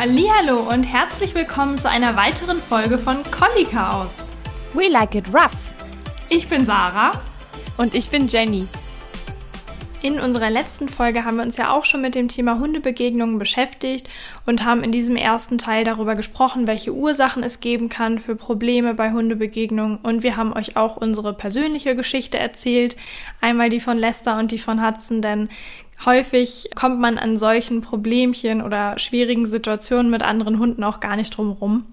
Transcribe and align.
Hallo 0.00 0.60
und 0.60 0.84
herzlich 0.84 1.34
willkommen 1.34 1.76
zu 1.76 1.90
einer 1.90 2.14
weiteren 2.14 2.62
Folge 2.62 2.98
von 2.98 3.24
Collie 3.32 3.66
Chaos. 3.66 4.30
We 4.72 4.88
like 4.88 5.16
it 5.16 5.26
rough. 5.34 5.74
Ich 6.28 6.46
bin 6.46 6.64
Sarah 6.64 7.20
und 7.78 7.96
ich 7.96 8.08
bin 8.08 8.28
Jenny. 8.28 8.68
In 10.00 10.20
unserer 10.20 10.48
letzten 10.48 10.88
Folge 10.88 11.24
haben 11.24 11.38
wir 11.38 11.42
uns 11.42 11.56
ja 11.56 11.72
auch 11.72 11.84
schon 11.84 12.00
mit 12.00 12.14
dem 12.14 12.28
Thema 12.28 12.60
Hundebegegnungen 12.60 13.36
beschäftigt 13.36 14.08
und 14.46 14.64
haben 14.64 14.84
in 14.84 14.92
diesem 14.92 15.16
ersten 15.16 15.58
Teil 15.58 15.82
darüber 15.82 16.14
gesprochen, 16.14 16.68
welche 16.68 16.94
Ursachen 16.94 17.42
es 17.42 17.58
geben 17.58 17.88
kann 17.88 18.20
für 18.20 18.36
Probleme 18.36 18.94
bei 18.94 19.10
Hundebegegnungen. 19.10 19.98
Und 19.98 20.22
wir 20.22 20.36
haben 20.36 20.52
euch 20.52 20.76
auch 20.76 20.96
unsere 20.96 21.34
persönliche 21.34 21.96
Geschichte 21.96 22.38
erzählt. 22.38 22.96
Einmal 23.40 23.70
die 23.70 23.80
von 23.80 23.98
Lester 23.98 24.38
und 24.38 24.52
die 24.52 24.60
von 24.60 24.86
Hudson, 24.86 25.20
denn 25.20 25.48
häufig 26.06 26.70
kommt 26.76 27.00
man 27.00 27.18
an 27.18 27.36
solchen 27.36 27.80
Problemchen 27.80 28.62
oder 28.62 29.00
schwierigen 29.00 29.46
Situationen 29.46 30.12
mit 30.12 30.22
anderen 30.22 30.60
Hunden 30.60 30.84
auch 30.84 31.00
gar 31.00 31.16
nicht 31.16 31.36
drum 31.36 31.50
rum. 31.50 31.92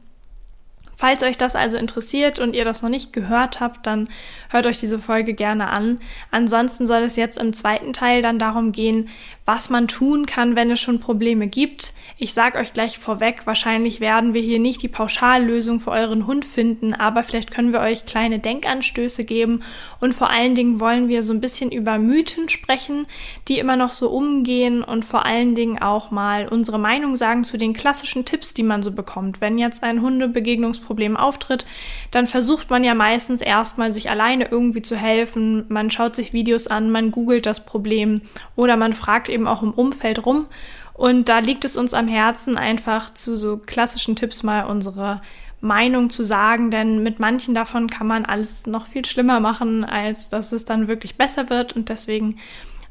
Falls 0.95 1.23
euch 1.23 1.37
das 1.37 1.55
also 1.55 1.77
interessiert 1.77 2.39
und 2.39 2.55
ihr 2.55 2.65
das 2.65 2.81
noch 2.81 2.89
nicht 2.89 3.13
gehört 3.13 3.59
habt, 3.59 3.85
dann 3.85 4.09
hört 4.49 4.65
euch 4.65 4.79
diese 4.79 4.99
Folge 4.99 5.33
gerne 5.33 5.69
an. 5.69 5.99
Ansonsten 6.31 6.87
soll 6.87 7.01
es 7.01 7.15
jetzt 7.15 7.37
im 7.37 7.53
zweiten 7.53 7.93
Teil 7.93 8.21
dann 8.21 8.39
darum 8.39 8.71
gehen, 8.71 9.09
was 9.45 9.69
man 9.69 9.87
tun 9.87 10.25
kann, 10.25 10.55
wenn 10.55 10.71
es 10.71 10.79
schon 10.79 10.99
Probleme 10.99 11.47
gibt. 11.47 11.93
Ich 12.17 12.33
sage 12.33 12.57
euch 12.57 12.73
gleich 12.73 12.97
vorweg, 12.97 13.41
wahrscheinlich 13.45 13.99
werden 13.99 14.33
wir 14.33 14.41
hier 14.41 14.59
nicht 14.59 14.81
die 14.81 14.87
Pauschallösung 14.87 15.79
für 15.79 15.91
euren 15.91 16.25
Hund 16.25 16.45
finden, 16.45 16.93
aber 16.93 17.21
vielleicht 17.23 17.51
können 17.51 17.71
wir 17.71 17.79
euch 17.81 18.05
kleine 18.05 18.39
Denkanstöße 18.39 19.23
geben 19.23 19.61
und 19.99 20.13
vor 20.13 20.31
allen 20.31 20.55
Dingen 20.55 20.79
wollen 20.79 21.09
wir 21.09 21.21
so 21.21 21.33
ein 21.33 21.41
bisschen 21.41 21.71
über 21.71 21.99
Mythen 21.99 22.49
sprechen, 22.49 23.05
die 23.47 23.59
immer 23.59 23.75
noch 23.75 23.91
so 23.91 24.09
umgehen 24.09 24.83
und 24.83 25.05
vor 25.05 25.25
allen 25.25 25.53
Dingen 25.53 25.79
auch 25.79 26.09
mal 26.09 26.47
unsere 26.47 26.79
Meinung 26.79 27.15
sagen 27.15 27.43
zu 27.43 27.57
den 27.57 27.73
klassischen 27.73 28.25
Tipps, 28.25 28.53
die 28.55 28.63
man 28.63 28.81
so 28.81 28.91
bekommt. 28.91 29.41
Wenn 29.41 29.59
jetzt 29.59 29.83
ein 29.83 30.01
Hundebegegnungs 30.01 30.79
Problem 30.85 31.17
auftritt, 31.17 31.65
dann 32.11 32.27
versucht 32.27 32.69
man 32.69 32.83
ja 32.83 32.93
meistens 32.93 33.41
erstmal 33.41 33.91
sich 33.91 34.09
alleine 34.09 34.49
irgendwie 34.49 34.81
zu 34.81 34.95
helfen. 34.95 35.65
Man 35.69 35.89
schaut 35.91 36.15
sich 36.15 36.33
Videos 36.33 36.67
an, 36.67 36.91
man 36.91 37.11
googelt 37.11 37.45
das 37.45 37.65
Problem 37.65 38.21
oder 38.55 38.77
man 38.77 38.93
fragt 38.93 39.29
eben 39.29 39.47
auch 39.47 39.63
im 39.63 39.71
Umfeld 39.71 40.25
rum. 40.25 40.47
Und 40.93 41.27
da 41.27 41.39
liegt 41.39 41.65
es 41.65 41.75
uns 41.75 41.93
am 41.93 42.07
Herzen, 42.07 42.57
einfach 42.57 43.09
zu 43.09 43.35
so 43.35 43.57
klassischen 43.57 44.15
Tipps 44.15 44.43
mal 44.43 44.65
unsere 44.65 45.19
Meinung 45.59 46.09
zu 46.09 46.23
sagen, 46.23 46.71
denn 46.71 47.03
mit 47.03 47.19
manchen 47.19 47.53
davon 47.53 47.89
kann 47.89 48.07
man 48.07 48.23
alles 48.23 48.65
noch 48.65 48.85
viel 48.85 49.03
schlimmer 49.03 49.39
machen, 49.39 49.83
als 49.83 50.29
dass 50.29 50.51
es 50.51 50.63
dann 50.63 50.87
wirklich 50.87 51.15
besser 51.15 51.49
wird. 51.49 51.73
Und 51.73 51.89
deswegen 51.89 52.37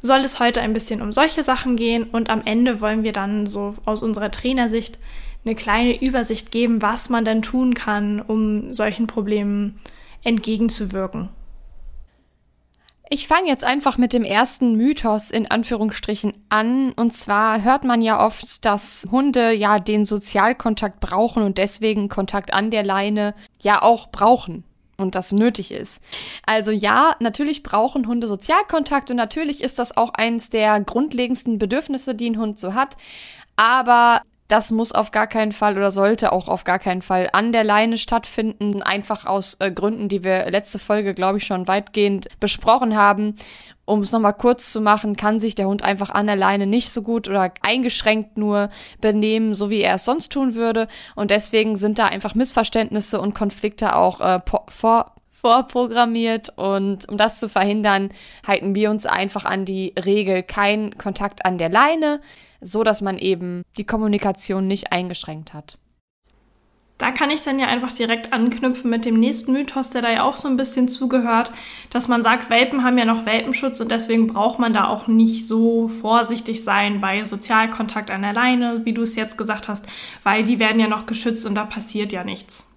soll 0.03 0.20
es 0.20 0.39
heute 0.39 0.61
ein 0.61 0.75
bisschen 0.75 1.00
um 1.00 1.12
solche 1.12 1.42
Sachen 1.42 1.77
gehen 1.77 2.05
und 2.05 2.28
am 2.28 2.42
Ende 2.45 2.83
wollen 2.83 3.05
wir 3.05 3.12
dann 3.12 3.47
so 3.47 3.75
aus 3.87 4.03
unserer 4.03 4.31
Trainersicht 4.31 4.98
eine 5.45 5.55
kleine 5.55 6.00
Übersicht 6.00 6.50
geben, 6.50 6.83
was 6.83 7.11
man 7.11 7.25
denn 7.25 7.42
tun 7.42 7.75
kann, 7.75 8.20
um 8.20 8.73
solchen 8.73 9.06
Problemen 9.06 9.81
entgegenzuwirken. 10.23 11.28
Ich 13.11 13.28
fange 13.28 13.48
jetzt 13.48 13.65
einfach 13.65 13.98
mit 13.98 14.15
dem 14.15 14.25
ersten 14.25 14.77
Mythos 14.77 15.31
in 15.31 15.50
Anführungsstrichen 15.50 16.33
an. 16.48 16.92
Und 16.92 17.15
zwar 17.15 17.62
hört 17.62 17.84
man 17.84 18.00
ja 18.00 18.25
oft, 18.25 18.65
dass 18.65 19.06
Hunde 19.11 19.53
ja 19.53 19.78
den 19.78 20.06
Sozialkontakt 20.06 21.00
brauchen 21.00 21.42
und 21.42 21.59
deswegen 21.59 22.09
Kontakt 22.09 22.55
an 22.55 22.70
der 22.70 22.83
Leine 22.83 23.34
ja 23.61 23.83
auch 23.83 24.09
brauchen 24.09 24.65
und 24.97 25.15
das 25.15 25.33
nötig 25.33 25.70
ist. 25.70 26.00
Also 26.47 26.70
ja, 26.70 27.15
natürlich 27.20 27.62
brauchen 27.62 28.06
Hunde 28.06 28.27
Sozialkontakt 28.27 29.11
und 29.11 29.17
natürlich 29.17 29.62
ist 29.62 29.78
das 29.78 29.97
auch 29.97 30.11
eins 30.15 30.48
der 30.48 30.81
grundlegendsten 30.81 31.59
Bedürfnisse, 31.59 32.15
die 32.15 32.31
ein 32.31 32.39
Hund 32.39 32.59
so 32.59 32.75
hat. 32.75 32.97
Aber 33.56 34.22
das 34.48 34.70
muss 34.70 34.92
auf 34.92 35.10
gar 35.10 35.27
keinen 35.27 35.53
Fall 35.53 35.77
oder 35.77 35.91
sollte 35.91 36.32
auch 36.32 36.49
auf 36.49 36.65
gar 36.65 36.78
keinen 36.78 37.03
Fall 37.03 37.31
an 37.32 37.53
der 37.53 37.65
Leine 37.65 37.97
stattfinden. 37.97 38.82
Einfach 38.82 39.25
aus 39.25 39.56
äh, 39.60 39.71
Gründen, 39.71 40.09
die 40.09 40.22
wir 40.22 40.50
letzte 40.50 40.78
Folge, 40.78 41.15
glaube 41.15 41.38
ich, 41.38 41.44
schon 41.44 41.66
weitgehend 41.66 42.28
besprochen 42.41 42.97
haben. 42.97 43.37
Um 43.87 44.00
es 44.00 44.12
nochmal 44.12 44.34
kurz 44.34 44.72
zu 44.72 44.81
machen, 44.81 45.16
kann 45.16 45.41
sich 45.41 45.54
der 45.54 45.66
Hund 45.66 45.83
einfach 45.83 46.09
an 46.09 46.27
der 46.27 46.37
Leine 46.37 46.66
nicht 46.66 46.91
so 46.91 47.03
gut 47.03 47.28
oder 47.28 47.53
eingeschränkt 47.62 48.38
nur 48.38 48.71
benehmen, 49.00 49.54
so 49.54 49.69
wie 49.69 49.83
er 49.83 49.97
es 49.97 50.04
sonst 50.06 50.33
tun 50.33 50.54
würde. 50.54 50.88
Und 51.16 51.31
deswegen 51.31 51.77
sind 51.77 51.99
da 51.99 52.06
einfach 52.06 52.34
Missverständnisse 52.34 53.21
und 53.21 53.34
Konflikte 53.34 53.97
auch 53.97 54.21
äh, 54.21 54.41
vor 54.69 55.15
vorprogrammiert 55.44 56.56
und 56.56 57.06
um 57.09 57.19
das 57.19 57.38
zu 57.38 57.49
verhindern, 57.49 58.09
halten 58.47 58.75
wir 58.75 58.91
uns 58.91 59.05
einfach 59.05 59.44
an 59.44 59.65
die 59.65 59.93
Regel 60.03 60.43
kein 60.43 60.97
Kontakt 60.97 61.44
an 61.44 61.59
der 61.59 61.69
Leine 61.69 62.21
so 62.65 62.82
dass 62.82 63.00
man 63.00 63.19
eben 63.19 63.62
die 63.77 63.84
Kommunikation 63.84 64.66
nicht 64.66 64.93
eingeschränkt 64.93 65.54
hat. 65.54 65.78
Da 66.97 67.10
kann 67.10 67.31
ich 67.31 67.43
dann 67.43 67.59
ja 67.59 67.66
einfach 67.66 67.93
direkt 67.93 68.33
anknüpfen 68.33 68.88
mit 68.88 69.04
dem 69.04 69.19
nächsten 69.19 69.53
Mythos, 69.53 69.91
der 69.91 70.00
da 70.00 70.12
ja 70.12 70.22
auch 70.22 70.37
so 70.37 70.47
ein 70.47 70.56
bisschen 70.56 70.87
zugehört, 70.87 71.50
dass 71.91 72.06
man 72.06 72.22
sagt, 72.22 72.50
Welpen 72.50 72.84
haben 72.84 72.97
ja 72.97 73.04
noch 73.04 73.27
Welpenschutz 73.27 73.81
und 73.81 73.91
deswegen 73.91 74.28
braucht 74.28 74.60
man 74.60 74.72
da 74.72 74.87
auch 74.87 75.09
nicht 75.09 75.49
so 75.49 75.88
vorsichtig 75.88 76.62
sein 76.62 77.00
bei 77.00 77.25
Sozialkontakt 77.25 78.12
an 78.12 78.22
der 78.22 78.33
Leine, 78.33 78.83
wie 78.84 78.93
du 78.93 79.03
es 79.03 79.16
jetzt 79.16 79.37
gesagt 79.37 79.66
hast, 79.66 79.87
weil 80.22 80.44
die 80.44 80.60
werden 80.60 80.81
ja 80.81 80.87
noch 80.87 81.04
geschützt 81.04 81.47
und 81.47 81.56
da 81.56 81.65
passiert 81.65 82.12
ja 82.12 82.22
nichts. 82.22 82.71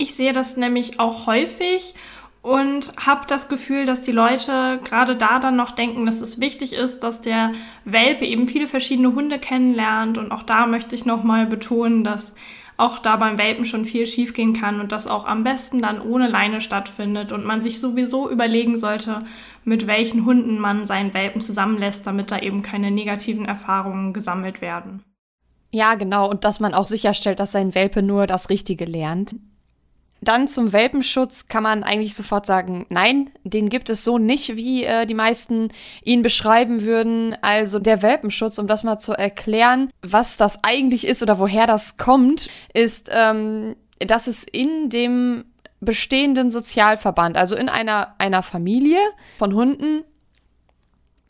Ich 0.00 0.14
sehe 0.14 0.32
das 0.32 0.56
nämlich 0.56 0.98
auch 0.98 1.26
häufig 1.26 1.94
und 2.40 2.94
habe 3.06 3.26
das 3.26 3.50
Gefühl, 3.50 3.84
dass 3.84 4.00
die 4.00 4.12
Leute 4.12 4.80
gerade 4.82 5.14
da 5.14 5.38
dann 5.38 5.56
noch 5.56 5.72
denken, 5.72 6.06
dass 6.06 6.22
es 6.22 6.40
wichtig 6.40 6.72
ist, 6.72 7.00
dass 7.00 7.20
der 7.20 7.52
Welpe 7.84 8.24
eben 8.24 8.48
viele 8.48 8.66
verschiedene 8.66 9.14
Hunde 9.14 9.38
kennenlernt. 9.38 10.16
Und 10.16 10.32
auch 10.32 10.42
da 10.42 10.64
möchte 10.64 10.94
ich 10.94 11.04
nochmal 11.04 11.44
betonen, 11.44 12.02
dass 12.02 12.34
auch 12.78 12.98
da 12.98 13.16
beim 13.16 13.36
Welpen 13.36 13.66
schon 13.66 13.84
viel 13.84 14.06
schiefgehen 14.06 14.54
kann 14.54 14.80
und 14.80 14.90
das 14.90 15.06
auch 15.06 15.26
am 15.26 15.44
besten 15.44 15.82
dann 15.82 16.00
ohne 16.00 16.28
Leine 16.28 16.62
stattfindet 16.62 17.30
und 17.30 17.44
man 17.44 17.60
sich 17.60 17.78
sowieso 17.78 18.30
überlegen 18.30 18.78
sollte, 18.78 19.26
mit 19.64 19.86
welchen 19.86 20.24
Hunden 20.24 20.58
man 20.58 20.86
seinen 20.86 21.12
Welpen 21.12 21.42
zusammenlässt, 21.42 22.06
damit 22.06 22.30
da 22.30 22.38
eben 22.38 22.62
keine 22.62 22.90
negativen 22.90 23.44
Erfahrungen 23.44 24.14
gesammelt 24.14 24.62
werden. 24.62 25.02
Ja, 25.72 25.94
genau. 25.94 26.30
Und 26.30 26.44
dass 26.44 26.58
man 26.58 26.72
auch 26.72 26.86
sicherstellt, 26.86 27.38
dass 27.38 27.52
sein 27.52 27.74
Welpe 27.74 28.02
nur 28.02 28.26
das 28.26 28.48
Richtige 28.48 28.86
lernt. 28.86 29.36
Dann 30.22 30.48
zum 30.48 30.72
Welpenschutz 30.72 31.48
kann 31.48 31.62
man 31.62 31.82
eigentlich 31.82 32.14
sofort 32.14 32.44
sagen, 32.44 32.84
nein, 32.90 33.30
den 33.44 33.70
gibt 33.70 33.88
es 33.88 34.04
so 34.04 34.18
nicht, 34.18 34.56
wie 34.56 34.84
äh, 34.84 35.06
die 35.06 35.14
meisten 35.14 35.68
ihn 36.04 36.22
beschreiben 36.22 36.82
würden. 36.82 37.36
Also 37.40 37.78
der 37.78 38.02
Welpenschutz, 38.02 38.58
um 38.58 38.66
das 38.66 38.82
mal 38.82 38.98
zu 38.98 39.12
erklären, 39.12 39.90
was 40.02 40.36
das 40.36 40.58
eigentlich 40.62 41.06
ist 41.06 41.22
oder 41.22 41.38
woher 41.38 41.66
das 41.66 41.96
kommt, 41.96 42.48
ist, 42.74 43.08
ähm, 43.12 43.76
dass 43.98 44.26
es 44.26 44.44
in 44.44 44.90
dem 44.90 45.44
bestehenden 45.80 46.50
Sozialverband, 46.50 47.38
also 47.38 47.56
in 47.56 47.70
einer, 47.70 48.14
einer 48.18 48.42
Familie 48.42 49.00
von 49.38 49.54
Hunden, 49.54 50.04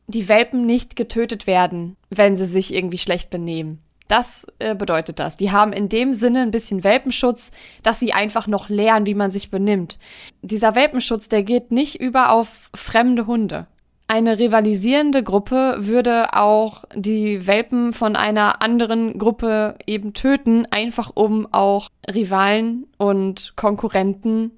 die 0.08 0.28
Welpen 0.28 0.66
nicht 0.66 0.96
getötet 0.96 1.46
werden, 1.46 1.96
wenn 2.10 2.36
sie 2.36 2.46
sich 2.46 2.74
irgendwie 2.74 2.98
schlecht 2.98 3.30
benehmen. 3.30 3.80
Das 4.10 4.44
äh, 4.58 4.74
bedeutet 4.74 5.20
das. 5.20 5.36
Die 5.36 5.52
haben 5.52 5.72
in 5.72 5.88
dem 5.88 6.14
Sinne 6.14 6.42
ein 6.42 6.50
bisschen 6.50 6.82
Welpenschutz, 6.82 7.52
dass 7.84 8.00
sie 8.00 8.12
einfach 8.12 8.48
noch 8.48 8.68
lernen, 8.68 9.06
wie 9.06 9.14
man 9.14 9.30
sich 9.30 9.52
benimmt. 9.52 10.00
Dieser 10.42 10.74
Welpenschutz, 10.74 11.28
der 11.28 11.44
geht 11.44 11.70
nicht 11.70 12.00
über 12.00 12.32
auf 12.32 12.70
fremde 12.74 13.28
Hunde. 13.28 13.68
Eine 14.08 14.40
rivalisierende 14.40 15.22
Gruppe 15.22 15.76
würde 15.78 16.34
auch 16.34 16.82
die 16.92 17.46
Welpen 17.46 17.92
von 17.92 18.16
einer 18.16 18.62
anderen 18.62 19.16
Gruppe 19.16 19.76
eben 19.86 20.12
töten, 20.12 20.66
einfach 20.72 21.12
um 21.14 21.46
auch 21.52 21.88
Rivalen 22.12 22.88
und 22.98 23.52
Konkurrenten 23.54 24.50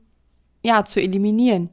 ja 0.64 0.86
zu 0.86 1.02
eliminieren. 1.02 1.68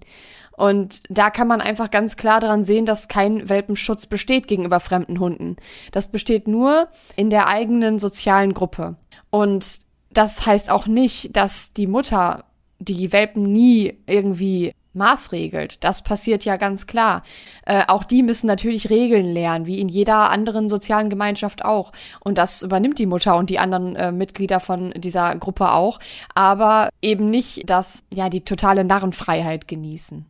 Und 0.60 1.04
da 1.10 1.30
kann 1.30 1.48
man 1.48 1.62
einfach 1.62 1.90
ganz 1.90 2.18
klar 2.18 2.42
daran 2.42 2.66
sehen, 2.66 2.86
dass 2.86 3.08
kein 3.08 3.48
Welpenschutz 3.48 4.08
besteht 4.08 4.46
gegenüber 4.46 4.82
fremden 4.82 5.22
Hunden. 5.22 5.56
Das 5.94 6.12
besteht 6.12 6.50
nur 6.50 6.90
in 7.16 7.30
der 7.30 7.48
eigenen 7.48 7.98
sozialen 7.98 8.54
Gruppe. 8.54 8.98
Und 9.30 9.80
das 10.12 10.46
heißt 10.46 10.70
auch 10.70 10.86
nicht, 10.86 11.34
dass 11.38 11.72
die 11.72 11.88
Mutter 11.88 12.44
die 12.78 13.14
Welpen 13.14 13.50
nie 13.54 14.00
irgendwie 14.06 14.74
maßregelt. 14.92 15.82
Das 15.82 16.02
passiert 16.02 16.44
ja 16.44 16.58
ganz 16.58 16.88
klar. 16.88 17.24
Äh, 17.66 17.84
auch 17.88 18.04
die 18.04 18.22
müssen 18.22 18.48
natürlich 18.48 18.90
Regeln 18.90 19.28
lernen, 19.28 19.66
wie 19.66 19.80
in 19.80 19.88
jeder 19.88 20.30
anderen 20.30 20.68
sozialen 20.68 21.10
Gemeinschaft 21.10 21.64
auch. 21.64 21.94
Und 22.20 22.38
das 22.38 22.64
übernimmt 22.64 23.00
die 23.00 23.06
Mutter 23.06 23.38
und 23.38 23.50
die 23.50 23.60
anderen 23.60 23.96
äh, 23.96 24.12
Mitglieder 24.12 24.60
von 24.60 24.92
dieser 24.92 25.34
Gruppe 25.36 25.72
auch. 25.72 26.00
Aber 26.36 26.90
eben 27.02 27.30
nicht, 27.30 27.70
dass 27.70 28.04
ja 28.14 28.28
die 28.28 28.42
totale 28.42 28.84
Narrenfreiheit 28.84 29.70
genießen. 29.70 30.26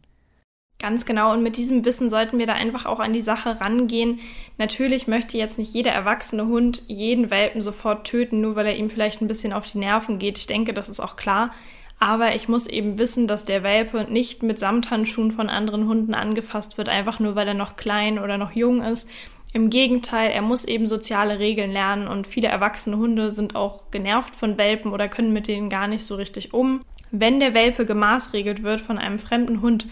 Ganz 0.82 1.06
genau. 1.06 1.34
Und 1.34 1.44
mit 1.44 1.58
diesem 1.58 1.84
Wissen 1.84 2.10
sollten 2.10 2.40
wir 2.40 2.46
da 2.46 2.54
einfach 2.54 2.86
auch 2.86 3.02
an 3.02 3.12
die 3.12 3.20
Sache 3.20 3.60
rangehen. 3.60 4.20
Natürlich 4.58 5.08
möchte 5.08 5.38
jetzt 5.38 5.58
nicht 5.58 5.74
jeder 5.74 5.92
erwachsene 5.92 6.46
Hund 6.46 6.84
jeden 6.88 7.30
Welpen 7.30 7.60
sofort 7.60 8.08
töten, 8.08 8.40
nur 8.40 8.56
weil 8.56 8.66
er 8.66 8.78
ihm 8.78 8.90
vielleicht 8.90 9.22
ein 9.22 9.28
bisschen 9.28 9.52
auf 9.52 9.70
die 9.70 9.80
Nerven 9.80 10.20
geht. 10.20 10.38
Ich 10.38 10.48
denke, 10.48 10.74
das 10.74 10.88
ist 10.88 11.02
auch 11.02 11.18
klar. 11.18 11.52
Aber 12.00 12.34
ich 12.34 12.48
muss 12.48 12.66
eben 12.66 12.98
wissen, 12.98 13.28
dass 13.28 13.44
der 13.44 13.62
Welpe 13.62 14.08
nicht 14.10 14.42
mit 14.42 14.58
Samthandschuhen 14.58 15.32
von 15.32 15.50
anderen 15.50 15.86
Hunden 15.86 16.14
angefasst 16.14 16.78
wird, 16.78 16.88
einfach 16.88 17.20
nur 17.20 17.36
weil 17.36 17.50
er 17.50 17.54
noch 17.54 17.76
klein 17.76 18.18
oder 18.18 18.38
noch 18.38 18.54
jung 18.54 18.82
ist. 18.82 19.10
Im 19.52 19.70
Gegenteil, 19.70 20.32
er 20.32 20.42
muss 20.42 20.64
eben 20.64 20.86
soziale 20.86 21.40
Regeln 21.40 21.72
lernen 21.72 22.08
und 22.08 22.26
viele 22.26 22.48
erwachsene 22.48 22.96
Hunde 22.96 23.32
sind 23.32 23.54
auch 23.56 23.92
genervt 23.92 24.34
von 24.34 24.58
Welpen 24.58 24.94
oder 24.94 25.10
können 25.10 25.34
mit 25.34 25.50
denen 25.50 25.70
gar 25.70 25.88
nicht 25.88 26.06
so 26.06 26.16
richtig 26.16 26.54
um. 26.54 26.80
Wenn 27.12 27.40
der 27.42 27.54
Welpe 27.54 27.86
gemaßregelt 27.86 28.64
wird 28.64 28.80
von 28.80 28.98
einem 28.98 29.20
fremden 29.20 29.62
Hund, 29.62 29.88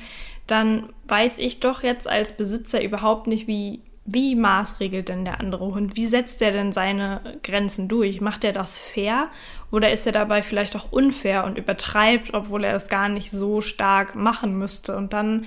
dann 0.47 0.89
weiß 1.07 1.39
ich 1.39 1.59
doch 1.59 1.83
jetzt 1.83 2.07
als 2.07 2.35
Besitzer 2.35 2.81
überhaupt 2.81 3.27
nicht, 3.27 3.47
wie, 3.47 3.81
wie 4.05 4.35
maßregelt 4.35 5.09
denn 5.09 5.25
der 5.25 5.39
andere 5.39 5.65
Hund? 5.65 5.95
Wie 5.95 6.07
setzt 6.07 6.41
er 6.41 6.51
denn 6.51 6.71
seine 6.71 7.39
Grenzen 7.43 7.87
durch? 7.87 8.21
Macht 8.21 8.43
er 8.43 8.53
das 8.53 8.77
fair 8.77 9.27
oder 9.71 9.91
ist 9.91 10.05
er 10.05 10.13
dabei 10.13 10.41
vielleicht 10.41 10.75
auch 10.75 10.91
unfair 10.91 11.43
und 11.43 11.57
übertreibt, 11.57 12.33
obwohl 12.33 12.63
er 12.63 12.73
das 12.73 12.87
gar 12.87 13.09
nicht 13.09 13.29
so 13.29 13.61
stark 13.61 14.15
machen 14.15 14.57
müsste? 14.57 14.95
Und 14.95 15.13
dann 15.13 15.45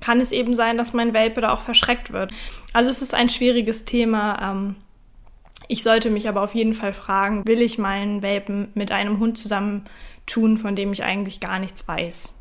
kann 0.00 0.20
es 0.20 0.32
eben 0.32 0.54
sein, 0.54 0.78
dass 0.78 0.92
mein 0.92 1.12
Welpe 1.12 1.40
da 1.40 1.52
auch 1.52 1.60
verschreckt 1.60 2.12
wird. 2.12 2.32
Also 2.72 2.90
es 2.90 3.02
ist 3.02 3.14
ein 3.14 3.28
schwieriges 3.28 3.84
Thema. 3.84 4.52
Ähm, 4.52 4.76
ich 5.66 5.82
sollte 5.82 6.08
mich 6.08 6.28
aber 6.28 6.42
auf 6.42 6.54
jeden 6.54 6.72
Fall 6.72 6.94
fragen, 6.94 7.46
will 7.46 7.60
ich 7.60 7.76
meinen 7.76 8.22
Welpen 8.22 8.68
mit 8.74 8.90
einem 8.90 9.18
Hund 9.18 9.36
zusammen 9.36 9.84
tun, 10.26 10.56
von 10.56 10.74
dem 10.74 10.92
ich 10.92 11.04
eigentlich 11.04 11.40
gar 11.40 11.58
nichts 11.58 11.86
weiß? 11.86 12.37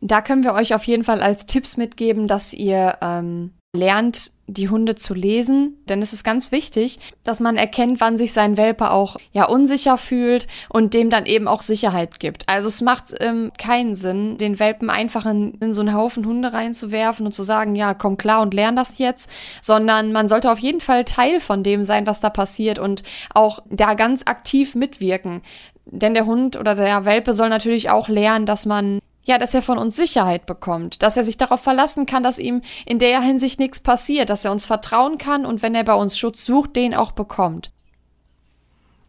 Da 0.00 0.22
können 0.22 0.44
wir 0.44 0.54
euch 0.54 0.74
auf 0.74 0.84
jeden 0.84 1.04
Fall 1.04 1.20
als 1.20 1.46
Tipps 1.46 1.76
mitgeben, 1.76 2.26
dass 2.26 2.54
ihr 2.54 2.96
ähm, 3.02 3.52
lernt, 3.74 4.32
die 4.48 4.68
Hunde 4.68 4.96
zu 4.96 5.14
lesen, 5.14 5.76
denn 5.88 6.02
es 6.02 6.12
ist 6.12 6.24
ganz 6.24 6.50
wichtig, 6.50 6.98
dass 7.22 7.38
man 7.38 7.56
erkennt, 7.56 8.00
wann 8.00 8.18
sich 8.18 8.32
sein 8.32 8.56
Welpe 8.56 8.90
auch 8.90 9.16
ja 9.32 9.44
unsicher 9.44 9.96
fühlt 9.96 10.48
und 10.68 10.92
dem 10.92 11.08
dann 11.08 11.24
eben 11.24 11.46
auch 11.46 11.62
Sicherheit 11.62 12.18
gibt. 12.18 12.48
Also 12.48 12.66
es 12.66 12.80
macht 12.80 13.14
ähm, 13.20 13.52
keinen 13.58 13.94
Sinn, 13.94 14.38
den 14.38 14.58
Welpen 14.58 14.90
einfach 14.90 15.24
in, 15.24 15.52
in 15.60 15.72
so 15.72 15.82
einen 15.82 15.94
Haufen 15.94 16.26
Hunde 16.26 16.52
reinzuwerfen 16.52 17.26
und 17.26 17.32
zu 17.32 17.44
sagen, 17.44 17.76
ja, 17.76 17.94
komm 17.94 18.16
klar 18.16 18.42
und 18.42 18.54
lern 18.54 18.74
das 18.74 18.98
jetzt, 18.98 19.30
sondern 19.62 20.10
man 20.10 20.28
sollte 20.28 20.50
auf 20.50 20.58
jeden 20.58 20.80
Fall 20.80 21.04
Teil 21.04 21.38
von 21.38 21.62
dem 21.62 21.84
sein, 21.84 22.06
was 22.06 22.20
da 22.20 22.30
passiert 22.30 22.80
und 22.80 23.04
auch 23.34 23.60
da 23.70 23.94
ganz 23.94 24.24
aktiv 24.26 24.74
mitwirken. 24.74 25.42
Denn 25.84 26.14
der 26.14 26.26
Hund 26.26 26.56
oder 26.56 26.74
der 26.74 27.04
Welpe 27.04 27.34
soll 27.34 27.48
natürlich 27.48 27.90
auch 27.90 28.08
lernen, 28.08 28.46
dass 28.46 28.66
man 28.66 28.98
ja, 29.24 29.38
dass 29.38 29.54
er 29.54 29.62
von 29.62 29.78
uns 29.78 29.96
Sicherheit 29.96 30.46
bekommt, 30.46 31.02
dass 31.02 31.16
er 31.16 31.24
sich 31.24 31.36
darauf 31.36 31.60
verlassen 31.60 32.06
kann, 32.06 32.22
dass 32.22 32.38
ihm 32.38 32.62
in 32.86 32.98
der 32.98 33.20
Hinsicht 33.20 33.60
nichts 33.60 33.80
passiert, 33.80 34.30
dass 34.30 34.44
er 34.44 34.52
uns 34.52 34.64
vertrauen 34.64 35.18
kann 35.18 35.46
und 35.46 35.62
wenn 35.62 35.74
er 35.74 35.84
bei 35.84 35.94
uns 35.94 36.18
Schutz 36.18 36.44
sucht, 36.44 36.76
den 36.76 36.94
auch 36.94 37.12
bekommt. 37.12 37.70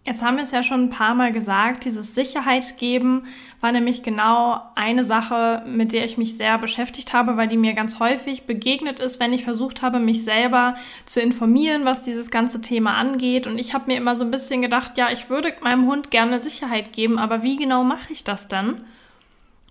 Jetzt 0.03 0.23
haben 0.23 0.37
wir 0.37 0.43
es 0.43 0.49
ja 0.49 0.63
schon 0.63 0.85
ein 0.85 0.89
paar 0.89 1.13
Mal 1.13 1.31
gesagt, 1.31 1.85
dieses 1.85 2.15
Sicherheit 2.15 2.77
geben 2.77 3.27
war 3.59 3.71
nämlich 3.71 4.01
genau 4.01 4.59
eine 4.73 5.03
Sache, 5.03 5.63
mit 5.67 5.93
der 5.93 6.05
ich 6.05 6.17
mich 6.17 6.37
sehr 6.37 6.57
beschäftigt 6.57 7.13
habe, 7.13 7.37
weil 7.37 7.47
die 7.47 7.57
mir 7.57 7.75
ganz 7.75 7.99
häufig 7.99 8.47
begegnet 8.47 8.99
ist, 8.99 9.19
wenn 9.19 9.31
ich 9.31 9.43
versucht 9.43 9.83
habe, 9.83 9.99
mich 9.99 10.23
selber 10.23 10.73
zu 11.05 11.21
informieren, 11.21 11.85
was 11.85 12.03
dieses 12.03 12.31
ganze 12.31 12.61
Thema 12.61 12.95
angeht. 12.95 13.45
Und 13.45 13.59
ich 13.59 13.75
habe 13.75 13.91
mir 13.91 13.97
immer 13.97 14.15
so 14.15 14.25
ein 14.25 14.31
bisschen 14.31 14.63
gedacht, 14.63 14.97
ja, 14.97 15.11
ich 15.11 15.29
würde 15.29 15.53
meinem 15.61 15.85
Hund 15.85 16.09
gerne 16.09 16.39
Sicherheit 16.39 16.93
geben, 16.93 17.19
aber 17.19 17.43
wie 17.43 17.57
genau 17.57 17.83
mache 17.83 18.11
ich 18.11 18.23
das 18.23 18.47
dann? 18.47 18.83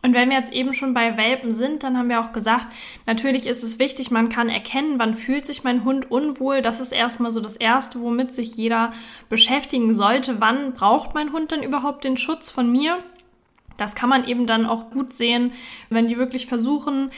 Und 0.02 0.14
wenn 0.14 0.31
wir 0.31 0.37
jetzt 0.37 0.52
eben 0.52 0.73
schon 0.73 0.94
bei 0.94 1.17
Welpen 1.17 1.52
sind, 1.52 1.82
dann 1.82 1.99
haben 1.99 2.08
wir 2.08 2.20
auch 2.20 2.32
gesagt, 2.32 2.69
natürlich 3.06 3.47
ist 3.47 3.62
es 3.62 3.79
wichtig, 3.79 4.11
man 4.11 4.31
kann 4.31 4.49
erkennen, 4.49 4.99
wann 4.99 5.14
fühlt 5.14 5.44
sich 5.44 5.62
mein 5.62 5.85
Hund 5.85 6.11
unwohl. 6.11 6.62
Das 6.62 6.81
ist 6.81 6.93
erstmal 6.93 7.31
so 7.31 7.41
das 7.41 7.56
Erste, 7.56 8.00
womit 8.00 8.32
sich 8.32 8.56
jeder 8.56 8.93
beschäftigen 9.29 9.93
sollte. 9.93 10.41
Wann 10.41 10.73
braucht 10.73 11.14
mein 11.14 11.32
Hund 11.32 11.52
denn 11.52 11.62
überhaupt 11.62 12.05
den 12.05 12.17
Schutz 12.17 12.50
von 12.50 12.70
mir? 12.70 12.99
Das 13.76 13.94
kann 13.94 14.08
man 14.08 14.26
eben 14.26 14.47
dann 14.47 14.67
auch 14.67 14.91
gut 14.91 15.12
sehen, 15.12 15.52
wenn 15.91 16.06
die 16.06 16.19
wirklich 16.19 16.47
versuchen, 16.47 17.11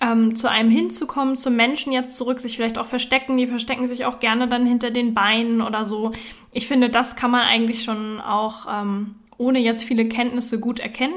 ähm, 0.00 0.34
zu 0.34 0.48
einem 0.48 0.70
hinzukommen, 0.70 1.36
zum 1.36 1.56
Menschen 1.56 1.92
jetzt 1.92 2.16
zurück, 2.16 2.40
sich 2.40 2.56
vielleicht 2.56 2.78
auch 2.78 2.86
verstecken. 2.86 3.36
Die 3.36 3.46
verstecken 3.46 3.86
sich 3.86 4.06
auch 4.06 4.18
gerne 4.18 4.48
dann 4.48 4.66
hinter 4.66 4.90
den 4.90 5.12
Beinen 5.12 5.60
oder 5.60 5.84
so. 5.84 6.12
Ich 6.52 6.68
finde, 6.68 6.88
das 6.88 7.16
kann 7.16 7.30
man 7.30 7.42
eigentlich 7.42 7.84
schon 7.84 8.20
auch 8.20 8.66
ähm, 8.70 9.16
ohne 9.36 9.58
jetzt 9.58 9.84
viele 9.84 10.08
Kenntnisse 10.08 10.58
gut 10.58 10.80
erkennen. 10.80 11.14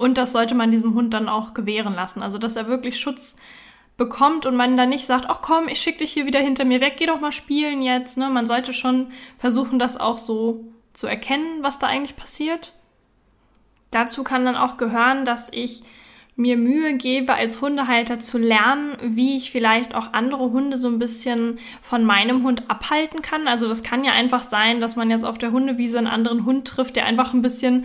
Und 0.00 0.16
das 0.16 0.32
sollte 0.32 0.54
man 0.54 0.70
diesem 0.70 0.94
Hund 0.94 1.12
dann 1.12 1.28
auch 1.28 1.52
gewähren 1.52 1.92
lassen. 1.92 2.22
Also, 2.22 2.38
dass 2.38 2.56
er 2.56 2.68
wirklich 2.68 2.98
Schutz 2.98 3.36
bekommt 3.98 4.46
und 4.46 4.56
man 4.56 4.74
dann 4.78 4.88
nicht 4.88 5.04
sagt, 5.04 5.26
ach 5.28 5.42
komm, 5.42 5.68
ich 5.68 5.78
schicke 5.78 5.98
dich 5.98 6.12
hier 6.12 6.24
wieder 6.24 6.40
hinter 6.40 6.64
mir 6.64 6.80
weg, 6.80 6.94
geh 6.96 7.04
doch 7.04 7.20
mal 7.20 7.32
spielen 7.32 7.82
jetzt. 7.82 8.16
Ne? 8.16 8.30
Man 8.30 8.46
sollte 8.46 8.72
schon 8.72 9.08
versuchen, 9.36 9.78
das 9.78 10.00
auch 10.00 10.16
so 10.16 10.64
zu 10.94 11.06
erkennen, 11.06 11.58
was 11.60 11.78
da 11.78 11.86
eigentlich 11.86 12.16
passiert. 12.16 12.72
Dazu 13.90 14.24
kann 14.24 14.46
dann 14.46 14.56
auch 14.56 14.78
gehören, 14.78 15.26
dass 15.26 15.48
ich 15.52 15.82
mir 16.34 16.56
Mühe 16.56 16.94
gebe, 16.94 17.34
als 17.34 17.60
Hundehalter 17.60 18.18
zu 18.20 18.38
lernen, 18.38 18.96
wie 19.02 19.36
ich 19.36 19.50
vielleicht 19.50 19.94
auch 19.94 20.14
andere 20.14 20.50
Hunde 20.50 20.78
so 20.78 20.88
ein 20.88 20.98
bisschen 20.98 21.58
von 21.82 22.04
meinem 22.04 22.42
Hund 22.42 22.70
abhalten 22.70 23.20
kann. 23.20 23.46
Also 23.46 23.68
das 23.68 23.82
kann 23.82 24.02
ja 24.02 24.12
einfach 24.12 24.44
sein, 24.44 24.80
dass 24.80 24.96
man 24.96 25.10
jetzt 25.10 25.26
auf 25.26 25.36
der 25.36 25.52
Hundewiese 25.52 25.98
einen 25.98 26.06
anderen 26.06 26.46
Hund 26.46 26.66
trifft, 26.66 26.96
der 26.96 27.04
einfach 27.04 27.34
ein 27.34 27.42
bisschen 27.42 27.84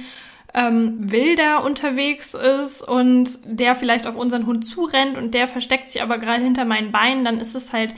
ähm, 0.56 1.12
wilder 1.12 1.64
unterwegs 1.64 2.34
ist 2.34 2.82
und 2.82 3.40
der 3.44 3.76
vielleicht 3.76 4.08
auf 4.08 4.16
unseren 4.16 4.46
Hund 4.46 4.66
zurennt 4.66 5.18
und 5.18 5.34
der 5.34 5.50
versteckt 5.50 5.92
sich 5.92 6.02
aber 6.02 6.18
gerade 6.18 6.44
hinter 6.44 6.64
meinen 6.64 6.92
Beinen, 6.92 7.26
dann 7.26 7.40
ist 7.40 7.56
es 7.56 7.74
halt 7.74 7.94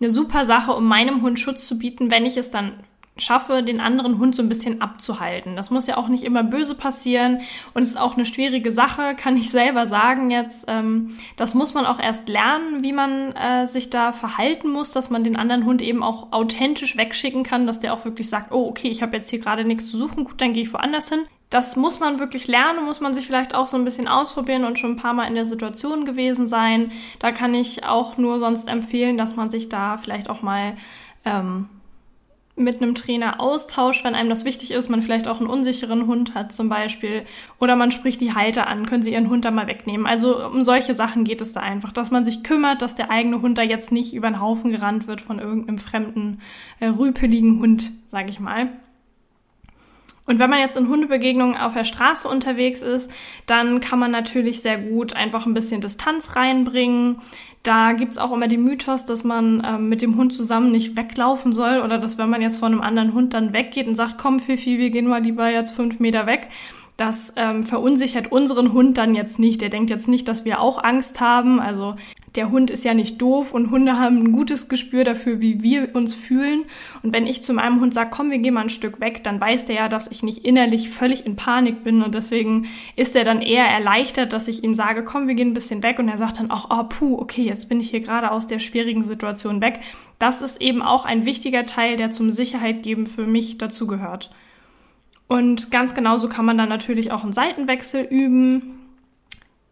eine 0.00 0.10
super 0.10 0.44
Sache, 0.44 0.72
um 0.72 0.86
meinem 0.86 1.22
Hund 1.22 1.38
Schutz 1.38 1.66
zu 1.68 1.78
bieten, 1.78 2.10
wenn 2.10 2.26
ich 2.26 2.36
es 2.36 2.50
dann 2.50 2.72
schaffe, 3.16 3.62
den 3.62 3.80
anderen 3.80 4.18
Hund 4.18 4.34
so 4.34 4.42
ein 4.42 4.48
bisschen 4.48 4.80
abzuhalten. 4.80 5.54
Das 5.54 5.70
muss 5.70 5.86
ja 5.86 5.98
auch 5.98 6.08
nicht 6.08 6.24
immer 6.24 6.42
böse 6.42 6.74
passieren 6.74 7.42
und 7.74 7.82
ist 7.82 8.00
auch 8.00 8.14
eine 8.14 8.24
schwierige 8.24 8.72
Sache, 8.72 9.14
kann 9.14 9.36
ich 9.36 9.50
selber 9.50 9.86
sagen 9.86 10.30
jetzt. 10.30 10.64
Ähm, 10.68 11.16
das 11.36 11.54
muss 11.54 11.74
man 11.74 11.86
auch 11.86 12.00
erst 12.00 12.28
lernen, 12.28 12.82
wie 12.82 12.92
man 12.92 13.32
äh, 13.36 13.66
sich 13.66 13.90
da 13.90 14.12
verhalten 14.12 14.70
muss, 14.70 14.90
dass 14.90 15.10
man 15.10 15.22
den 15.22 15.36
anderen 15.36 15.64
Hund 15.64 15.82
eben 15.82 16.02
auch 16.02 16.32
authentisch 16.32 16.96
wegschicken 16.96 17.42
kann, 17.44 17.66
dass 17.66 17.78
der 17.78 17.92
auch 17.92 18.04
wirklich 18.04 18.28
sagt, 18.28 18.52
oh 18.52 18.66
okay, 18.68 18.88
ich 18.88 19.02
habe 19.02 19.16
jetzt 19.16 19.30
hier 19.30 19.38
gerade 19.38 19.64
nichts 19.64 19.90
zu 19.90 19.98
suchen, 19.98 20.24
gut, 20.24 20.40
dann 20.40 20.54
gehe 20.54 20.62
ich 20.62 20.72
woanders 20.72 21.10
hin 21.10 21.20
das 21.50 21.74
muss 21.74 21.98
man 21.98 22.20
wirklich 22.20 22.46
lernen, 22.46 22.84
muss 22.84 23.00
man 23.00 23.12
sich 23.12 23.26
vielleicht 23.26 23.54
auch 23.54 23.66
so 23.66 23.76
ein 23.76 23.84
bisschen 23.84 24.06
ausprobieren 24.06 24.64
und 24.64 24.78
schon 24.78 24.92
ein 24.92 24.96
paar 24.96 25.14
Mal 25.14 25.26
in 25.26 25.34
der 25.34 25.44
Situation 25.44 26.04
gewesen 26.04 26.46
sein. 26.46 26.92
Da 27.18 27.32
kann 27.32 27.54
ich 27.54 27.84
auch 27.84 28.16
nur 28.16 28.38
sonst 28.38 28.68
empfehlen, 28.68 29.18
dass 29.18 29.34
man 29.34 29.50
sich 29.50 29.68
da 29.68 29.96
vielleicht 29.96 30.30
auch 30.30 30.42
mal 30.42 30.76
ähm, 31.24 31.68
mit 32.54 32.80
einem 32.80 32.94
Trainer 32.94 33.40
austauscht, 33.40 34.04
wenn 34.04 34.14
einem 34.14 34.28
das 34.28 34.44
wichtig 34.44 34.70
ist, 34.70 34.88
man 34.88 35.02
vielleicht 35.02 35.26
auch 35.26 35.40
einen 35.40 35.48
unsicheren 35.48 36.06
Hund 36.06 36.34
hat 36.34 36.52
zum 36.52 36.68
Beispiel. 36.68 37.24
Oder 37.58 37.74
man 37.74 37.90
spricht 37.90 38.20
die 38.20 38.34
Halter 38.34 38.68
an, 38.68 38.86
können 38.86 39.02
sie 39.02 39.12
ihren 39.12 39.28
Hund 39.28 39.44
da 39.44 39.50
mal 39.50 39.66
wegnehmen. 39.66 40.06
Also 40.06 40.46
um 40.46 40.62
solche 40.62 40.94
Sachen 40.94 41.24
geht 41.24 41.40
es 41.40 41.52
da 41.52 41.60
einfach, 41.60 41.92
dass 41.92 42.10
man 42.10 42.24
sich 42.24 42.44
kümmert, 42.44 42.82
dass 42.82 42.94
der 42.94 43.10
eigene 43.10 43.42
Hund 43.42 43.58
da 43.58 43.62
jetzt 43.62 43.90
nicht 43.90 44.14
über 44.14 44.28
den 44.28 44.40
Haufen 44.40 44.70
gerannt 44.70 45.08
wird 45.08 45.20
von 45.20 45.40
irgendeinem 45.40 45.78
fremden, 45.78 46.40
äh, 46.78 46.86
rüpeligen 46.86 47.60
Hund, 47.60 47.90
sag 48.06 48.28
ich 48.28 48.38
mal. 48.38 48.68
Und 50.30 50.38
wenn 50.38 50.48
man 50.48 50.60
jetzt 50.60 50.76
in 50.76 50.86
Hundebegegnungen 50.86 51.56
auf 51.56 51.74
der 51.74 51.82
Straße 51.82 52.28
unterwegs 52.28 52.82
ist, 52.82 53.10
dann 53.46 53.80
kann 53.80 53.98
man 53.98 54.12
natürlich 54.12 54.62
sehr 54.62 54.78
gut 54.78 55.12
einfach 55.12 55.44
ein 55.44 55.54
bisschen 55.54 55.80
Distanz 55.80 56.36
reinbringen. 56.36 57.18
Da 57.64 57.94
gibt's 57.94 58.16
auch 58.16 58.30
immer 58.30 58.46
den 58.46 58.62
Mythos, 58.62 59.04
dass 59.04 59.24
man 59.24 59.60
ähm, 59.66 59.88
mit 59.88 60.02
dem 60.02 60.16
Hund 60.16 60.32
zusammen 60.32 60.70
nicht 60.70 60.96
weglaufen 60.96 61.52
soll 61.52 61.80
oder 61.80 61.98
dass 61.98 62.16
wenn 62.16 62.30
man 62.30 62.42
jetzt 62.42 62.60
von 62.60 62.70
einem 62.70 62.80
anderen 62.80 63.12
Hund 63.12 63.34
dann 63.34 63.52
weggeht 63.52 63.88
und 63.88 63.96
sagt, 63.96 64.18
komm 64.18 64.38
Fifi, 64.38 64.78
wir 64.78 64.90
gehen 64.90 65.08
mal 65.08 65.20
lieber 65.20 65.50
jetzt 65.50 65.72
fünf 65.72 65.98
Meter 65.98 66.26
weg, 66.26 66.46
das 66.96 67.32
ähm, 67.34 67.64
verunsichert 67.64 68.30
unseren 68.30 68.72
Hund 68.72 68.98
dann 68.98 69.16
jetzt 69.16 69.40
nicht. 69.40 69.60
Der 69.62 69.68
denkt 69.68 69.90
jetzt 69.90 70.06
nicht, 70.06 70.28
dass 70.28 70.44
wir 70.44 70.60
auch 70.60 70.84
Angst 70.84 71.20
haben. 71.20 71.58
Also 71.58 71.96
der 72.36 72.50
Hund 72.50 72.70
ist 72.70 72.84
ja 72.84 72.94
nicht 72.94 73.20
doof 73.20 73.52
und 73.52 73.70
Hunde 73.70 73.98
haben 73.98 74.18
ein 74.18 74.32
gutes 74.32 74.68
Gespür 74.68 75.02
dafür, 75.02 75.40
wie 75.40 75.62
wir 75.62 75.94
uns 75.94 76.14
fühlen. 76.14 76.64
Und 77.02 77.12
wenn 77.12 77.26
ich 77.26 77.42
zu 77.42 77.52
meinem 77.52 77.80
Hund 77.80 77.92
sage, 77.92 78.10
komm, 78.12 78.30
wir 78.30 78.38
gehen 78.38 78.54
mal 78.54 78.62
ein 78.62 78.70
Stück 78.70 79.00
weg, 79.00 79.24
dann 79.24 79.40
weiß 79.40 79.64
der 79.64 79.74
ja, 79.76 79.88
dass 79.88 80.06
ich 80.06 80.22
nicht 80.22 80.44
innerlich 80.44 80.90
völlig 80.90 81.26
in 81.26 81.34
Panik 81.34 81.82
bin. 81.82 82.02
Und 82.02 82.14
deswegen 82.14 82.68
ist 82.94 83.16
er 83.16 83.24
dann 83.24 83.42
eher 83.42 83.64
erleichtert, 83.64 84.32
dass 84.32 84.46
ich 84.46 84.62
ihm 84.62 84.76
sage, 84.76 85.02
komm, 85.02 85.26
wir 85.26 85.34
gehen 85.34 85.48
ein 85.48 85.54
bisschen 85.54 85.82
weg. 85.82 85.98
Und 85.98 86.08
er 86.08 86.18
sagt 86.18 86.38
dann 86.38 86.52
auch, 86.52 86.68
oh 86.70 86.84
puh, 86.84 87.18
okay, 87.18 87.42
jetzt 87.42 87.68
bin 87.68 87.80
ich 87.80 87.90
hier 87.90 88.00
gerade 88.00 88.30
aus 88.30 88.46
der 88.46 88.60
schwierigen 88.60 89.02
Situation 89.02 89.60
weg. 89.60 89.80
Das 90.20 90.40
ist 90.40 90.60
eben 90.60 90.82
auch 90.82 91.04
ein 91.04 91.24
wichtiger 91.24 91.66
Teil, 91.66 91.96
der 91.96 92.12
zum 92.12 92.30
Sicherheit 92.30 92.84
geben 92.84 93.08
für 93.08 93.26
mich 93.26 93.58
dazugehört. 93.58 94.30
Und 95.26 95.70
ganz 95.70 95.94
genauso 95.94 96.28
kann 96.28 96.44
man 96.44 96.58
dann 96.58 96.68
natürlich 96.68 97.10
auch 97.10 97.24
einen 97.24 97.32
Seitenwechsel 97.32 98.02
üben. 98.02 98.79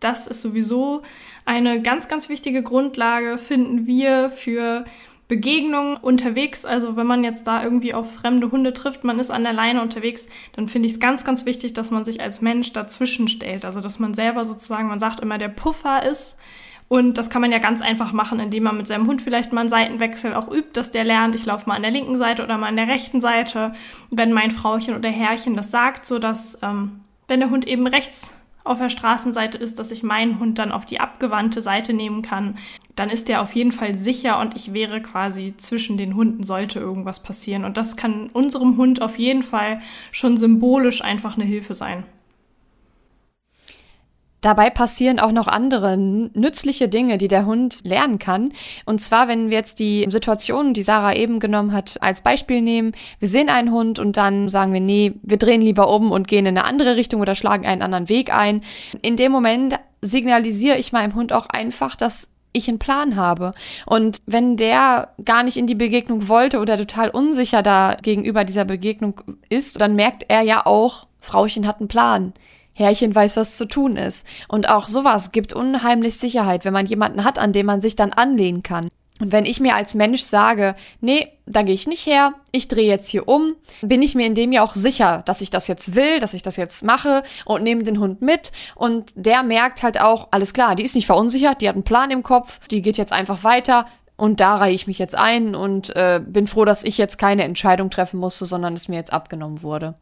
Das 0.01 0.27
ist 0.27 0.43
sowieso 0.43 1.03
eine 1.45 1.83
ganz, 1.83 2.09
ganz 2.09 2.29
wichtige 2.29 2.63
Grundlage, 2.63 3.39
finden 3.39 3.87
wir 3.87 4.31
für 4.31 4.85
Begegnungen 5.29 5.97
unterwegs. 5.97 6.65
Also 6.65 6.97
wenn 6.97 7.07
man 7.07 7.23
jetzt 7.23 7.47
da 7.47 7.63
irgendwie 7.63 7.95
auf 7.95 8.15
fremde 8.15 8.51
Hunde 8.51 8.73
trifft, 8.73 9.05
man 9.05 9.19
ist 9.19 9.31
an 9.31 9.45
der 9.45 9.53
Leine 9.53 9.83
unterwegs, 9.83 10.29
dann 10.53 10.69
finde 10.69 10.87
ich 10.87 10.95
es 10.95 11.01
ganz, 11.01 11.25
ganz 11.25 11.45
wichtig, 11.45 11.75
dass 11.75 11.91
man 11.91 12.05
sich 12.05 12.21
als 12.21 12.41
Mensch 12.41 12.73
dazwischen 12.73 13.29
stellt. 13.29 13.65
Also 13.65 13.81
dass 13.81 13.99
man 13.99 14.15
selber 14.15 14.45
sozusagen, 14.45 14.89
man 14.89 15.01
sagt 15.01 15.21
immer, 15.21 15.37
der 15.37 15.49
Puffer 15.49 16.03
ist 16.03 16.39
und 16.89 17.19
das 17.19 17.29
kann 17.29 17.43
man 17.43 17.53
ja 17.53 17.59
ganz 17.59 17.83
einfach 17.83 18.15
machen, 18.15 18.41
indem 18.41 18.63
man 18.63 18.79
mit 18.79 18.87
seinem 18.87 19.07
Hund 19.07 19.21
vielleicht 19.21 19.53
mal 19.53 19.61
einen 19.61 19.69
Seitenwechsel 19.69 20.33
auch 20.33 20.49
übt, 20.49 20.71
dass 20.73 20.91
der 20.91 21.05
lernt, 21.05 21.35
ich 21.35 21.45
laufe 21.45 21.69
mal 21.69 21.77
an 21.77 21.83
der 21.83 21.91
linken 21.91 22.17
Seite 22.17 22.43
oder 22.43 22.57
mal 22.57 22.69
an 22.69 22.77
der 22.77 22.89
rechten 22.89 23.21
Seite, 23.21 23.75
wenn 24.11 24.33
mein 24.33 24.51
Frauchen 24.51 24.97
oder 24.97 25.11
Herrchen 25.11 25.55
das 25.55 25.71
sagt, 25.71 26.07
so 26.07 26.19
dass 26.19 26.59
ähm, 26.63 27.01
wenn 27.29 27.41
der 27.41 27.51
Hund 27.51 27.67
eben 27.67 27.87
rechts 27.87 28.38
auf 28.69 28.79
der 28.79 28.89
Straßenseite 28.89 29.59
ist, 29.59 29.79
dass 29.79 29.91
ich 29.91 30.03
meinen 30.03 30.39
Hund 30.39 30.59
dann 30.59 30.73
auf 30.73 30.87
die 30.87 31.01
abgewandte 31.01 31.61
Seite 31.61 31.93
nehmen 31.93 32.23
kann, 32.23 32.59
dann 32.97 33.11
ist 33.11 33.29
der 33.29 33.43
auf 33.43 33.55
jeden 33.55 33.73
Fall 33.73 33.95
sicher 33.95 34.39
und 34.41 34.55
ich 34.55 34.73
wäre 34.73 35.01
quasi 35.01 35.55
zwischen 35.57 35.97
den 35.97 36.15
Hunden, 36.15 36.43
sollte 36.43 36.81
irgendwas 36.81 37.23
passieren. 37.23 37.65
Und 37.65 37.77
das 37.77 37.97
kann 37.97 38.31
unserem 38.33 38.77
Hund 38.77 39.03
auf 39.03 39.19
jeden 39.19 39.43
Fall 39.43 39.81
schon 40.13 40.37
symbolisch 40.37 41.03
einfach 41.03 41.37
eine 41.37 41.45
Hilfe 41.45 41.75
sein. 41.75 42.05
Dabei 44.41 44.71
passieren 44.71 45.19
auch 45.19 45.33
noch 45.33 45.49
andere 45.49 45.97
nützliche 45.97 46.89
Dinge, 46.89 47.19
die 47.19 47.29
der 47.29 47.45
Hund 47.45 47.81
lernen 47.85 48.19
kann. 48.19 48.53
Und 48.85 49.01
zwar, 49.01 49.27
wenn 49.27 49.51
wir 49.51 49.57
jetzt 49.57 49.81
die 49.81 50.07
Situation, 50.09 50.75
die 50.75 50.83
Sarah 50.83 51.15
eben 51.15 51.41
genommen 51.41 51.73
hat, 51.73 51.97
als 52.01 52.21
Beispiel 52.21 52.63
nehmen. 52.63 52.93
Wir 53.19 53.29
sehen 53.29 53.49
einen 53.49 53.73
Hund 53.73 53.99
und 53.99 54.17
dann 54.17 54.49
sagen 54.49 54.73
wir, 54.73 54.81
nee, 54.81 55.15
wir 55.23 55.39
drehen 55.39 55.61
lieber 55.61 55.89
um 55.93 56.13
und 56.13 56.29
gehen 56.29 56.47
in 56.47 56.57
eine 56.57 56.65
andere 56.65 56.95
Richtung 56.95 57.21
oder 57.21 57.35
schlagen 57.35 57.67
einen 57.67 57.83
anderen 57.83 58.09
Weg 58.09 58.33
ein. 58.33 58.63
In 59.03 59.17
dem 59.17 59.33
Moment 59.33 59.79
signalisiere 60.03 60.79
ich 60.79 60.93
meinem 60.93 61.17
Hund 61.17 61.33
auch 61.33 61.47
einfach, 61.47 61.97
dass 61.97 62.29
ich 62.53 62.69
einen 62.69 62.79
Plan 62.79 63.17
habe. 63.17 63.55
Und 63.87 64.19
wenn 64.27 64.57
der 64.57 65.15
gar 65.25 65.43
nicht 65.43 65.57
in 65.57 65.67
die 65.67 65.75
Begegnung 65.75 66.29
wollte 66.29 66.61
oder 66.61 66.77
total 66.77 67.11
unsicher 67.11 67.63
da 67.63 67.97
gegenüber 68.01 68.45
dieser 68.45 68.65
Begegnung 68.65 69.21
ist, 69.49 69.81
dann 69.81 69.95
merkt 69.95 70.27
er 70.29 70.43
ja 70.43 70.65
auch, 70.65 71.07
Frauchen 71.21 71.67
hat 71.67 71.81
einen 71.81 71.89
Plan. 71.89 72.33
Herrchen 72.79 73.15
weiß, 73.15 73.37
was 73.37 73.57
zu 73.57 73.67
tun 73.67 73.97
ist. 73.97 74.27
Und 74.47 74.69
auch 74.69 74.87
sowas 74.87 75.33
gibt 75.33 75.53
unheimlich 75.53 76.17
Sicherheit, 76.17 76.65
wenn 76.65 76.73
man 76.73 76.87
jemanden 76.87 77.25
hat, 77.25 77.39
an 77.39 77.53
dem 77.53 77.67
man 77.67 77.81
sich 77.81 77.97
dann 77.97 78.13
anlehnen 78.13 78.63
kann. 78.63 78.89
Und 79.21 79.33
wenn 79.33 79.47
ich 79.47 79.59
mir 79.59 79.75
als 79.75 79.97
Mensch 79.97 80.23
sage, 80.23 80.77
nee, 81.01 81.27
da 81.45 81.63
gehe 81.63 81.75
ich 81.75 81.89
nicht 81.89 82.07
her, 82.07 82.35
ich 82.53 82.69
drehe 82.69 82.87
jetzt 82.87 83.09
hier 83.09 83.27
um, 83.27 83.57
bin 83.83 84.01
ich 84.01 84.15
mir 84.15 84.27
in 84.27 84.37
dem 84.37 84.53
ja 84.53 84.63
auch 84.63 84.75
sicher, 84.75 85.23
dass 85.27 85.41
ich 85.41 85.51
das 85.51 85.67
jetzt 85.67 85.97
will, 85.97 86.21
dass 86.21 86.35
ich 86.35 86.43
das 86.43 86.57
jetzt 86.57 86.85
mache 86.85 87.25
und 87.45 87.65
nehme 87.65 87.83
den 87.83 87.99
Hund 87.99 88.23
mit. 88.23 88.53
Und 88.77 89.11
der 89.17 89.43
merkt 89.43 89.83
halt 89.83 90.01
auch, 90.01 90.29
alles 90.31 90.55
klar, 90.55 90.77
die 90.77 90.85
ist 90.85 90.95
nicht 90.95 91.07
verunsichert, 91.07 91.61
die 91.61 91.69
hat 91.69 91.75
einen 91.75 91.83
Plan 91.83 92.13
im 92.13 92.23
Kopf, 92.23 92.61
die 92.69 92.81
geht 92.81 92.97
jetzt 92.97 93.13
einfach 93.13 93.43
weiter. 93.43 93.87
Und 94.17 94.39
da 94.39 94.55
reihe 94.57 94.75
ich 94.75 94.87
mich 94.87 94.99
jetzt 94.99 95.19
ein 95.19 95.57
und 95.57 95.95
äh, 95.97 96.21
bin 96.25 96.47
froh, 96.47 96.65
dass 96.65 96.85
ich 96.85 96.97
jetzt 96.97 97.19
keine 97.19 97.43
Entscheidung 97.43 97.91
treffen 97.91 98.21
musste, 98.21 98.47
sondern 98.47 98.75
es 98.75 98.87
mir 98.87 98.97
jetzt 98.97 99.13
abgenommen 99.13 99.63
wurde. 99.63 99.95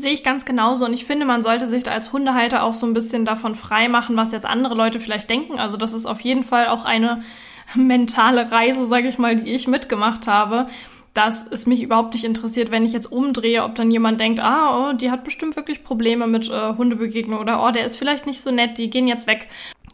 Sehe 0.00 0.12
ich 0.12 0.22
ganz 0.22 0.44
genauso. 0.44 0.84
Und 0.84 0.92
ich 0.92 1.04
finde, 1.04 1.26
man 1.26 1.42
sollte 1.42 1.66
sich 1.66 1.82
da 1.82 1.90
als 1.90 2.12
Hundehalter 2.12 2.62
auch 2.62 2.74
so 2.74 2.86
ein 2.86 2.92
bisschen 2.92 3.24
davon 3.24 3.56
frei 3.56 3.88
machen, 3.88 4.16
was 4.16 4.30
jetzt 4.30 4.46
andere 4.46 4.74
Leute 4.74 5.00
vielleicht 5.00 5.28
denken. 5.28 5.58
Also 5.58 5.76
das 5.76 5.92
ist 5.92 6.06
auf 6.06 6.20
jeden 6.20 6.44
Fall 6.44 6.68
auch 6.68 6.84
eine 6.84 7.22
mentale 7.74 8.52
Reise, 8.52 8.86
sage 8.86 9.08
ich 9.08 9.18
mal, 9.18 9.34
die 9.34 9.52
ich 9.52 9.66
mitgemacht 9.66 10.28
habe, 10.28 10.68
dass 11.14 11.48
es 11.50 11.66
mich 11.66 11.82
überhaupt 11.82 12.12
nicht 12.12 12.24
interessiert, 12.24 12.70
wenn 12.70 12.84
ich 12.84 12.92
jetzt 12.92 13.10
umdrehe, 13.10 13.64
ob 13.64 13.74
dann 13.74 13.90
jemand 13.90 14.20
denkt, 14.20 14.38
ah, 14.38 14.90
oh, 14.90 14.92
die 14.92 15.10
hat 15.10 15.24
bestimmt 15.24 15.56
wirklich 15.56 15.82
Probleme 15.82 16.28
mit 16.28 16.48
äh, 16.48 16.74
Hundebegegnung 16.74 17.40
oder 17.40 17.64
oh, 17.64 17.72
der 17.72 17.84
ist 17.84 17.96
vielleicht 17.96 18.24
nicht 18.24 18.40
so 18.40 18.52
nett, 18.52 18.78
die 18.78 18.90
gehen 18.90 19.08
jetzt 19.08 19.26
weg. 19.26 19.48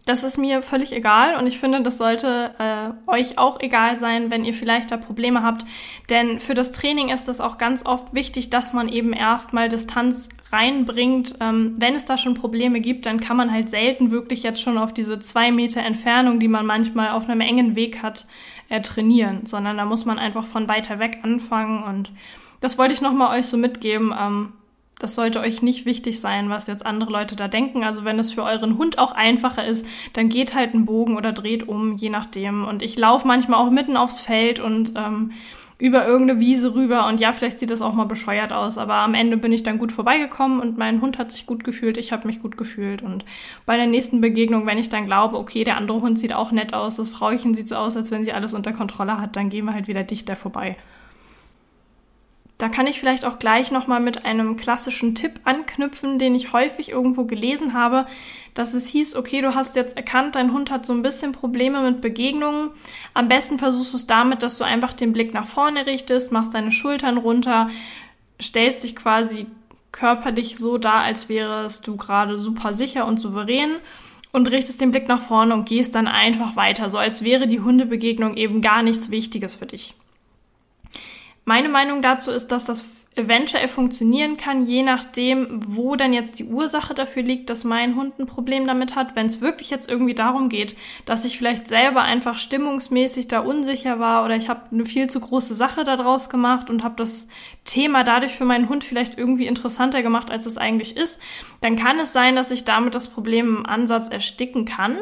Das 0.06 0.22
ist 0.22 0.36
mir 0.36 0.60
völlig 0.60 0.92
egal 0.92 1.36
und 1.36 1.46
ich 1.46 1.58
finde, 1.58 1.80
das 1.80 1.96
sollte 1.96 2.54
äh, 2.58 3.10
euch 3.10 3.38
auch 3.38 3.58
egal 3.60 3.96
sein, 3.96 4.30
wenn 4.30 4.44
ihr 4.44 4.52
vielleicht 4.52 4.90
da 4.90 4.98
Probleme 4.98 5.42
habt. 5.42 5.64
Denn 6.10 6.40
für 6.40 6.52
das 6.52 6.72
Training 6.72 7.08
ist 7.08 7.26
es 7.26 7.40
auch 7.40 7.56
ganz 7.56 7.86
oft 7.86 8.12
wichtig, 8.12 8.50
dass 8.50 8.74
man 8.74 8.90
eben 8.90 9.14
erstmal 9.14 9.70
Distanz 9.70 10.28
reinbringt. 10.52 11.36
Ähm, 11.40 11.74
wenn 11.78 11.94
es 11.94 12.04
da 12.04 12.18
schon 12.18 12.34
Probleme 12.34 12.80
gibt, 12.80 13.06
dann 13.06 13.18
kann 13.18 13.38
man 13.38 13.50
halt 13.50 13.70
selten 13.70 14.10
wirklich 14.10 14.42
jetzt 14.42 14.60
schon 14.60 14.76
auf 14.76 14.92
diese 14.92 15.20
zwei 15.20 15.50
Meter 15.50 15.80
Entfernung, 15.80 16.38
die 16.38 16.48
man 16.48 16.66
manchmal 16.66 17.10
auf 17.10 17.26
einem 17.26 17.40
engen 17.40 17.74
Weg 17.74 18.02
hat, 18.02 18.26
äh, 18.68 18.82
trainieren, 18.82 19.46
sondern 19.46 19.78
da 19.78 19.86
muss 19.86 20.04
man 20.04 20.18
einfach 20.18 20.46
von 20.46 20.68
weiter 20.68 20.98
weg 20.98 21.20
anfangen 21.22 21.82
und 21.82 22.12
das 22.60 22.76
wollte 22.76 22.92
ich 22.94 23.00
nochmal 23.00 23.38
euch 23.38 23.46
so 23.46 23.56
mitgeben. 23.56 24.14
Ähm, 24.18 24.52
das 24.98 25.14
sollte 25.14 25.40
euch 25.40 25.62
nicht 25.62 25.86
wichtig 25.86 26.20
sein, 26.20 26.50
was 26.50 26.66
jetzt 26.66 26.86
andere 26.86 27.10
Leute 27.10 27.36
da 27.36 27.48
denken. 27.48 27.84
Also 27.84 28.04
wenn 28.04 28.18
es 28.18 28.32
für 28.32 28.42
euren 28.42 28.78
Hund 28.78 28.98
auch 28.98 29.12
einfacher 29.12 29.64
ist, 29.64 29.86
dann 30.12 30.28
geht 30.28 30.54
halt 30.54 30.74
einen 30.74 30.84
Bogen 30.84 31.16
oder 31.16 31.32
dreht 31.32 31.68
um, 31.68 31.96
je 31.96 32.10
nachdem. 32.10 32.64
Und 32.64 32.82
ich 32.82 32.96
laufe 32.96 33.26
manchmal 33.26 33.60
auch 33.60 33.70
mitten 33.70 33.96
aufs 33.96 34.20
Feld 34.20 34.60
und 34.60 34.94
ähm, 34.96 35.32
über 35.78 36.06
irgendeine 36.06 36.40
Wiese 36.40 36.74
rüber. 36.74 37.08
Und 37.08 37.20
ja, 37.20 37.32
vielleicht 37.32 37.58
sieht 37.58 37.70
das 37.70 37.82
auch 37.82 37.94
mal 37.94 38.04
bescheuert 38.04 38.52
aus, 38.52 38.78
aber 38.78 38.94
am 38.94 39.14
Ende 39.14 39.36
bin 39.36 39.52
ich 39.52 39.62
dann 39.62 39.78
gut 39.78 39.92
vorbeigekommen 39.92 40.60
und 40.60 40.78
mein 40.78 41.00
Hund 41.00 41.18
hat 41.18 41.30
sich 41.32 41.46
gut 41.46 41.64
gefühlt, 41.64 41.98
ich 41.98 42.12
habe 42.12 42.26
mich 42.26 42.40
gut 42.40 42.56
gefühlt. 42.56 43.02
Und 43.02 43.24
bei 43.66 43.76
der 43.76 43.86
nächsten 43.86 44.20
Begegnung, 44.20 44.66
wenn 44.66 44.78
ich 44.78 44.88
dann 44.88 45.06
glaube, 45.06 45.36
okay, 45.36 45.64
der 45.64 45.76
andere 45.76 46.00
Hund 46.00 46.18
sieht 46.18 46.32
auch 46.32 46.52
nett 46.52 46.72
aus, 46.74 46.96
das 46.96 47.10
Frauchen 47.10 47.54
sieht 47.54 47.68
so 47.68 47.76
aus, 47.76 47.96
als 47.96 48.10
wenn 48.10 48.24
sie 48.24 48.32
alles 48.32 48.54
unter 48.54 48.72
Kontrolle 48.72 49.20
hat, 49.20 49.36
dann 49.36 49.50
gehen 49.50 49.64
wir 49.64 49.74
halt 49.74 49.88
wieder 49.88 50.04
dichter 50.04 50.36
vorbei. 50.36 50.76
Da 52.56 52.68
kann 52.68 52.86
ich 52.86 53.00
vielleicht 53.00 53.24
auch 53.24 53.40
gleich 53.40 53.72
nochmal 53.72 53.98
mit 53.98 54.24
einem 54.24 54.56
klassischen 54.56 55.16
Tipp 55.16 55.40
anknüpfen, 55.42 56.20
den 56.20 56.36
ich 56.36 56.52
häufig 56.52 56.90
irgendwo 56.90 57.24
gelesen 57.24 57.74
habe, 57.74 58.06
dass 58.54 58.74
es 58.74 58.86
hieß, 58.86 59.16
okay, 59.16 59.40
du 59.40 59.56
hast 59.56 59.74
jetzt 59.74 59.96
erkannt, 59.96 60.36
dein 60.36 60.52
Hund 60.52 60.70
hat 60.70 60.86
so 60.86 60.92
ein 60.92 61.02
bisschen 61.02 61.32
Probleme 61.32 61.80
mit 61.82 62.00
Begegnungen. 62.00 62.70
Am 63.12 63.26
besten 63.26 63.58
versuchst 63.58 63.92
du 63.92 63.96
es 63.96 64.06
damit, 64.06 64.44
dass 64.44 64.56
du 64.56 64.64
einfach 64.64 64.92
den 64.92 65.12
Blick 65.12 65.34
nach 65.34 65.48
vorne 65.48 65.86
richtest, 65.86 66.30
machst 66.30 66.54
deine 66.54 66.70
Schultern 66.70 67.18
runter, 67.18 67.70
stellst 68.40 68.84
dich 68.84 68.94
quasi 68.94 69.46
körperlich 69.90 70.56
so 70.56 70.78
dar, 70.78 71.02
als 71.02 71.28
wärest 71.28 71.86
du 71.88 71.96
gerade 71.96 72.38
super 72.38 72.72
sicher 72.72 73.06
und 73.06 73.20
souverän 73.20 73.76
und 74.32 74.50
richtest 74.50 74.80
den 74.80 74.92
Blick 74.92 75.08
nach 75.08 75.20
vorne 75.20 75.54
und 75.54 75.68
gehst 75.68 75.94
dann 75.94 76.08
einfach 76.08 76.54
weiter, 76.54 76.88
so 76.88 76.98
als 76.98 77.22
wäre 77.22 77.48
die 77.48 77.60
Hundebegegnung 77.60 78.36
eben 78.36 78.60
gar 78.60 78.82
nichts 78.82 79.10
Wichtiges 79.10 79.54
für 79.54 79.66
dich. 79.66 79.94
Meine 81.46 81.68
Meinung 81.68 82.00
dazu 82.00 82.30
ist, 82.30 82.48
dass 82.48 82.64
das 82.64 83.10
eventuell 83.16 83.68
funktionieren 83.68 84.38
kann, 84.38 84.62
je 84.62 84.82
nachdem, 84.82 85.60
wo 85.66 85.94
dann 85.94 86.14
jetzt 86.14 86.38
die 86.38 86.46
Ursache 86.46 86.94
dafür 86.94 87.22
liegt, 87.22 87.50
dass 87.50 87.64
mein 87.64 87.96
Hund 87.96 88.18
ein 88.18 88.24
Problem 88.24 88.66
damit 88.66 88.96
hat. 88.96 89.14
Wenn 89.14 89.26
es 89.26 89.42
wirklich 89.42 89.68
jetzt 89.68 89.90
irgendwie 89.90 90.14
darum 90.14 90.48
geht, 90.48 90.74
dass 91.04 91.26
ich 91.26 91.36
vielleicht 91.36 91.68
selber 91.68 92.02
einfach 92.02 92.38
stimmungsmäßig 92.38 93.28
da 93.28 93.40
unsicher 93.40 94.00
war 94.00 94.24
oder 94.24 94.36
ich 94.36 94.48
habe 94.48 94.62
eine 94.72 94.86
viel 94.86 95.10
zu 95.10 95.20
große 95.20 95.54
Sache 95.54 95.84
daraus 95.84 96.30
gemacht 96.30 96.70
und 96.70 96.82
habe 96.82 96.94
das 96.96 97.28
Thema 97.66 98.04
dadurch 98.04 98.32
für 98.32 98.46
meinen 98.46 98.70
Hund 98.70 98.82
vielleicht 98.82 99.18
irgendwie 99.18 99.46
interessanter 99.46 100.02
gemacht, 100.02 100.30
als 100.30 100.46
es 100.46 100.56
eigentlich 100.56 100.96
ist, 100.96 101.20
dann 101.60 101.76
kann 101.76 101.98
es 101.98 102.14
sein, 102.14 102.36
dass 102.36 102.50
ich 102.50 102.64
damit 102.64 102.94
das 102.94 103.08
Problem 103.08 103.58
im 103.58 103.66
Ansatz 103.66 104.08
ersticken 104.08 104.64
kann 104.64 104.96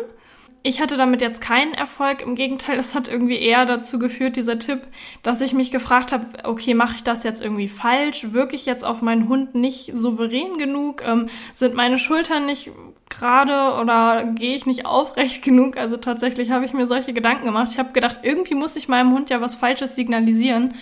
ich 0.64 0.80
hatte 0.80 0.96
damit 0.96 1.20
jetzt 1.20 1.40
keinen 1.40 1.74
Erfolg. 1.74 2.22
Im 2.22 2.36
Gegenteil, 2.36 2.78
es 2.78 2.94
hat 2.94 3.08
irgendwie 3.08 3.38
eher 3.38 3.66
dazu 3.66 3.98
geführt, 3.98 4.36
dieser 4.36 4.58
Tipp, 4.60 4.82
dass 5.22 5.40
ich 5.40 5.54
mich 5.54 5.72
gefragt 5.72 6.12
habe, 6.12 6.26
okay, 6.44 6.74
mache 6.74 6.96
ich 6.96 7.04
das 7.04 7.24
jetzt 7.24 7.42
irgendwie 7.42 7.68
falsch? 7.68 8.32
Wirke 8.32 8.54
ich 8.54 8.64
jetzt 8.64 8.84
auf 8.84 9.02
meinen 9.02 9.28
Hund 9.28 9.56
nicht 9.56 9.90
souverän 9.96 10.58
genug? 10.58 11.02
Ähm, 11.04 11.28
sind 11.52 11.74
meine 11.74 11.98
Schultern 11.98 12.46
nicht 12.46 12.70
gerade 13.10 13.74
oder 13.80 14.24
gehe 14.24 14.54
ich 14.54 14.64
nicht 14.64 14.86
aufrecht 14.86 15.42
genug? 15.44 15.76
Also 15.76 15.96
tatsächlich 15.96 16.52
habe 16.52 16.64
ich 16.64 16.72
mir 16.72 16.86
solche 16.86 17.12
Gedanken 17.12 17.46
gemacht. 17.46 17.68
Ich 17.72 17.78
habe 17.78 17.92
gedacht, 17.92 18.20
irgendwie 18.22 18.54
muss 18.54 18.76
ich 18.76 18.88
meinem 18.88 19.12
Hund 19.12 19.30
ja 19.30 19.40
was 19.40 19.56
Falsches 19.56 19.96
signalisieren. 19.96 20.74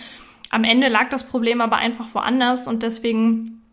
Am 0.51 0.63
Ende 0.63 0.89
lag 0.89 1.09
das 1.09 1.23
Problem 1.23 1.59
aber 1.59 1.77
einfach 1.77 2.13
woanders 2.13 2.67
und 2.67 2.83
deswegen, 2.83 3.63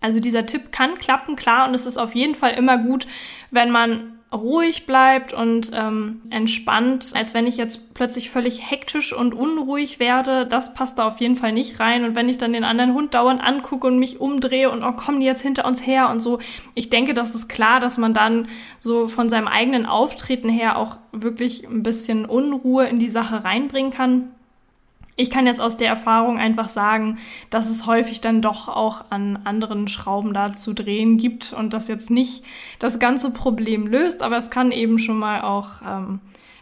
also 0.00 0.20
dieser 0.20 0.44
Tipp 0.44 0.70
kann 0.72 0.98
klappen, 0.98 1.36
klar, 1.36 1.68
und 1.68 1.74
es 1.74 1.86
ist 1.86 1.96
auf 1.96 2.14
jeden 2.14 2.34
Fall 2.34 2.52
immer 2.54 2.76
gut, 2.76 3.06
wenn 3.52 3.70
man 3.70 4.15
ruhig 4.32 4.86
bleibt 4.86 5.32
und 5.32 5.70
ähm, 5.72 6.20
entspannt, 6.30 7.12
als 7.14 7.32
wenn 7.32 7.46
ich 7.46 7.56
jetzt 7.56 7.94
plötzlich 7.94 8.28
völlig 8.28 8.70
hektisch 8.70 9.12
und 9.12 9.34
unruhig 9.34 10.00
werde. 10.00 10.46
Das 10.46 10.74
passt 10.74 10.98
da 10.98 11.06
auf 11.06 11.20
jeden 11.20 11.36
Fall 11.36 11.52
nicht 11.52 11.78
rein. 11.78 12.04
Und 12.04 12.16
wenn 12.16 12.28
ich 12.28 12.36
dann 12.36 12.52
den 12.52 12.64
anderen 12.64 12.92
Hund 12.92 13.14
dauernd 13.14 13.40
angucke 13.40 13.86
und 13.86 13.98
mich 13.98 14.20
umdrehe 14.20 14.70
und 14.70 14.82
oh, 14.82 14.92
kommen 14.92 15.20
die 15.20 15.26
jetzt 15.26 15.42
hinter 15.42 15.64
uns 15.64 15.86
her 15.86 16.10
und 16.10 16.20
so, 16.20 16.40
ich 16.74 16.90
denke, 16.90 17.14
das 17.14 17.34
ist 17.34 17.48
klar, 17.48 17.78
dass 17.78 17.98
man 17.98 18.14
dann 18.14 18.48
so 18.80 19.06
von 19.06 19.28
seinem 19.28 19.48
eigenen 19.48 19.86
Auftreten 19.86 20.48
her 20.48 20.76
auch 20.76 20.98
wirklich 21.12 21.66
ein 21.66 21.82
bisschen 21.82 22.26
Unruhe 22.26 22.86
in 22.86 22.98
die 22.98 23.08
Sache 23.08 23.44
reinbringen 23.44 23.92
kann. 23.92 24.32
Ich 25.18 25.30
kann 25.30 25.46
jetzt 25.46 25.62
aus 25.62 25.78
der 25.78 25.88
Erfahrung 25.88 26.38
einfach 26.38 26.68
sagen, 26.68 27.18
dass 27.48 27.70
es 27.70 27.86
häufig 27.86 28.20
dann 28.20 28.42
doch 28.42 28.68
auch 28.68 29.06
an 29.08 29.38
anderen 29.44 29.88
Schrauben 29.88 30.34
da 30.34 30.52
zu 30.52 30.74
drehen 30.74 31.16
gibt 31.16 31.54
und 31.54 31.72
das 31.72 31.88
jetzt 31.88 32.10
nicht 32.10 32.44
das 32.78 32.98
ganze 32.98 33.30
Problem 33.30 33.86
löst, 33.86 34.22
aber 34.22 34.36
es 34.36 34.50
kann 34.50 34.72
eben 34.72 34.98
schon 34.98 35.18
mal 35.18 35.40
auch 35.40 35.80
ähm, 35.86 36.20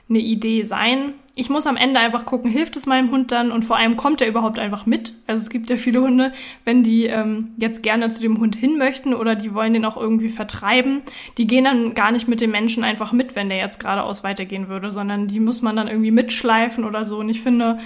eine 0.09 0.21
Idee 0.21 0.63
sein. 0.63 1.15
Ich 1.37 1.51
muss 1.51 1.67
am 1.67 1.77
Ende 1.77 1.99
einfach 1.99 2.27
gucken, 2.27 2.49
hilft 2.49 2.77
es 2.77 2.87
meinem 2.87 3.11
Hund 3.11 3.33
dann 3.33 3.51
und 3.51 3.65
vor 3.65 3.77
allem 3.77 3.97
kommt 3.97 4.21
er 4.21 4.29
überhaupt 4.29 4.61
einfach 4.61 4.87
mit. 4.87 5.15
Also 5.27 5.43
es 5.43 5.51
gibt 5.51 5.69
ja 5.69 5.77
viele 5.77 6.01
Hunde, 6.01 6.33
wenn 6.65 6.85
die 6.85 7.07
ähm, 7.07 7.55
jetzt 7.57 7.83
gerne 7.83 8.09
zu 8.11 8.23
dem 8.23 8.39
Hund 8.39 8.55
hin 8.55 8.79
möchten 8.79 9.15
oder 9.15 9.35
die 9.35 9.53
wollen 9.53 9.73
den 9.73 9.85
auch 9.85 9.97
irgendwie 9.97 10.29
vertreiben, 10.29 11.03
die 11.39 11.49
gehen 11.49 11.65
dann 11.65 11.95
gar 11.95 12.13
nicht 12.13 12.29
mit 12.29 12.41
dem 12.41 12.53
Menschen 12.53 12.85
einfach 12.85 13.11
mit, 13.11 13.35
wenn 13.35 13.49
der 13.49 13.59
jetzt 13.59 13.81
geradeaus 13.81 14.23
weitergehen 14.23 14.69
würde, 14.69 14.93
sondern 14.93 15.27
die 15.27 15.41
muss 15.41 15.61
man 15.61 15.75
dann 15.75 15.89
irgendwie 15.89 16.13
mitschleifen 16.13 16.85
oder 16.85 17.05
so. 17.05 17.19
Und 17.19 17.29
ich 17.29 17.41
finde, 17.41 17.81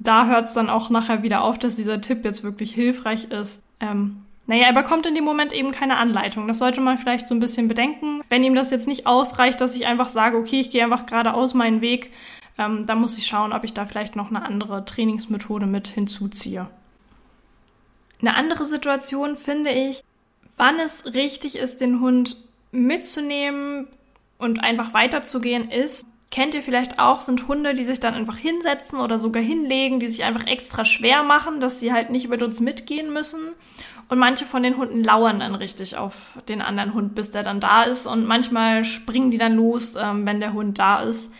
da 0.00 0.26
hört 0.26 0.46
es 0.46 0.52
dann 0.52 0.68
auch 0.68 0.90
nachher 0.90 1.22
wieder 1.22 1.42
auf, 1.42 1.58
dass 1.58 1.76
dieser 1.76 2.00
Tipp 2.00 2.24
jetzt 2.24 2.42
wirklich 2.42 2.74
hilfreich 2.74 3.26
ist. 3.26 3.62
Ähm, 3.78 4.22
naja, 4.46 4.64
er 4.64 4.72
bekommt 4.72 5.06
in 5.06 5.14
dem 5.14 5.24
Moment 5.24 5.52
eben 5.52 5.70
keine 5.70 5.96
Anleitung. 5.98 6.48
Das 6.48 6.58
sollte 6.58 6.80
man 6.80 6.98
vielleicht 6.98 7.28
so 7.28 7.34
ein 7.34 7.40
bisschen 7.40 7.68
bedenken. 7.68 8.22
Wenn 8.28 8.42
ihm 8.42 8.56
das 8.56 8.70
jetzt 8.70 8.88
nicht 8.88 9.06
ausreicht, 9.06 9.60
dass 9.60 9.76
ich 9.76 9.86
einfach 9.86 10.08
sage, 10.08 10.36
okay, 10.36 10.58
ich 10.58 10.70
gehe 10.70 10.82
einfach 10.82 11.06
geradeaus 11.06 11.54
meinen 11.54 11.80
Weg, 11.80 12.10
ähm, 12.58 12.86
dann 12.86 13.00
muss 13.00 13.16
ich 13.16 13.26
schauen, 13.26 13.52
ob 13.52 13.62
ich 13.62 13.74
da 13.74 13.86
vielleicht 13.86 14.16
noch 14.16 14.30
eine 14.30 14.42
andere 14.42 14.84
Trainingsmethode 14.84 15.66
mit 15.66 15.86
hinzuziehe. 15.86 16.68
Eine 18.20 18.34
andere 18.34 18.64
Situation 18.64 19.36
finde 19.36 19.70
ich, 19.70 20.02
Wann 20.60 20.78
es 20.78 21.06
richtig 21.06 21.56
ist, 21.56 21.80
den 21.80 22.00
Hund 22.00 22.36
mitzunehmen 22.70 23.88
und 24.36 24.62
einfach 24.62 24.92
weiterzugehen, 24.92 25.70
ist, 25.70 26.04
kennt 26.30 26.54
ihr 26.54 26.62
vielleicht 26.62 26.98
auch, 26.98 27.20
sind 27.20 27.48
Hunde, 27.48 27.74
die 27.74 27.84
sich 27.84 28.00
dann 28.00 28.14
einfach 28.14 28.36
hinsetzen 28.36 29.00
oder 29.00 29.18
sogar 29.18 29.42
hinlegen, 29.42 29.98
die 29.98 30.06
sich 30.06 30.24
einfach 30.24 30.46
extra 30.46 30.84
schwer 30.84 31.22
machen, 31.22 31.60
dass 31.60 31.80
sie 31.80 31.92
halt 31.92 32.10
nicht 32.10 32.28
mit 32.28 32.42
uns 32.42 32.60
mitgehen 32.60 33.12
müssen. 33.12 33.40
Und 34.08 34.18
manche 34.18 34.44
von 34.44 34.62
den 34.62 34.76
Hunden 34.76 35.04
lauern 35.04 35.40
dann 35.40 35.54
richtig 35.54 35.96
auf 35.96 36.38
den 36.48 36.62
anderen 36.62 36.94
Hund, 36.94 37.14
bis 37.14 37.30
der 37.30 37.44
dann 37.44 37.60
da 37.60 37.82
ist. 37.82 38.06
Und 38.06 38.26
manchmal 38.26 38.82
springen 38.82 39.30
die 39.30 39.38
dann 39.38 39.54
los, 39.54 39.94
ähm, 39.94 40.26
wenn 40.26 40.40
der 40.40 40.52
Hund 40.52 40.78
da 40.78 41.00
ist. 41.00 41.32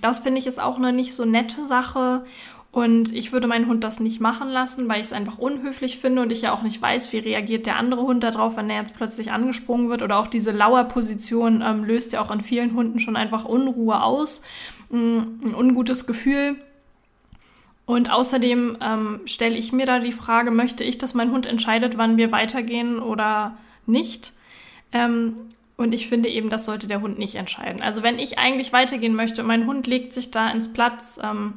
Das 0.00 0.20
finde 0.20 0.38
ich 0.38 0.46
ist 0.46 0.60
auch 0.60 0.76
eine 0.76 0.92
nicht 0.92 1.14
so 1.14 1.24
nette 1.24 1.66
Sache. 1.66 2.24
Und 2.72 3.12
ich 3.12 3.32
würde 3.32 3.48
meinen 3.48 3.66
Hund 3.66 3.82
das 3.82 3.98
nicht 3.98 4.20
machen 4.20 4.48
lassen, 4.48 4.88
weil 4.88 5.00
ich 5.00 5.06
es 5.06 5.12
einfach 5.12 5.38
unhöflich 5.38 5.98
finde 5.98 6.22
und 6.22 6.30
ich 6.30 6.42
ja 6.42 6.52
auch 6.52 6.62
nicht 6.62 6.80
weiß, 6.80 7.12
wie 7.12 7.18
reagiert 7.18 7.66
der 7.66 7.76
andere 7.76 8.02
Hund 8.02 8.22
darauf, 8.22 8.56
wenn 8.56 8.68
der 8.68 8.76
jetzt 8.76 8.94
plötzlich 8.94 9.32
angesprungen 9.32 9.88
wird. 9.88 10.02
Oder 10.02 10.18
auch 10.20 10.28
diese 10.28 10.52
Lauerposition 10.52 11.62
ähm, 11.66 11.84
löst 11.84 12.12
ja 12.12 12.20
auch 12.20 12.30
in 12.30 12.40
vielen 12.40 12.74
Hunden 12.74 13.00
schon 13.00 13.16
einfach 13.16 13.44
Unruhe 13.44 14.02
aus, 14.04 14.42
ein 14.92 15.54
ungutes 15.54 16.06
Gefühl. 16.06 16.56
Und 17.86 18.08
außerdem 18.08 18.76
ähm, 18.80 19.20
stelle 19.24 19.56
ich 19.56 19.72
mir 19.72 19.84
da 19.84 19.98
die 19.98 20.12
Frage, 20.12 20.52
möchte 20.52 20.84
ich, 20.84 20.96
dass 20.96 21.14
mein 21.14 21.32
Hund 21.32 21.46
entscheidet, 21.46 21.98
wann 21.98 22.16
wir 22.16 22.30
weitergehen 22.30 23.00
oder 23.00 23.58
nicht? 23.84 24.32
Ähm, 24.92 25.34
und 25.76 25.92
ich 25.92 26.08
finde 26.08 26.28
eben, 26.28 26.50
das 26.50 26.66
sollte 26.66 26.86
der 26.86 27.00
Hund 27.00 27.18
nicht 27.18 27.34
entscheiden. 27.34 27.82
Also 27.82 28.04
wenn 28.04 28.20
ich 28.20 28.38
eigentlich 28.38 28.72
weitergehen 28.72 29.16
möchte 29.16 29.40
und 29.40 29.48
mein 29.48 29.66
Hund 29.66 29.88
legt 29.88 30.12
sich 30.12 30.30
da 30.30 30.50
ins 30.50 30.72
Platz, 30.72 31.18
ähm, 31.20 31.54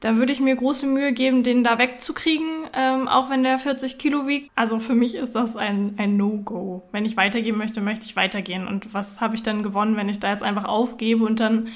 dann 0.00 0.16
würde 0.16 0.32
ich 0.32 0.40
mir 0.40 0.56
große 0.56 0.86
Mühe 0.86 1.12
geben, 1.12 1.42
den 1.42 1.62
da 1.62 1.78
wegzukriegen, 1.78 2.66
ähm, 2.74 3.06
auch 3.06 3.28
wenn 3.28 3.42
der 3.42 3.58
40 3.58 3.98
Kilo 3.98 4.26
wiegt. 4.26 4.50
Also 4.54 4.80
für 4.80 4.94
mich 4.94 5.14
ist 5.14 5.34
das 5.34 5.56
ein, 5.56 5.94
ein 5.98 6.16
No-Go. 6.16 6.82
Wenn 6.90 7.04
ich 7.04 7.18
weitergehen 7.18 7.58
möchte, 7.58 7.82
möchte 7.82 8.06
ich 8.06 8.16
weitergehen. 8.16 8.66
Und 8.66 8.94
was 8.94 9.20
habe 9.20 9.34
ich 9.34 9.42
dann 9.42 9.62
gewonnen, 9.62 9.96
wenn 9.96 10.08
ich 10.08 10.18
da 10.18 10.30
jetzt 10.30 10.42
einfach 10.42 10.64
aufgebe 10.64 11.24
und 11.24 11.38
dann 11.38 11.68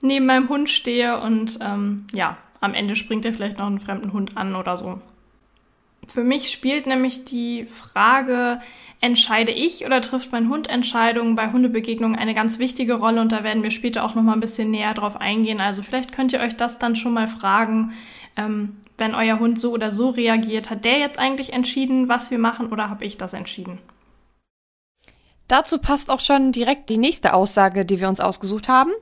neben 0.00 0.26
meinem 0.26 0.48
Hund 0.48 0.70
stehe 0.70 1.20
und 1.20 1.58
ähm, 1.60 2.06
ja, 2.12 2.38
am 2.60 2.74
Ende 2.74 2.96
springt 2.96 3.24
er 3.24 3.34
vielleicht 3.34 3.58
noch 3.58 3.66
einen 3.66 3.80
fremden 3.80 4.12
Hund 4.12 4.36
an 4.36 4.54
oder 4.54 4.76
so. 4.76 5.00
Für 6.08 6.24
mich 6.24 6.50
spielt 6.50 6.86
nämlich 6.86 7.24
die 7.24 7.66
Frage, 7.66 8.60
entscheide 9.00 9.52
ich 9.52 9.86
oder 9.86 10.00
trifft 10.00 10.32
mein 10.32 10.48
Hund 10.48 10.68
Entscheidungen 10.68 11.34
bei 11.34 11.52
Hundebegegnungen 11.52 12.18
eine 12.18 12.34
ganz 12.34 12.58
wichtige 12.58 12.94
Rolle 12.94 13.20
und 13.20 13.30
da 13.30 13.44
werden 13.44 13.62
wir 13.62 13.70
später 13.70 14.04
auch 14.04 14.14
noch 14.14 14.22
mal 14.22 14.32
ein 14.32 14.40
bisschen 14.40 14.70
näher 14.70 14.94
drauf 14.94 15.20
eingehen. 15.20 15.60
Also 15.60 15.82
vielleicht 15.82 16.12
könnt 16.12 16.32
ihr 16.32 16.40
euch 16.40 16.56
das 16.56 16.78
dann 16.78 16.96
schon 16.96 17.12
mal 17.12 17.28
fragen, 17.28 17.92
ähm, 18.36 18.76
wenn 18.96 19.14
euer 19.14 19.38
Hund 19.38 19.60
so 19.60 19.72
oder 19.72 19.90
so 19.90 20.10
reagiert. 20.10 20.70
Hat 20.70 20.84
der 20.84 20.98
jetzt 20.98 21.18
eigentlich 21.18 21.52
entschieden, 21.52 22.08
was 22.08 22.30
wir 22.30 22.38
machen 22.38 22.72
oder 22.72 22.88
habe 22.90 23.04
ich 23.04 23.18
das 23.18 23.34
entschieden? 23.34 23.78
Dazu 25.48 25.78
passt 25.78 26.10
auch 26.10 26.20
schon 26.20 26.52
direkt 26.52 26.90
die 26.90 26.98
nächste 26.98 27.32
Aussage, 27.32 27.86
die 27.86 28.00
wir 28.00 28.08
uns 28.08 28.20
ausgesucht 28.20 28.68
haben. 28.68 28.92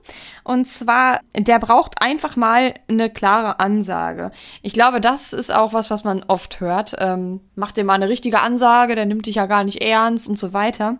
Und 0.44 0.66
zwar, 0.68 1.20
der 1.36 1.58
braucht 1.58 2.00
einfach 2.00 2.36
mal 2.36 2.74
eine 2.88 3.10
klare 3.10 3.58
Ansage. 3.58 4.30
Ich 4.62 4.72
glaube, 4.72 5.00
das 5.00 5.32
ist 5.32 5.52
auch 5.52 5.72
was, 5.72 5.90
was 5.90 6.04
man 6.04 6.24
oft 6.28 6.60
hört. 6.60 6.94
Ähm, 6.98 7.40
mach 7.56 7.72
dir 7.72 7.84
mal 7.84 7.94
eine 7.94 8.08
richtige 8.08 8.40
Ansage, 8.40 8.94
der 8.94 9.06
nimmt 9.06 9.26
dich 9.26 9.34
ja 9.34 9.46
gar 9.46 9.64
nicht 9.64 9.82
ernst 9.82 10.28
und 10.28 10.38
so 10.38 10.52
weiter. 10.52 10.98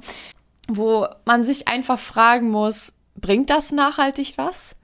Wo 0.69 1.07
man 1.25 1.45
sich 1.45 1.69
einfach 1.69 2.01
fragen 2.01 2.51
muss, 2.51 2.95
bringt 3.15 3.49
das 3.49 3.71
nachhaltig 3.71 4.35
was? 4.37 4.75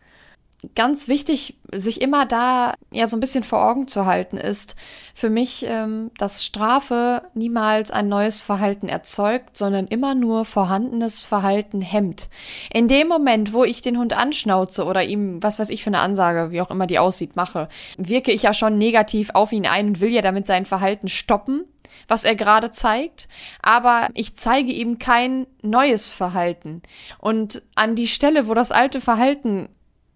Ganz 0.74 1.08
wichtig, 1.08 1.58
sich 1.72 2.00
immer 2.00 2.24
da 2.24 2.74
ja 2.92 3.08
so 3.08 3.16
ein 3.16 3.20
bisschen 3.20 3.42
vor 3.42 3.68
Augen 3.68 3.88
zu 3.88 4.06
halten, 4.06 4.36
ist 4.36 4.76
für 5.14 5.30
mich, 5.30 5.64
ähm, 5.68 6.10
dass 6.18 6.44
Strafe 6.44 7.22
niemals 7.34 7.90
ein 7.90 8.08
neues 8.08 8.40
Verhalten 8.40 8.88
erzeugt, 8.88 9.56
sondern 9.56 9.86
immer 9.86 10.14
nur 10.14 10.44
vorhandenes 10.44 11.20
Verhalten 11.22 11.80
hemmt. 11.80 12.28
In 12.72 12.88
dem 12.88 13.08
Moment, 13.08 13.52
wo 13.52 13.64
ich 13.64 13.82
den 13.82 13.98
Hund 13.98 14.16
anschnauze 14.16 14.84
oder 14.84 15.02
ihm, 15.04 15.42
was 15.42 15.58
weiß 15.58 15.70
ich 15.70 15.82
für 15.82 15.90
eine 15.90 16.00
Ansage, 16.00 16.50
wie 16.50 16.60
auch 16.60 16.70
immer 16.70 16.86
die 16.86 16.98
aussieht, 16.98 17.34
mache, 17.34 17.68
wirke 17.96 18.32
ich 18.32 18.42
ja 18.42 18.54
schon 18.54 18.78
negativ 18.78 19.30
auf 19.34 19.52
ihn 19.52 19.66
ein 19.66 19.88
und 19.88 20.00
will 20.00 20.12
ja 20.12 20.22
damit 20.22 20.46
sein 20.46 20.66
Verhalten 20.66 21.08
stoppen 21.08 21.64
was 22.08 22.24
er 22.24 22.34
gerade 22.34 22.70
zeigt, 22.70 23.28
aber 23.60 24.08
ich 24.14 24.34
zeige 24.34 24.72
ihm 24.72 24.98
kein 24.98 25.46
neues 25.62 26.08
Verhalten. 26.08 26.82
Und 27.18 27.62
an 27.74 27.96
die 27.96 28.08
Stelle, 28.08 28.48
wo 28.48 28.54
das 28.54 28.72
alte 28.72 29.00
Verhalten 29.00 29.68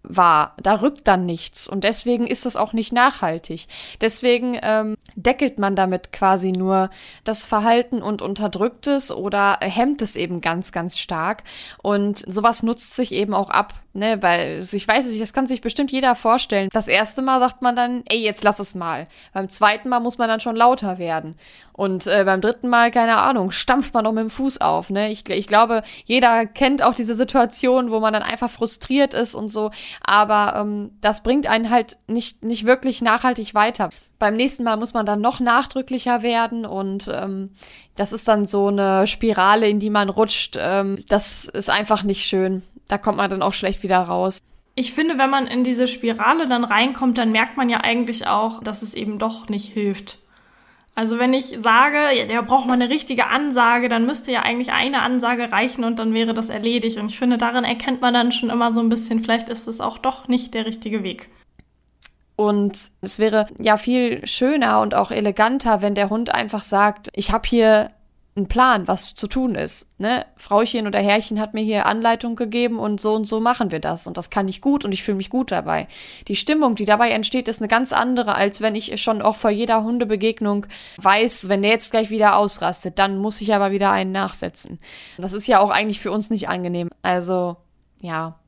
war. 0.07 0.55
Da 0.61 0.81
rückt 0.81 1.07
dann 1.07 1.25
nichts 1.25 1.67
und 1.67 1.83
deswegen 1.83 2.27
ist 2.27 2.45
das 2.45 2.55
auch 2.55 2.73
nicht 2.73 2.93
nachhaltig. 2.93 3.67
Deswegen 4.01 4.57
ähm, 4.61 4.97
deckelt 5.15 5.59
man 5.59 5.75
damit 5.75 6.11
quasi 6.11 6.51
nur 6.51 6.89
das 7.23 7.45
Verhalten 7.45 8.01
und 8.01 8.21
unterdrückt 8.21 8.87
es 8.87 9.11
oder 9.11 9.57
hemmt 9.61 10.01
es 10.01 10.15
eben 10.15 10.41
ganz, 10.41 10.71
ganz 10.71 10.97
stark. 10.97 11.43
Und 11.81 12.23
sowas 12.27 12.63
nutzt 12.63 12.95
sich 12.95 13.11
eben 13.11 13.33
auch 13.33 13.49
ab. 13.49 13.73
Ne, 13.97 14.21
weil 14.21 14.63
ich 14.71 14.87
weiß 14.87 15.07
nicht, 15.07 15.19
das 15.19 15.33
kann 15.33 15.47
sich 15.47 15.61
bestimmt 15.61 15.91
jeder 15.91 16.13
vorstellen. 16.13 16.69
Das 16.71 16.87
erste 16.87 17.23
Mal 17.23 17.39
sagt 17.39 17.63
man 17.63 17.75
dann, 17.75 18.03
ey, 18.07 18.19
jetzt 18.19 18.43
lass 18.43 18.59
es 18.59 18.75
mal. 18.75 19.07
Beim 19.33 19.49
zweiten 19.49 19.89
Mal 19.89 19.99
muss 19.99 20.19
man 20.19 20.29
dann 20.29 20.39
schon 20.39 20.55
lauter 20.55 20.99
werden. 20.99 21.33
Und 21.73 22.05
äh, 22.05 22.23
beim 22.23 22.39
dritten 22.39 22.69
Mal, 22.69 22.91
keine 22.91 23.17
Ahnung, 23.17 23.49
stampft 23.49 23.95
man 23.95 24.05
auch 24.05 24.11
mit 24.11 24.21
dem 24.21 24.29
Fuß 24.29 24.61
auf. 24.61 24.91
Ne? 24.91 25.09
Ich, 25.09 25.27
ich 25.29 25.47
glaube, 25.47 25.81
jeder 26.05 26.45
kennt 26.45 26.83
auch 26.83 26.93
diese 26.93 27.15
Situation, 27.15 27.89
wo 27.89 27.99
man 27.99 28.13
dann 28.13 28.21
einfach 28.21 28.51
frustriert 28.51 29.15
ist 29.15 29.33
und 29.33 29.49
so. 29.49 29.71
Aber 30.05 30.59
ähm, 30.59 30.91
das 31.01 31.23
bringt 31.23 31.47
einen 31.47 31.69
halt 31.69 31.97
nicht, 32.07 32.43
nicht 32.43 32.65
wirklich 32.65 33.01
nachhaltig 33.01 33.53
weiter. 33.53 33.89
Beim 34.19 34.35
nächsten 34.35 34.63
Mal 34.63 34.77
muss 34.77 34.93
man 34.93 35.05
dann 35.05 35.21
noch 35.21 35.39
nachdrücklicher 35.39 36.23
werden 36.23 36.65
und 36.65 37.11
ähm, 37.13 37.51
das 37.95 38.13
ist 38.13 38.27
dann 38.27 38.45
so 38.45 38.67
eine 38.67 39.05
Spirale, 39.05 39.69
in 39.69 39.79
die 39.79 39.91
man 39.91 40.09
rutscht. 40.09 40.57
Ähm, 40.59 41.03
das 41.07 41.45
ist 41.45 41.69
einfach 41.69 42.03
nicht 42.03 42.25
schön 42.25 42.63
da 42.87 42.97
kommt 42.97 43.17
man 43.17 43.29
dann 43.29 43.41
auch 43.41 43.53
schlecht 43.53 43.83
wieder 43.83 43.99
raus. 43.99 44.39
Ich 44.75 44.93
finde, 44.93 45.17
wenn 45.17 45.29
man 45.29 45.47
in 45.47 45.63
diese 45.63 45.87
Spirale 45.87 46.47
dann 46.47 46.63
reinkommt, 46.63 47.17
dann 47.17 47.31
merkt 47.31 47.57
man 47.57 47.69
ja 47.69 47.81
eigentlich 47.81 48.27
auch, 48.27 48.63
dass 48.63 48.83
es 48.83 48.93
eben 48.93 49.17
doch 49.17 49.49
nicht 49.49 49.73
hilft. 49.73 50.19
Also 50.97 51.19
wenn 51.19 51.31
ich 51.31 51.55
sage, 51.59 51.99
ja, 52.17 52.25
der 52.25 52.41
braucht 52.41 52.65
mal 52.65 52.73
eine 52.73 52.89
richtige 52.89 53.27
Ansage, 53.27 53.87
dann 53.87 54.07
müsste 54.07 54.31
ja 54.31 54.41
eigentlich 54.41 54.71
eine 54.71 55.03
Ansage 55.03 55.51
reichen 55.51 55.83
und 55.83 55.99
dann 55.99 56.11
wäre 56.11 56.33
das 56.33 56.49
erledigt. 56.49 56.97
Und 56.97 57.11
ich 57.11 57.19
finde, 57.19 57.37
darin 57.37 57.65
erkennt 57.65 58.01
man 58.01 58.15
dann 58.15 58.31
schon 58.31 58.49
immer 58.49 58.73
so 58.73 58.79
ein 58.79 58.89
bisschen, 58.89 59.19
vielleicht 59.19 59.47
ist 59.49 59.67
es 59.67 59.79
auch 59.79 59.99
doch 59.99 60.27
nicht 60.27 60.55
der 60.55 60.65
richtige 60.65 61.03
Weg. 61.03 61.29
Und 62.35 62.81
es 63.01 63.19
wäre 63.19 63.45
ja 63.59 63.77
viel 63.77 64.25
schöner 64.25 64.81
und 64.81 64.95
auch 64.95 65.11
eleganter, 65.11 65.83
wenn 65.83 65.93
der 65.93 66.09
Hund 66.09 66.33
einfach 66.33 66.63
sagt, 66.63 67.09
ich 67.13 67.31
habe 67.31 67.47
hier 67.47 67.89
einen 68.37 68.47
Plan, 68.47 68.87
was 68.87 69.15
zu 69.15 69.27
tun 69.27 69.55
ist. 69.55 69.87
Ne? 69.99 70.25
Frauchen 70.37 70.87
oder 70.87 70.99
Herrchen 70.99 71.39
hat 71.39 71.53
mir 71.53 71.63
hier 71.63 71.85
Anleitung 71.87 72.35
gegeben 72.35 72.79
und 72.79 73.01
so 73.01 73.13
und 73.13 73.25
so 73.25 73.39
machen 73.39 73.71
wir 73.71 73.79
das. 73.79 74.07
Und 74.07 74.17
das 74.17 74.29
kann 74.29 74.47
ich 74.47 74.61
gut 74.61 74.85
und 74.85 74.91
ich 74.91 75.03
fühle 75.03 75.17
mich 75.17 75.29
gut 75.29 75.51
dabei. 75.51 75.87
Die 76.27 76.35
Stimmung, 76.35 76.75
die 76.75 76.85
dabei 76.85 77.09
entsteht, 77.11 77.47
ist 77.47 77.61
eine 77.61 77.67
ganz 77.67 77.91
andere, 77.91 78.35
als 78.35 78.61
wenn 78.61 78.75
ich 78.75 79.01
schon 79.01 79.21
auch 79.21 79.35
vor 79.35 79.49
jeder 79.49 79.83
Hundebegegnung 79.83 80.67
weiß, 80.97 81.49
wenn 81.49 81.61
der 81.61 81.71
jetzt 81.71 81.91
gleich 81.91 82.09
wieder 82.09 82.37
ausrastet, 82.37 82.99
dann 82.99 83.17
muss 83.17 83.41
ich 83.41 83.53
aber 83.53 83.71
wieder 83.71 83.91
einen 83.91 84.11
nachsetzen. 84.11 84.79
Das 85.17 85.33
ist 85.33 85.47
ja 85.47 85.59
auch 85.59 85.69
eigentlich 85.69 85.99
für 85.99 86.11
uns 86.11 86.29
nicht 86.29 86.47
angenehm. 86.47 86.89
Also, 87.01 87.57
ja. 87.99 88.39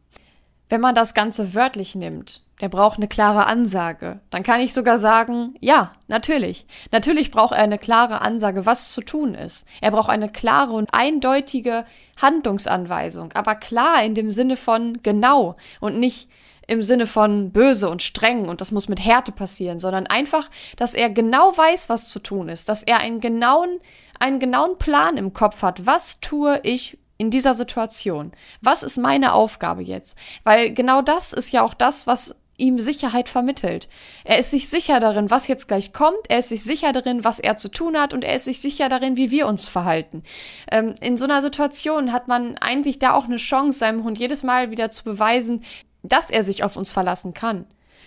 Wenn 0.70 0.82
man 0.82 0.94
das 0.94 1.16
Ganze 1.16 1.56
wörtlich 1.56 1.96
nimmt, 1.96 2.44
der 2.62 2.70
braucht 2.70 2.98
eine 2.98 3.08
klare 3.08 3.46
Ansage. 3.46 4.20
Dann 4.30 4.44
kann 4.44 4.60
ich 4.60 4.74
sogar 4.74 5.00
sagen, 5.00 5.56
ja, 5.60 5.94
natürlich. 6.08 6.66
Natürlich 6.92 7.32
braucht 7.32 7.54
er 7.54 7.64
eine 7.64 7.78
klare 7.78 8.22
Ansage, 8.22 8.66
was 8.66 8.92
zu 8.92 9.02
tun 9.02 9.34
ist. 9.34 9.66
Er 9.82 9.92
braucht 9.92 10.10
eine 10.10 10.30
klare 10.30 10.74
und 10.74 10.90
eindeutige 10.94 11.86
Handlungsanweisung, 12.22 13.32
aber 13.34 13.56
klar 13.56 14.04
in 14.04 14.16
dem 14.16 14.32
Sinne 14.32 14.58
von 14.58 15.00
genau 15.04 15.56
und 15.80 16.00
nicht 16.00 16.30
im 16.68 16.84
Sinne 16.84 17.08
von 17.08 17.52
böse 17.52 17.90
und 17.90 18.04
streng 18.04 18.48
und 18.48 18.62
das 18.62 18.72
muss 18.72 18.90
mit 18.90 19.04
Härte 19.04 19.32
passieren, 19.32 19.80
sondern 19.80 20.06
einfach, 20.06 20.50
dass 20.78 20.94
er 20.94 21.10
genau 21.10 21.58
weiß, 21.58 21.90
was 21.90 22.10
zu 22.10 22.20
tun 22.20 22.48
ist, 22.48 22.70
dass 22.70 22.84
er 22.84 23.00
einen 23.00 23.20
genauen, 23.20 23.80
einen 24.20 24.40
genauen 24.40 24.78
Plan 24.78 25.18
im 25.18 25.34
Kopf 25.34 25.64
hat. 25.64 25.86
Was 25.88 26.20
tue 26.20 26.60
ich 26.64 27.00
in 27.18 27.32
dieser 27.32 27.56
Situation? 27.56 28.32
Was 28.62 28.84
ist 28.84 28.98
meine 28.98 29.34
Aufgabe 29.34 29.82
jetzt? 29.82 30.18
Weil 30.44 30.72
genau 30.72 31.02
das 31.02 31.34
ist 31.34 31.52
ja 31.52 31.64
auch 31.64 31.74
das, 31.74 32.06
was 32.06 32.36
ihm 32.60 32.80
Sicherheit 32.80 33.30
vermittelt. 33.30 33.88
Er 34.24 34.40
ist 34.40 34.52
sich 34.52 34.70
sicher 34.70 35.00
darin, 35.00 35.30
was 35.30 35.48
jetzt 35.48 35.68
gleich 35.68 35.94
kommt, 35.94 36.30
er 36.30 36.40
ist 36.40 36.50
sich 36.50 36.64
sicher 36.64 36.94
darin, 36.94 37.24
was 37.24 37.40
er 37.40 37.58
zu 37.58 37.70
tun 37.70 37.98
hat 37.98 38.14
und 38.14 38.24
er 38.24 38.36
ist 38.36 38.46
sich 38.46 38.62
sicher 38.62 38.90
darin, 38.90 39.18
wie 39.18 39.32
wir 39.32 39.48
uns 39.48 39.68
verhalten. 39.68 40.24
Ähm, 40.72 40.96
in 41.02 41.18
so 41.18 41.26
einer 41.26 41.42
Situation 41.42 42.14
hat 42.14 42.28
man 42.28 42.58
eigentlich 42.58 43.00
da 43.00 43.14
auch 43.14 43.26
eine 43.26 43.38
Chance, 43.38 43.80
seinem 43.80 44.04
Hund 44.04 44.18
jedes 44.18 44.44
Mal 44.44 44.72
wieder 44.72 44.90
zu 44.90 45.04
beweisen, 45.04 45.64
dass 46.04 46.30
er 46.30 46.44
sich 46.44 46.64
auf 46.64 46.78
uns 46.78 46.92
verlassen 46.92 47.34
kann. 47.34 47.66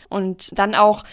Und 0.09 0.59
dann 0.59 0.75
auch 0.75 1.05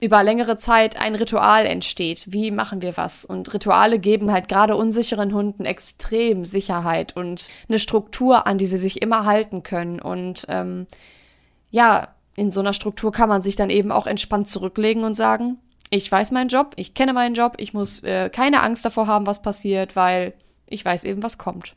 über 0.00 0.22
längere 0.22 0.56
Zeit 0.56 1.00
ein 1.00 1.14
Ritual 1.14 1.66
entsteht. 1.66 2.24
Wie 2.26 2.50
machen 2.50 2.82
wir 2.82 2.96
was? 2.96 3.24
Und 3.24 3.52
Rituale 3.54 3.98
geben 3.98 4.32
halt 4.32 4.48
gerade 4.48 4.76
unsicheren 4.76 5.32
Hunden 5.32 5.64
extrem 5.64 6.44
Sicherheit 6.44 7.16
und 7.16 7.48
eine 7.68 7.78
Struktur 7.78 8.46
an, 8.46 8.58
die 8.58 8.66
sie 8.66 8.76
sich 8.76 9.00
immer 9.00 9.24
halten 9.24 9.62
können. 9.62 10.00
Und 10.00 10.46
ähm, 10.48 10.86
ja, 11.70 12.13
in 12.36 12.50
so 12.50 12.60
einer 12.60 12.72
Struktur 12.72 13.12
kann 13.12 13.28
man 13.28 13.42
sich 13.42 13.56
dann 13.56 13.70
eben 13.70 13.92
auch 13.92 14.06
entspannt 14.06 14.48
zurücklegen 14.48 15.04
und 15.04 15.14
sagen, 15.14 15.58
ich 15.90 16.10
weiß 16.10 16.32
meinen 16.32 16.48
Job, 16.48 16.72
ich 16.76 16.94
kenne 16.94 17.12
meinen 17.12 17.34
Job, 17.34 17.54
ich 17.58 17.74
muss 17.74 18.02
äh, 18.02 18.30
keine 18.30 18.62
Angst 18.62 18.84
davor 18.84 19.06
haben, 19.06 19.26
was 19.26 19.42
passiert, 19.42 19.96
weil 19.96 20.34
ich 20.68 20.84
weiß 20.84 21.04
eben, 21.04 21.22
was 21.22 21.38
kommt. 21.38 21.74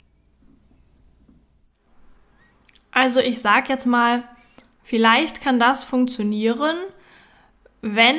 Also 2.91 3.19
ich 3.19 3.39
sag 3.39 3.69
jetzt 3.69 3.85
mal, 3.85 4.23
vielleicht 4.81 5.41
kann 5.41 5.59
das 5.59 5.83
funktionieren, 5.83 6.77
wenn 7.81 8.17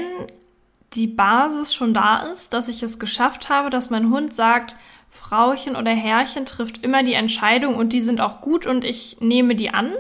die 0.94 1.09
Basis 1.09 1.74
schon 1.74 1.94
da 1.94 2.22
ist, 2.31 2.53
dass 2.53 2.68
ich 2.68 2.83
es 2.83 2.98
geschafft 2.98 3.48
habe, 3.48 3.70
dass 3.70 3.90
mein 3.90 4.11
Hund 4.11 4.35
sagt, 4.35 4.77
Frauchen 5.11 5.74
oder 5.74 5.90
Herrchen 5.90 6.46
trifft 6.46 6.85
immer 6.85 7.03
die 7.03 7.14
Entscheidung 7.14 7.74
und 7.74 7.92
die 7.92 8.01
sind 8.01 8.20
auch 8.20 8.40
gut 8.40 8.66
und 8.66 8.85
ich 8.85 9.16
nehme 9.20 9.55
die 9.55 9.70
an. 9.70 9.92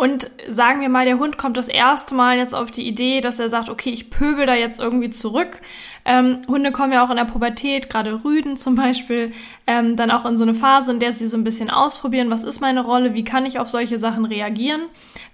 Und 0.00 0.30
sagen 0.48 0.80
wir 0.80 0.88
mal, 0.88 1.04
der 1.04 1.18
Hund 1.18 1.36
kommt 1.36 1.58
das 1.58 1.68
erste 1.68 2.14
Mal 2.14 2.38
jetzt 2.38 2.54
auf 2.54 2.70
die 2.70 2.88
Idee, 2.88 3.20
dass 3.20 3.38
er 3.38 3.50
sagt, 3.50 3.68
okay, 3.68 3.90
ich 3.90 4.08
pöbel 4.08 4.46
da 4.46 4.54
jetzt 4.54 4.80
irgendwie 4.80 5.10
zurück. 5.10 5.60
Ähm, 6.06 6.40
Hunde 6.48 6.72
kommen 6.72 6.94
ja 6.94 7.04
auch 7.04 7.10
in 7.10 7.16
der 7.16 7.26
Pubertät, 7.26 7.90
gerade 7.90 8.24
Rüden 8.24 8.56
zum 8.56 8.76
Beispiel, 8.76 9.34
ähm, 9.66 9.96
dann 9.96 10.10
auch 10.10 10.24
in 10.24 10.38
so 10.38 10.44
eine 10.44 10.54
Phase, 10.54 10.92
in 10.92 11.00
der 11.00 11.12
sie 11.12 11.26
so 11.26 11.36
ein 11.36 11.44
bisschen 11.44 11.68
ausprobieren, 11.68 12.30
was 12.30 12.44
ist 12.44 12.62
meine 12.62 12.82
Rolle, 12.82 13.12
wie 13.12 13.24
kann 13.24 13.44
ich 13.44 13.58
auf 13.58 13.68
solche 13.68 13.98
Sachen 13.98 14.24
reagieren. 14.24 14.80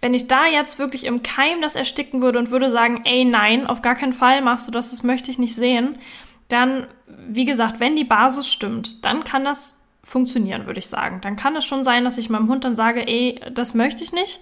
Wenn 0.00 0.14
ich 0.14 0.26
da 0.26 0.46
jetzt 0.46 0.80
wirklich 0.80 1.04
im 1.04 1.22
Keim 1.22 1.62
das 1.62 1.76
ersticken 1.76 2.20
würde 2.20 2.40
und 2.40 2.50
würde 2.50 2.68
sagen, 2.68 3.02
ey, 3.04 3.24
nein, 3.24 3.68
auf 3.68 3.82
gar 3.82 3.94
keinen 3.94 4.14
Fall 4.14 4.42
machst 4.42 4.66
du 4.66 4.72
das, 4.72 4.90
das 4.90 5.04
möchte 5.04 5.30
ich 5.30 5.38
nicht 5.38 5.54
sehen, 5.54 5.96
dann, 6.48 6.88
wie 7.28 7.44
gesagt, 7.44 7.78
wenn 7.78 7.94
die 7.94 8.02
Basis 8.02 8.50
stimmt, 8.50 9.04
dann 9.04 9.22
kann 9.22 9.44
das 9.44 9.78
funktionieren, 10.06 10.66
würde 10.66 10.78
ich 10.78 10.86
sagen. 10.86 11.18
Dann 11.20 11.34
kann 11.34 11.56
es 11.56 11.64
schon 11.64 11.82
sein, 11.82 12.04
dass 12.04 12.16
ich 12.16 12.30
meinem 12.30 12.48
Hund 12.48 12.64
dann 12.64 12.76
sage, 12.76 13.06
ey, 13.06 13.40
das 13.52 13.74
möchte 13.74 14.04
ich 14.04 14.12
nicht. 14.12 14.40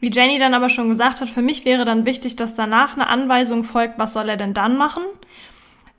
Wie 0.00 0.10
Jenny 0.10 0.38
dann 0.38 0.52
aber 0.52 0.68
schon 0.68 0.88
gesagt 0.88 1.22
hat, 1.22 1.30
für 1.30 1.40
mich 1.40 1.64
wäre 1.64 1.86
dann 1.86 2.04
wichtig, 2.04 2.36
dass 2.36 2.54
danach 2.54 2.92
eine 2.92 3.08
Anweisung 3.08 3.64
folgt, 3.64 3.98
was 3.98 4.12
soll 4.12 4.28
er 4.28 4.36
denn 4.36 4.52
dann 4.52 4.76
machen. 4.76 5.02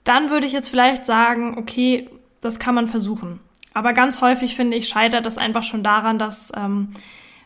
Dann 0.03 0.29
würde 0.29 0.45
ich 0.45 0.53
jetzt 0.53 0.69
vielleicht 0.69 1.07
sagen, 1.07 1.57
okay, 1.57 2.07
das 2.39 2.59
kann 2.59 2.75
man 2.75 2.87
versuchen. 2.87 3.39
Aber 3.73 3.93
ganz 3.93 4.21
häufig 4.21 4.55
finde 4.55 4.77
ich, 4.77 4.87
scheitert 4.87 5.25
das 5.25 5.39
einfach 5.39 5.63
schon 5.63 5.83
daran, 5.83 6.19
dass 6.19 6.51
ähm, 6.55 6.89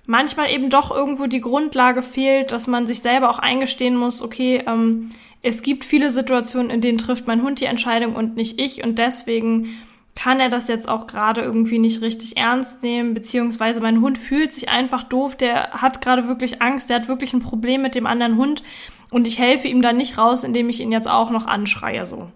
manchmal 0.05 0.51
eben 0.51 0.69
doch 0.69 0.91
irgendwo 0.91 1.27
die 1.27 1.41
Grundlage 1.41 2.01
fehlt, 2.01 2.51
dass 2.51 2.67
man 2.67 2.85
sich 2.85 2.99
selber 2.99 3.29
auch 3.29 3.39
eingestehen 3.39 3.95
muss, 3.95 4.21
okay, 4.21 4.63
ähm, 4.67 5.09
es 5.41 5.61
gibt 5.61 5.85
viele 5.85 6.11
Situationen, 6.11 6.69
in 6.69 6.81
denen 6.81 6.97
trifft 6.97 7.25
mein 7.25 7.41
Hund 7.41 7.61
die 7.61 7.65
Entscheidung 7.65 8.15
und 8.15 8.35
nicht 8.35 8.59
ich 8.59 8.83
und 8.83 8.99
deswegen 8.99 9.77
kann 10.15 10.39
er 10.39 10.49
das 10.49 10.67
jetzt 10.67 10.87
auch 10.87 11.07
gerade 11.07 11.41
irgendwie 11.41 11.79
nicht 11.79 12.01
richtig 12.01 12.37
ernst 12.37 12.83
nehmen, 12.83 13.13
beziehungsweise 13.13 13.81
mein 13.81 14.01
Hund 14.01 14.17
fühlt 14.17 14.53
sich 14.53 14.69
einfach 14.69 15.03
doof, 15.03 15.35
der 15.35 15.71
hat 15.71 16.01
gerade 16.01 16.27
wirklich 16.27 16.61
Angst, 16.61 16.89
der 16.89 16.97
hat 16.97 17.07
wirklich 17.07 17.33
ein 17.33 17.39
Problem 17.39 17.81
mit 17.81 17.95
dem 17.95 18.05
anderen 18.05 18.37
Hund 18.37 18.63
und 19.09 19.27
ich 19.27 19.39
helfe 19.39 19.67
ihm 19.67 19.81
dann 19.81 19.97
nicht 19.97 20.17
raus, 20.17 20.43
indem 20.43 20.69
ich 20.69 20.79
ihn 20.79 20.91
jetzt 20.91 21.09
auch 21.09 21.31
noch 21.31 21.45
anschreie 21.45 22.05
so. 22.05 22.29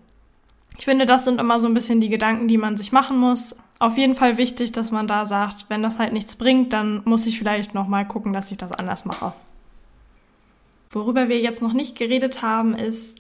Ich 0.78 0.86
finde, 0.86 1.06
das 1.06 1.24
sind 1.24 1.40
immer 1.40 1.60
so 1.60 1.68
ein 1.68 1.74
bisschen 1.74 2.02
die 2.02 2.10
Gedanken, 2.10 2.48
die 2.48 2.58
man 2.58 2.78
sich 2.78 2.92
machen 2.92 3.18
muss. 3.18 3.56
Auf 3.80 3.98
jeden 3.98 4.16
Fall 4.16 4.38
wichtig, 4.38 4.72
dass 4.72 4.92
man 4.92 5.08
da 5.08 5.26
sagt, 5.26 5.66
wenn 5.70 5.82
das 5.82 5.98
halt 5.98 6.14
nichts 6.14 6.36
bringt, 6.36 6.74
dann 6.74 7.02
muss 7.06 7.26
ich 7.26 7.38
vielleicht 7.38 7.74
noch 7.74 7.88
mal 7.88 8.08
gucken, 8.08 8.34
dass 8.34 8.52
ich 8.52 8.58
das 8.58 8.72
anders 8.72 9.06
mache. 9.06 9.34
Worüber 10.92 11.30
wir 11.30 11.40
jetzt 11.40 11.62
noch 11.62 11.74
nicht 11.74 11.98
geredet 11.98 12.42
haben, 12.42 12.76
ist 12.76 13.18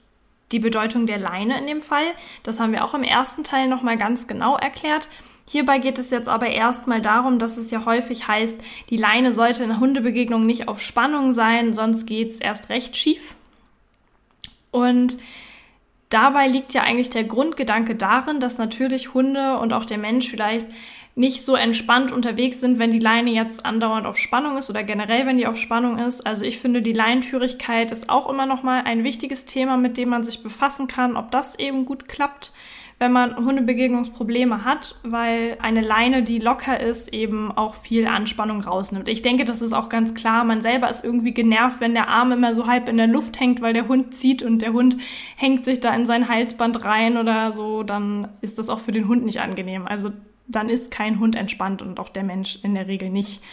die 0.51 0.59
Bedeutung 0.59 1.07
der 1.07 1.17
Leine 1.17 1.57
in 1.57 1.67
dem 1.67 1.81
Fall. 1.81 2.05
Das 2.43 2.59
haben 2.59 2.71
wir 2.71 2.83
auch 2.83 2.93
im 2.93 3.03
ersten 3.03 3.43
Teil 3.43 3.67
nochmal 3.67 3.97
ganz 3.97 4.27
genau 4.27 4.57
erklärt. 4.57 5.09
Hierbei 5.49 5.79
geht 5.79 5.97
es 5.97 6.09
jetzt 6.09 6.27
aber 6.27 6.47
erstmal 6.47 7.01
darum, 7.01 7.39
dass 7.39 7.55
es 7.55 7.71
ja 7.71 7.85
häufig 7.85 8.27
heißt, 8.27 8.59
die 8.89 8.97
Leine 8.97 9.31
sollte 9.31 9.63
in 9.63 9.79
Hundebegegnungen 9.79 10.45
nicht 10.45 10.67
auf 10.67 10.81
Spannung 10.81 11.31
sein, 11.31 11.73
sonst 11.73 12.05
geht's 12.05 12.39
erst 12.39 12.69
recht 12.69 12.97
schief. 12.97 13.35
Und 14.71 15.17
dabei 16.09 16.47
liegt 16.47 16.73
ja 16.73 16.83
eigentlich 16.83 17.09
der 17.09 17.23
Grundgedanke 17.23 17.95
darin, 17.95 18.39
dass 18.39 18.57
natürlich 18.57 19.13
Hunde 19.13 19.57
und 19.59 19.73
auch 19.73 19.85
der 19.85 19.97
Mensch 19.97 20.29
vielleicht 20.29 20.67
nicht 21.17 21.43
so 21.43 21.55
entspannt 21.55 22.11
unterwegs 22.11 22.61
sind, 22.61 22.77
wenn 22.77 22.91
die 22.91 22.99
Leine 22.99 23.31
jetzt 23.31 23.65
andauernd 23.65 24.05
auf 24.05 24.19
Spannung 24.19 24.55
ist 24.57 24.69
oder 24.69 24.83
generell, 24.83 25.25
wenn 25.25 25.37
die 25.37 25.47
auf 25.47 25.57
Spannung 25.57 25.97
ist. 25.97 26.27
Also 26.27 26.45
ich 26.45 26.59
finde, 26.59 26.83
die 26.83 26.93
Leinenführigkeit 26.93 27.91
ist 27.91 28.09
auch 28.09 28.29
immer 28.29 28.45
noch 28.45 28.61
mal 28.61 28.83
ein 28.83 29.03
wichtiges 29.03 29.45
Thema, 29.45 29.77
mit 29.77 29.97
dem 29.97 30.09
man 30.09 30.23
sich 30.23 30.43
befassen 30.43 30.85
kann, 30.85 31.17
ob 31.17 31.31
das 31.31 31.57
eben 31.57 31.85
gut 31.85 32.07
klappt, 32.07 32.51
wenn 32.99 33.11
man 33.11 33.35
Hundebegegnungsprobleme 33.35 34.65
hat, 34.65 34.95
weil 35.03 35.57
eine 35.61 35.81
Leine, 35.81 36.23
die 36.23 36.39
locker 36.39 36.79
ist, 36.79 37.13
eben 37.13 37.51
auch 37.51 37.75
viel 37.75 38.07
Anspannung 38.07 38.61
rausnimmt. 38.61 39.07
Ich 39.07 39.21
denke, 39.21 39.45
das 39.45 39.61
ist 39.61 39.73
auch 39.73 39.87
ganz 39.87 40.15
klar. 40.15 40.43
Man 40.43 40.61
selber 40.61 40.89
ist 40.89 41.05
irgendwie 41.05 41.33
genervt, 41.33 41.79
wenn 41.79 41.93
der 41.93 42.07
Arm 42.07 42.31
immer 42.31 42.55
so 42.55 42.65
halb 42.65 42.89
in 42.89 42.97
der 42.97 43.05
Luft 43.05 43.39
hängt, 43.39 43.61
weil 43.61 43.73
der 43.73 43.87
Hund 43.87 44.15
zieht 44.15 44.41
und 44.41 44.63
der 44.63 44.73
Hund 44.73 44.97
hängt 45.35 45.65
sich 45.65 45.79
da 45.79 45.93
in 45.93 46.07
sein 46.07 46.27
Halsband 46.27 46.83
rein 46.85 47.17
oder 47.17 47.51
so, 47.51 47.83
dann 47.83 48.29
ist 48.41 48.57
das 48.57 48.67
auch 48.67 48.79
für 48.79 48.91
den 48.91 49.07
Hund 49.07 49.25
nicht 49.25 49.41
angenehm. 49.41 49.87
Also 49.87 50.11
dann 50.47 50.69
ist 50.69 50.89
kein 50.89 51.19
Hund 51.19 51.35
entspannt 51.35 51.83
und 51.83 51.99
auch 51.99 52.09
der 52.09 52.23
Mensch 52.23 52.57
in 52.63 52.73
der 52.73 52.87
Regel 52.87 53.09
nicht. 53.09 53.43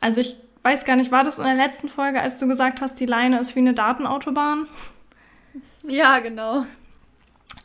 Also 0.00 0.20
ich 0.20 0.36
weiß 0.62 0.84
gar 0.84 0.96
nicht, 0.96 1.10
war 1.10 1.24
das 1.24 1.38
in 1.38 1.44
der 1.44 1.54
letzten 1.54 1.88
Folge, 1.88 2.20
als 2.20 2.38
du 2.38 2.46
gesagt 2.46 2.82
hast, 2.82 3.00
die 3.00 3.06
Leine 3.06 3.40
ist 3.40 3.56
wie 3.56 3.60
eine 3.60 3.72
Datenautobahn? 3.72 4.66
Ja, 5.84 6.18
genau. 6.18 6.66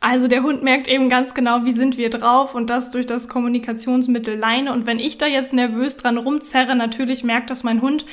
Also 0.00 0.28
der 0.28 0.42
Hund 0.42 0.62
merkt 0.62 0.88
eben 0.88 1.08
ganz 1.08 1.34
genau, 1.34 1.64
wie 1.64 1.72
sind 1.72 1.96
wir 1.96 2.10
drauf 2.10 2.54
und 2.54 2.68
das 2.68 2.90
durch 2.90 3.06
das 3.06 3.28
Kommunikationsmittel 3.28 4.36
Leine. 4.36 4.72
Und 4.72 4.86
wenn 4.86 4.98
ich 4.98 5.18
da 5.18 5.26
jetzt 5.26 5.52
nervös 5.52 5.96
dran 5.96 6.18
rumzerre, 6.18 6.76
natürlich 6.76 7.24
merkt 7.24 7.50
das 7.50 7.62
mein 7.62 7.82
Hund 7.82 8.04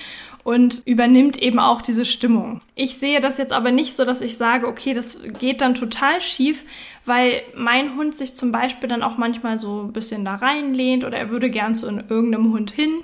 und 0.44 0.82
übernimmt 0.86 1.42
eben 1.42 1.60
auch 1.60 1.82
diese 1.82 2.06
Stimmung. 2.06 2.62
Ich 2.76 2.98
sehe 2.98 3.22
das 3.22 3.38
jetzt 3.38 3.54
aber 3.54 3.72
nicht 3.72 3.96
so, 3.96 4.04
dass 4.04 4.22
ich 4.22 4.38
sage, 4.38 4.68
okay, 4.68 4.94
das 4.94 5.22
geht 5.40 5.62
dann 5.62 5.76
total 5.76 6.20
schief, 6.22 6.66
weil 7.06 7.42
mein 7.56 7.96
Hund 7.96 8.18
sich 8.18 8.36
zum 8.36 8.52
Beispiel 8.52 8.90
dann 8.90 9.04
auch 9.04 9.18
manchmal 9.18 9.58
so 9.58 9.84
ein 9.84 9.94
bisschen 9.94 10.26
da 10.26 10.36
reinlehnt 10.36 11.06
oder 11.06 11.18
er 11.18 11.30
würde 11.30 11.50
gern 11.50 11.76
zu 11.76 11.88
irgendeinem 11.88 12.52
Hund 12.52 12.72
hin. 12.72 13.04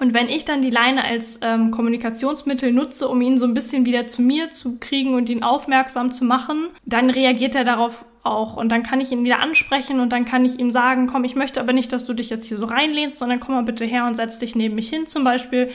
Und 0.00 0.12
wenn 0.12 0.28
ich 0.28 0.44
dann 0.44 0.60
die 0.60 0.70
Leine 0.70 1.04
als 1.04 1.38
ähm, 1.40 1.70
Kommunikationsmittel 1.70 2.72
nutze, 2.72 3.08
um 3.08 3.20
ihn 3.20 3.38
so 3.38 3.46
ein 3.46 3.54
bisschen 3.54 3.86
wieder 3.86 4.06
zu 4.08 4.22
mir 4.22 4.50
zu 4.50 4.76
kriegen 4.80 5.14
und 5.14 5.30
ihn 5.30 5.44
aufmerksam 5.44 6.10
zu 6.10 6.24
machen, 6.24 6.70
dann 6.84 7.10
reagiert 7.10 7.54
er 7.54 7.64
darauf 7.64 8.04
auch. 8.24 8.56
Und 8.56 8.70
dann 8.70 8.82
kann 8.82 9.00
ich 9.00 9.12
ihn 9.12 9.22
wieder 9.22 9.40
ansprechen 9.40 10.00
und 10.00 10.10
dann 10.10 10.24
kann 10.24 10.44
ich 10.44 10.58
ihm 10.58 10.72
sagen, 10.72 11.06
komm, 11.06 11.24
ich 11.24 11.36
möchte 11.36 11.60
aber 11.60 11.72
nicht, 11.72 11.92
dass 11.92 12.06
du 12.06 12.14
dich 12.14 12.30
jetzt 12.30 12.48
hier 12.48 12.58
so 12.58 12.66
reinlehnst, 12.66 13.18
sondern 13.18 13.38
komm 13.38 13.54
mal 13.54 13.62
bitte 13.62 13.84
her 13.84 14.06
und 14.06 14.16
setz 14.16 14.38
dich 14.38 14.56
neben 14.56 14.74
mich 14.74 14.88
hin 14.88 15.06
zum 15.06 15.22
Beispiel 15.22 15.70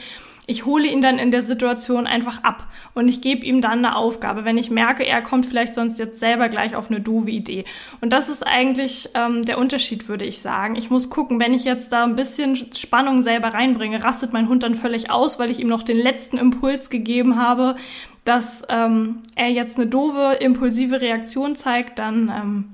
ich 0.50 0.66
hole 0.66 0.88
ihn 0.88 1.00
dann 1.00 1.20
in 1.20 1.30
der 1.30 1.42
Situation 1.42 2.08
einfach 2.08 2.42
ab 2.42 2.66
und 2.94 3.06
ich 3.06 3.20
gebe 3.20 3.46
ihm 3.46 3.60
dann 3.60 3.84
eine 3.84 3.94
Aufgabe, 3.94 4.44
wenn 4.44 4.58
ich 4.58 4.68
merke, 4.68 5.06
er 5.06 5.22
kommt 5.22 5.46
vielleicht 5.46 5.76
sonst 5.76 6.00
jetzt 6.00 6.18
selber 6.18 6.48
gleich 6.48 6.74
auf 6.74 6.90
eine 6.90 7.00
doofe 7.00 7.30
Idee. 7.30 7.64
Und 8.00 8.12
das 8.12 8.28
ist 8.28 8.44
eigentlich 8.44 9.10
ähm, 9.14 9.44
der 9.44 9.58
Unterschied, 9.58 10.08
würde 10.08 10.24
ich 10.24 10.40
sagen. 10.40 10.74
Ich 10.74 10.90
muss 10.90 11.08
gucken, 11.08 11.38
wenn 11.38 11.54
ich 11.54 11.62
jetzt 11.64 11.92
da 11.92 12.02
ein 12.02 12.16
bisschen 12.16 12.56
Spannung 12.74 13.22
selber 13.22 13.54
reinbringe, 13.54 14.02
rastet 14.02 14.32
mein 14.32 14.48
Hund 14.48 14.64
dann 14.64 14.74
völlig 14.74 15.08
aus, 15.08 15.38
weil 15.38 15.52
ich 15.52 15.60
ihm 15.60 15.68
noch 15.68 15.84
den 15.84 15.98
letzten 15.98 16.36
Impuls 16.36 16.90
gegeben 16.90 17.36
habe, 17.36 17.76
dass 18.24 18.64
ähm, 18.68 19.20
er 19.36 19.50
jetzt 19.50 19.78
eine 19.78 19.86
doofe, 19.86 20.36
impulsive 20.40 21.00
Reaktion 21.00 21.54
zeigt, 21.54 22.00
dann 22.00 22.28
ähm, 22.28 22.64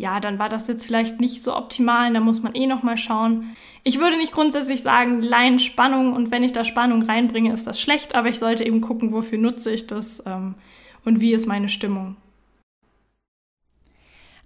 ja, 0.00 0.18
dann 0.18 0.38
war 0.38 0.48
das 0.48 0.66
jetzt 0.66 0.86
vielleicht 0.86 1.20
nicht 1.20 1.42
so 1.42 1.54
optimal, 1.54 2.10
da 2.10 2.20
muss 2.20 2.42
man 2.42 2.54
eh 2.54 2.66
noch 2.66 2.82
mal 2.82 2.96
schauen. 2.96 3.54
Ich 3.82 4.00
würde 4.00 4.16
nicht 4.16 4.32
grundsätzlich 4.32 4.80
sagen, 4.80 5.20
Laien 5.20 5.58
Spannung 5.58 6.14
und 6.14 6.30
wenn 6.30 6.42
ich 6.42 6.54
da 6.54 6.64
Spannung 6.64 7.02
reinbringe, 7.02 7.52
ist 7.52 7.66
das 7.66 7.78
schlecht, 7.78 8.14
aber 8.14 8.30
ich 8.30 8.38
sollte 8.38 8.64
eben 8.64 8.80
gucken, 8.80 9.12
wofür 9.12 9.36
nutze 9.36 9.70
ich 9.70 9.86
das 9.86 10.22
ähm, 10.24 10.54
und 11.04 11.20
wie 11.20 11.34
ist 11.34 11.46
meine 11.46 11.68
Stimmung. 11.68 12.16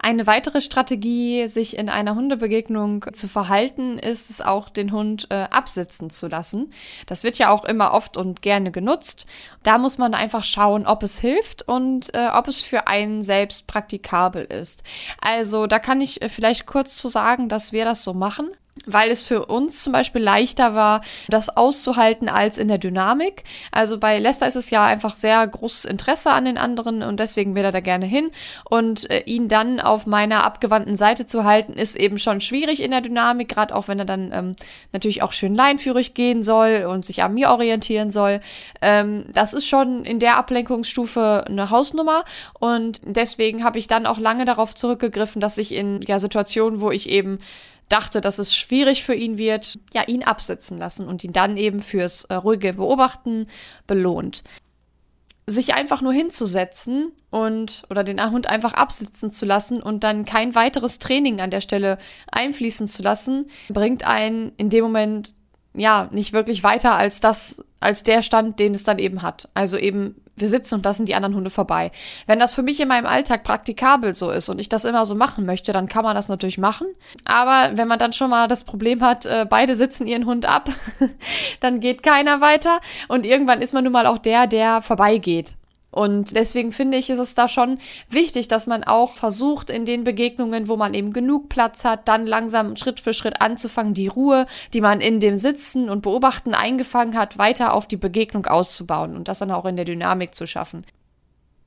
Eine 0.05 0.27
weitere 0.27 0.61
Strategie, 0.61 1.49
sich 1.49 1.79
in 1.79 1.89
einer 1.89 2.15
Hundebegegnung 2.15 3.07
zu 3.15 3.27
verhalten, 3.27 3.99
ist 3.99 4.29
es 4.29 4.43
auch, 4.43 4.69
den 4.69 4.93
Hund 4.93 5.29
äh, 5.31 5.47
absitzen 5.51 6.11
zu 6.11 6.29
lassen. 6.29 6.75
Das 7.07 7.25
wird 7.25 7.39
ja 7.39 7.49
auch 7.49 7.65
immer 7.65 7.95
oft 7.95 8.19
und 8.19 8.43
gerne 8.43 8.71
genutzt. 8.71 9.25
Da 9.63 9.79
muss 9.79 9.97
man 9.97 10.13
einfach 10.13 10.45
schauen, 10.45 10.87
ob 10.87 11.03
es 11.05 11.21
hilft 11.21 11.67
und 11.67 12.15
äh, 12.15 12.29
ob 12.35 12.49
es 12.49 12.61
für 12.61 12.87
einen 12.87 13.23
selbst 13.23 13.67
praktikabel 13.67 14.45
ist. 14.45 14.83
Also 15.23 15.67
da 15.67 15.79
kann 15.79 16.03
ich 16.03 16.21
äh, 16.21 16.29
vielleicht 16.29 16.67
kurz 16.67 16.99
zu 16.99 17.09
sagen, 17.09 17.49
dass 17.49 17.73
wir 17.73 17.87
das 17.87 18.05
so 18.05 18.13
machen 18.13 18.51
weil 18.87 19.11
es 19.11 19.23
für 19.23 19.47
uns 19.47 19.83
zum 19.83 19.93
Beispiel 19.93 20.23
leichter 20.23 20.75
war, 20.75 21.03
das 21.29 21.57
auszuhalten 21.57 22.29
als 22.29 22.59
in 22.59 22.69
der 22.69 22.79
Dynamik. 22.79 23.45
Also 23.73 23.99
bei 23.99 24.19
Lester 24.19 24.47
ist 24.47 24.57
es 24.57 24.71
ja 24.71 24.85
einfach 24.85 25.17
sehr 25.17 25.47
großes 25.47 25.85
Interesse 25.85 26.33
an 26.33 26.45
den 26.45 26.59
anderen 26.59 27.03
und 27.03 27.21
deswegen 27.21 27.57
will 27.57 27.65
er 27.65 27.73
da 27.73 27.81
gerne 27.81 28.07
hin. 28.07 28.31
Und 28.69 29.11
äh, 29.11 29.23
ihn 29.27 29.49
dann 29.49 29.81
auf 29.81 30.07
meiner 30.07 30.45
abgewandten 30.45 30.97
Seite 30.97 31.27
zu 31.27 31.45
halten, 31.45 31.75
ist 31.75 31.97
eben 31.97 32.19
schon 32.19 32.41
schwierig 32.41 32.83
in 32.83 32.91
der 32.91 33.01
Dynamik, 33.01 33.49
gerade 33.49 33.75
auch 33.75 33.89
wenn 33.89 33.99
er 33.99 34.05
dann 34.05 34.31
ähm, 34.33 34.57
natürlich 34.93 35.23
auch 35.23 35.33
schön 35.33 35.55
leinführig 35.55 36.15
gehen 36.15 36.43
soll 36.43 36.87
und 36.89 37.05
sich 37.05 37.23
an 37.23 37.35
mir 37.35 37.51
orientieren 37.51 38.11
soll. 38.11 38.41
Ähm, 38.81 39.27
das 39.33 39.55
ist 39.55 39.67
schon 39.67 40.05
in 40.05 40.19
der 40.19 40.37
Ablenkungsstufe 40.37 41.45
eine 41.47 41.71
Hausnummer 41.71 42.25
und 42.59 43.01
deswegen 43.05 43.65
habe 43.65 43.79
ich 43.79 43.87
dann 43.87 44.07
auch 44.07 44.19
lange 44.19 44.45
darauf 44.45 44.75
zurückgegriffen, 44.75 45.41
dass 45.41 45.59
ich 45.59 45.73
in 45.73 46.01
ja, 46.03 46.19
Situationen, 46.19 46.81
wo 46.81 46.91
ich 46.91 47.09
eben 47.09 47.39
dachte, 47.89 48.21
dass 48.21 48.39
es 48.39 48.55
schwierig 48.55 49.05
für 49.05 49.15
ihn 49.15 49.39
wird, 49.39 49.79
ja, 49.93 50.03
ihn 50.07 50.23
absitzen 50.23 50.79
lassen 50.79 51.07
und 51.07 51.25
ihn 51.25 51.33
dann 51.33 51.57
eben 51.57 51.83
fürs 51.83 52.25
äh, 52.25 52.35
ruhige 52.35 52.75
Beobachten 52.75 53.47
belohnt. 53.87 54.43
sich 55.47 55.75
einfach 55.75 56.01
nur 56.01 56.15
hinzusetzen 56.15 57.13
und 57.31 57.83
oder 57.91 58.03
den 58.03 58.23
Hund 58.31 58.49
einfach 58.49 58.73
absitzen 58.73 59.31
zu 59.31 59.45
lassen 59.45 59.83
und 59.83 60.03
dann 60.03 60.25
kein 60.25 60.55
weiteres 60.55 60.99
Training 60.99 61.43
an 61.43 61.51
der 61.51 61.61
Stelle 61.61 61.99
einfließen 62.33 62.89
zu 62.89 63.03
lassen, 63.03 63.51
bringt 63.69 64.07
einen 64.07 64.53
in 64.57 64.71
dem 64.71 64.85
Moment 64.85 65.35
ja 65.75 66.09
nicht 66.11 66.33
wirklich 66.33 66.63
weiter 66.63 66.95
als 66.97 67.21
das, 67.21 67.65
als 67.81 68.03
der 68.03 68.23
Stand, 68.23 68.59
den 68.61 68.75
es 68.75 68.85
dann 68.85 68.99
eben 68.99 69.23
hat. 69.23 69.49
Also 69.55 69.77
eben 69.77 70.17
wir 70.37 70.49
sitzen 70.49 70.77
und 70.77 70.85
lassen 70.85 71.07
die 71.07 71.15
anderen 71.15 71.35
Hunde 71.35 71.51
vorbei. 71.51 71.93
Wenn 72.27 72.39
das 72.39 72.55
für 72.55 72.63
mich 72.63 72.81
in 72.81 72.89
meinem 72.89 73.07
Alltag 73.07 73.45
praktikabel 73.45 74.15
so 74.15 74.31
ist 74.31 74.49
und 74.49 74.61
ich 74.61 74.69
das 74.69 74.85
immer 74.85 75.07
so 75.07 75.15
machen 75.15 75.47
möchte, 75.47 75.73
dann 75.73 75.89
kann 75.89 76.05
man 76.05 76.17
das 76.17 76.29
natürlich 76.29 76.59
machen. 76.59 76.89
Aber 77.25 77.77
wenn 77.77 77.89
man 77.89 77.99
dann 77.99 78.13
schon 78.13 78.31
mal 78.31 78.49
das 78.49 78.65
Problem 78.65 79.01
hat, 79.01 79.27
äh, 79.27 79.47
beide 79.49 79.77
sitzen 79.77 80.07
ihren 80.07 80.27
Hund 80.27 80.47
ab, 80.47 80.69
dann 81.61 81.81
geht 81.81 82.03
keiner 82.03 82.41
weiter 82.41 82.81
und 83.09 83.27
irgendwann 83.27 83.63
ist 83.63 83.75
man 83.75 83.85
nun 83.85 83.93
mal 83.93 84.07
auch 84.07 84.19
der, 84.19 84.47
der 84.47 84.83
vorbeigeht. 84.83 85.55
Und 85.95 86.35
deswegen 86.35 86.73
finde 86.73 86.99
ich, 86.99 87.09
ist 87.09 87.21
es 87.21 87.37
da 87.37 87.47
schon 87.47 87.79
wichtig, 88.11 88.49
dass 88.49 88.67
man 88.67 88.83
auch 88.83 89.15
versucht, 89.15 89.71
in 89.71 89.85
den 89.85 90.03
Begegnungen, 90.03 90.67
wo 90.67 90.77
man 90.77 90.93
eben 90.93 91.13
genug 91.13 91.49
Platz 91.49 91.85
hat, 91.85 92.09
dann 92.09 92.27
langsam 92.27 92.77
Schritt 92.77 92.99
für 92.99 93.15
Schritt 93.15 93.41
anzufangen, 93.41 93.95
die 93.95 94.09
Ruhe, 94.09 94.47
die 94.73 94.81
man 94.81 95.01
in 95.01 95.21
dem 95.21 95.37
Sitzen 95.37 95.89
und 95.89 96.03
Beobachten 96.03 96.53
eingefangen 96.53 97.17
hat, 97.17 97.39
weiter 97.39 97.73
auf 97.75 97.87
die 97.87 97.97
Begegnung 97.97 98.47
auszubauen 98.47 99.15
und 99.15 99.29
das 99.29 99.39
dann 99.39 99.53
auch 99.53 99.67
in 99.67 99.77
der 99.77 99.85
Dynamik 99.85 100.35
zu 100.35 100.49
schaffen. 100.49 100.85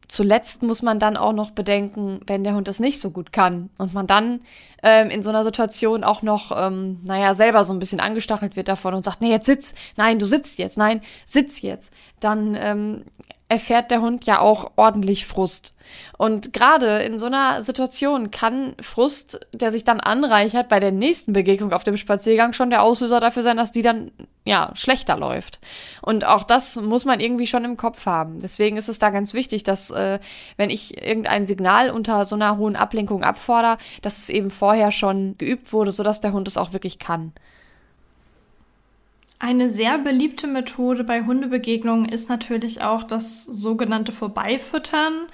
Zuletzt 0.09 0.61
muss 0.61 0.81
man 0.81 0.99
dann 0.99 1.15
auch 1.15 1.33
noch 1.33 1.51
bedenken, 1.51 2.19
wenn 2.27 2.43
der 2.43 2.55
Hund 2.55 2.67
das 2.67 2.81
nicht 2.81 2.99
so 2.99 3.11
gut 3.11 3.31
kann 3.31 3.69
und 3.77 3.93
man 3.93 4.07
dann 4.07 4.41
ähm, 4.83 5.09
in 5.09 5.23
so 5.23 5.29
einer 5.29 5.45
Situation 5.45 6.03
auch 6.03 6.21
noch, 6.21 6.51
ähm, 6.53 6.99
naja, 7.05 7.33
selber 7.33 7.63
so 7.63 7.73
ein 7.73 7.79
bisschen 7.79 7.99
angestachelt 8.01 8.57
wird 8.57 8.67
davon 8.67 8.93
und 8.93 9.05
sagt, 9.05 9.21
nee, 9.21 9.31
jetzt 9.31 9.45
sitz, 9.45 9.73
nein, 9.95 10.19
du 10.19 10.25
sitzt 10.25 10.59
jetzt, 10.59 10.77
nein, 10.77 11.01
sitz 11.25 11.61
jetzt, 11.61 11.93
dann 12.19 12.57
ähm, 12.59 13.03
erfährt 13.49 13.91
der 13.91 14.01
Hund 14.01 14.25
ja 14.25 14.39
auch 14.39 14.71
ordentlich 14.75 15.25
Frust. 15.25 15.73
Und 16.17 16.51
gerade 16.51 16.99
in 17.03 17.17
so 17.17 17.27
einer 17.27 17.61
Situation 17.61 18.29
kann 18.29 18.75
Frust, 18.81 19.39
der 19.53 19.71
sich 19.71 19.85
dann 19.85 20.01
anreichert 20.01 20.67
bei 20.67 20.81
der 20.81 20.91
nächsten 20.91 21.31
Begegnung 21.31 21.71
auf 21.71 21.85
dem 21.85 21.95
Spaziergang, 21.95 22.51
schon 22.51 22.69
der 22.69 22.83
Auslöser 22.83 23.21
dafür 23.21 23.43
sein, 23.43 23.55
dass 23.55 23.71
die 23.71 23.81
dann 23.81 24.11
ja 24.43 24.71
schlechter 24.73 25.17
läuft. 25.17 25.59
Und 26.01 26.25
auch 26.25 26.43
das 26.43 26.75
muss 26.75 27.05
man 27.05 27.21
irgendwie 27.21 27.47
schon 27.47 27.63
im 27.63 27.77
Kopf 27.77 28.05
haben. 28.05 28.41
Deswegen 28.41 28.75
ist 28.75 28.89
es 28.89 28.99
da 28.99 29.11
ganz 29.11 29.33
wichtig, 29.33 29.63
dass 29.63 29.91
äh, 29.91 30.19
wenn 30.57 30.69
ich 30.69 31.01
irgendein 31.01 31.45
Signal 31.45 31.89
unter 31.89 32.25
so 32.25 32.35
einer 32.35 32.57
hohen 32.57 32.75
Ablenkung 32.75 33.23
abfordere, 33.23 33.77
dass 34.01 34.17
es 34.17 34.29
eben 34.29 34.51
vorher 34.51 34.91
schon 34.91 35.37
geübt 35.37 35.71
wurde, 35.71 35.91
sodass 35.91 36.19
der 36.19 36.33
Hund 36.33 36.47
es 36.49 36.57
auch 36.57 36.73
wirklich 36.73 36.99
kann. 36.99 37.31
Eine 39.39 39.69
sehr 39.69 39.99
beliebte 39.99 40.47
Methode 40.47 41.03
bei 41.03 41.23
Hundebegegnungen 41.23 42.09
ist 42.09 42.27
natürlich 42.27 42.81
auch 42.81 43.03
das 43.03 43.45
sogenannte 43.45 44.11
Vorbeifüttern. 44.11 45.27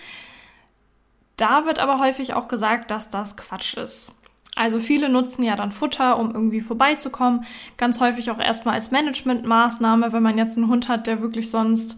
Da 1.38 1.66
wird 1.66 1.80
aber 1.80 2.00
häufig 2.00 2.34
auch 2.34 2.48
gesagt, 2.48 2.92
dass 2.92 3.10
das 3.10 3.38
Quatsch 3.38 3.78
ist. 3.78 4.16
Also 4.56 4.80
viele 4.80 5.10
nutzen 5.10 5.44
ja 5.44 5.56
dann 5.56 5.72
Futter, 5.72 6.20
um 6.20 6.32
irgendwie 6.32 6.62
vorbeizukommen. 6.62 7.46
Ganz 7.78 8.00
häufig 8.00 8.30
auch 8.30 8.40
erstmal 8.40 8.76
als 8.76 8.92
Managementmaßnahme, 8.92 10.14
wenn 10.14 10.22
man 10.22 10.38
jetzt 10.38 10.58
einen 10.58 10.68
Hund 10.68 10.90
hat, 10.90 11.08
der 11.08 11.22
wirklich 11.22 11.50
sonst 11.50 11.98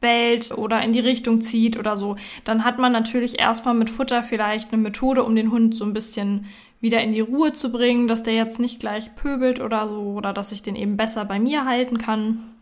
bellt 0.00 0.52
oder 0.52 0.82
in 0.82 0.92
die 0.92 1.00
Richtung 1.00 1.40
zieht 1.40 1.78
oder 1.78 1.96
so, 1.96 2.16
dann 2.44 2.64
hat 2.64 2.78
man 2.78 2.92
natürlich 2.92 3.38
erstmal 3.38 3.74
mit 3.74 3.88
Futter 3.88 4.22
vielleicht 4.22 4.72
eine 4.72 4.82
Methode, 4.82 5.22
um 5.22 5.34
den 5.34 5.50
Hund 5.50 5.74
so 5.74 5.84
ein 5.84 5.94
bisschen 5.94 6.46
wieder 6.82 7.00
in 7.00 7.12
die 7.12 7.20
Ruhe 7.20 7.52
zu 7.52 7.72
bringen, 7.72 8.08
dass 8.08 8.22
der 8.22 8.34
jetzt 8.34 8.58
nicht 8.58 8.80
gleich 8.80 9.14
pöbelt 9.16 9.60
oder 9.60 9.88
so 9.88 10.00
oder 10.00 10.34
dass 10.34 10.52
ich 10.52 10.62
den 10.62 10.76
eben 10.76 10.98
besser 10.98 11.24
bei 11.24 11.38
mir 11.38 11.64
halten 11.64 11.96
kann. 11.96 12.52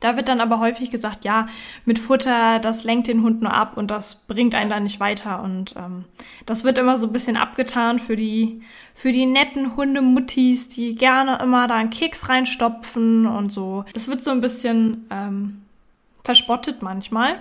Da 0.00 0.16
wird 0.16 0.28
dann 0.28 0.40
aber 0.40 0.58
häufig 0.58 0.90
gesagt, 0.90 1.24
ja, 1.24 1.46
mit 1.84 1.98
Futter, 1.98 2.58
das 2.58 2.84
lenkt 2.84 3.06
den 3.06 3.22
Hund 3.22 3.40
nur 3.40 3.54
ab 3.54 3.76
und 3.76 3.90
das 3.90 4.16
bringt 4.26 4.54
einen 4.54 4.68
da 4.68 4.80
nicht 4.80 5.00
weiter. 5.00 5.42
Und 5.42 5.76
ähm, 5.76 6.04
das 6.44 6.64
wird 6.64 6.78
immer 6.78 6.98
so 6.98 7.06
ein 7.06 7.12
bisschen 7.12 7.36
abgetan 7.36 7.98
für 7.98 8.16
die, 8.16 8.60
für 8.94 9.12
die 9.12 9.24
netten 9.24 9.76
Hundemuttis, 9.76 10.68
die 10.68 10.94
gerne 10.94 11.38
immer 11.42 11.68
da 11.68 11.76
einen 11.76 11.90
Keks 11.90 12.28
reinstopfen 12.28 13.26
und 13.26 13.50
so. 13.50 13.84
Das 13.94 14.08
wird 14.08 14.22
so 14.22 14.30
ein 14.30 14.40
bisschen 14.40 15.06
ähm, 15.10 15.62
verspottet 16.22 16.82
manchmal. 16.82 17.40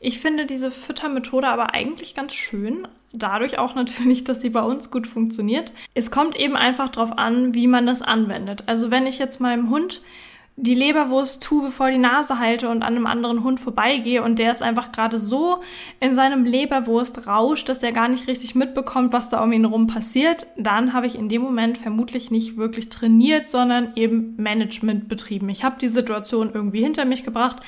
Ich 0.00 0.18
finde 0.18 0.44
diese 0.44 0.70
Füttermethode 0.70 1.48
aber 1.48 1.72
eigentlich 1.72 2.14
ganz 2.14 2.34
schön. 2.34 2.86
Dadurch 3.14 3.58
auch 3.58 3.74
natürlich, 3.74 4.24
dass 4.24 4.40
sie 4.40 4.50
bei 4.50 4.62
uns 4.62 4.90
gut 4.90 5.06
funktioniert. 5.06 5.72
Es 5.94 6.10
kommt 6.10 6.36
eben 6.36 6.56
einfach 6.56 6.88
darauf 6.88 7.16
an, 7.16 7.54
wie 7.54 7.66
man 7.66 7.86
das 7.86 8.02
anwendet. 8.02 8.64
Also 8.66 8.90
wenn 8.90 9.06
ich 9.06 9.18
jetzt 9.18 9.40
meinem 9.40 9.70
Hund 9.70 10.02
die 10.56 10.74
Leberwursttube 10.74 11.72
vor 11.72 11.90
die 11.90 11.98
Nase 11.98 12.38
halte 12.38 12.68
und 12.68 12.84
an 12.84 12.94
einem 12.94 13.06
anderen 13.06 13.42
Hund 13.42 13.58
vorbeigehe 13.58 14.22
und 14.22 14.38
der 14.38 14.52
ist 14.52 14.62
einfach 14.62 14.92
gerade 14.92 15.18
so 15.18 15.62
in 15.98 16.14
seinem 16.14 16.44
Leberwurstrausch, 16.44 17.64
dass 17.64 17.82
er 17.82 17.90
gar 17.90 18.06
nicht 18.06 18.28
richtig 18.28 18.54
mitbekommt, 18.54 19.12
was 19.12 19.28
da 19.28 19.42
um 19.42 19.50
ihn 19.50 19.64
herum 19.64 19.88
passiert, 19.88 20.46
dann 20.56 20.92
habe 20.92 21.08
ich 21.08 21.18
in 21.18 21.28
dem 21.28 21.42
Moment 21.42 21.78
vermutlich 21.78 22.30
nicht 22.30 22.56
wirklich 22.56 22.88
trainiert, 22.88 23.50
sondern 23.50 23.94
eben 23.96 24.36
Management 24.36 25.08
betrieben. 25.08 25.48
Ich 25.48 25.64
habe 25.64 25.80
die 25.80 25.88
Situation 25.88 26.52
irgendwie 26.54 26.82
hinter 26.82 27.04
mich 27.04 27.24
gebracht 27.24 27.60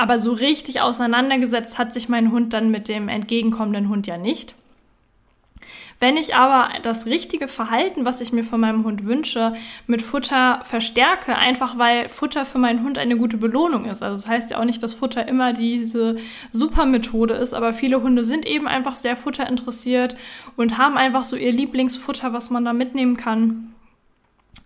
aber 0.00 0.18
so 0.18 0.32
richtig 0.32 0.80
auseinandergesetzt 0.80 1.76
hat 1.76 1.92
sich 1.92 2.08
mein 2.08 2.32
Hund 2.32 2.54
dann 2.54 2.70
mit 2.70 2.88
dem 2.88 3.10
entgegenkommenden 3.10 3.90
Hund 3.90 4.06
ja 4.06 4.16
nicht. 4.16 4.54
Wenn 5.98 6.16
ich 6.16 6.34
aber 6.34 6.70
das 6.82 7.06
richtige 7.06 7.46
Verhalten, 7.46 8.06
was 8.06 8.20
ich 8.20 8.32
mir 8.32 8.42
von 8.42 8.60
meinem 8.60 8.84
Hund 8.84 9.04
wünsche, 9.04 9.52
mit 9.86 10.00
Futter 10.00 10.60
verstärke, 10.64 11.36
einfach 11.36 11.76
weil 11.76 12.08
Futter 12.08 12.46
für 12.46 12.58
meinen 12.58 12.82
Hund 12.82 12.96
eine 12.98 13.18
gute 13.18 13.36
Belohnung 13.36 13.84
ist. 13.84 14.02
Also 14.02 14.22
das 14.22 14.30
heißt 14.30 14.50
ja 14.50 14.58
auch 14.58 14.64
nicht, 14.64 14.82
dass 14.82 14.94
Futter 14.94 15.28
immer 15.28 15.52
diese 15.52 16.16
super 16.52 16.86
Methode 16.86 17.34
ist, 17.34 17.52
aber 17.52 17.74
viele 17.74 18.02
Hunde 18.02 18.24
sind 18.24 18.46
eben 18.46 18.66
einfach 18.66 18.96
sehr 18.96 19.16
futterinteressiert 19.16 20.16
und 20.56 20.78
haben 20.78 20.96
einfach 20.96 21.24
so 21.24 21.36
ihr 21.36 21.52
Lieblingsfutter, 21.52 22.32
was 22.32 22.48
man 22.48 22.64
da 22.64 22.72
mitnehmen 22.72 23.18
kann. 23.18 23.74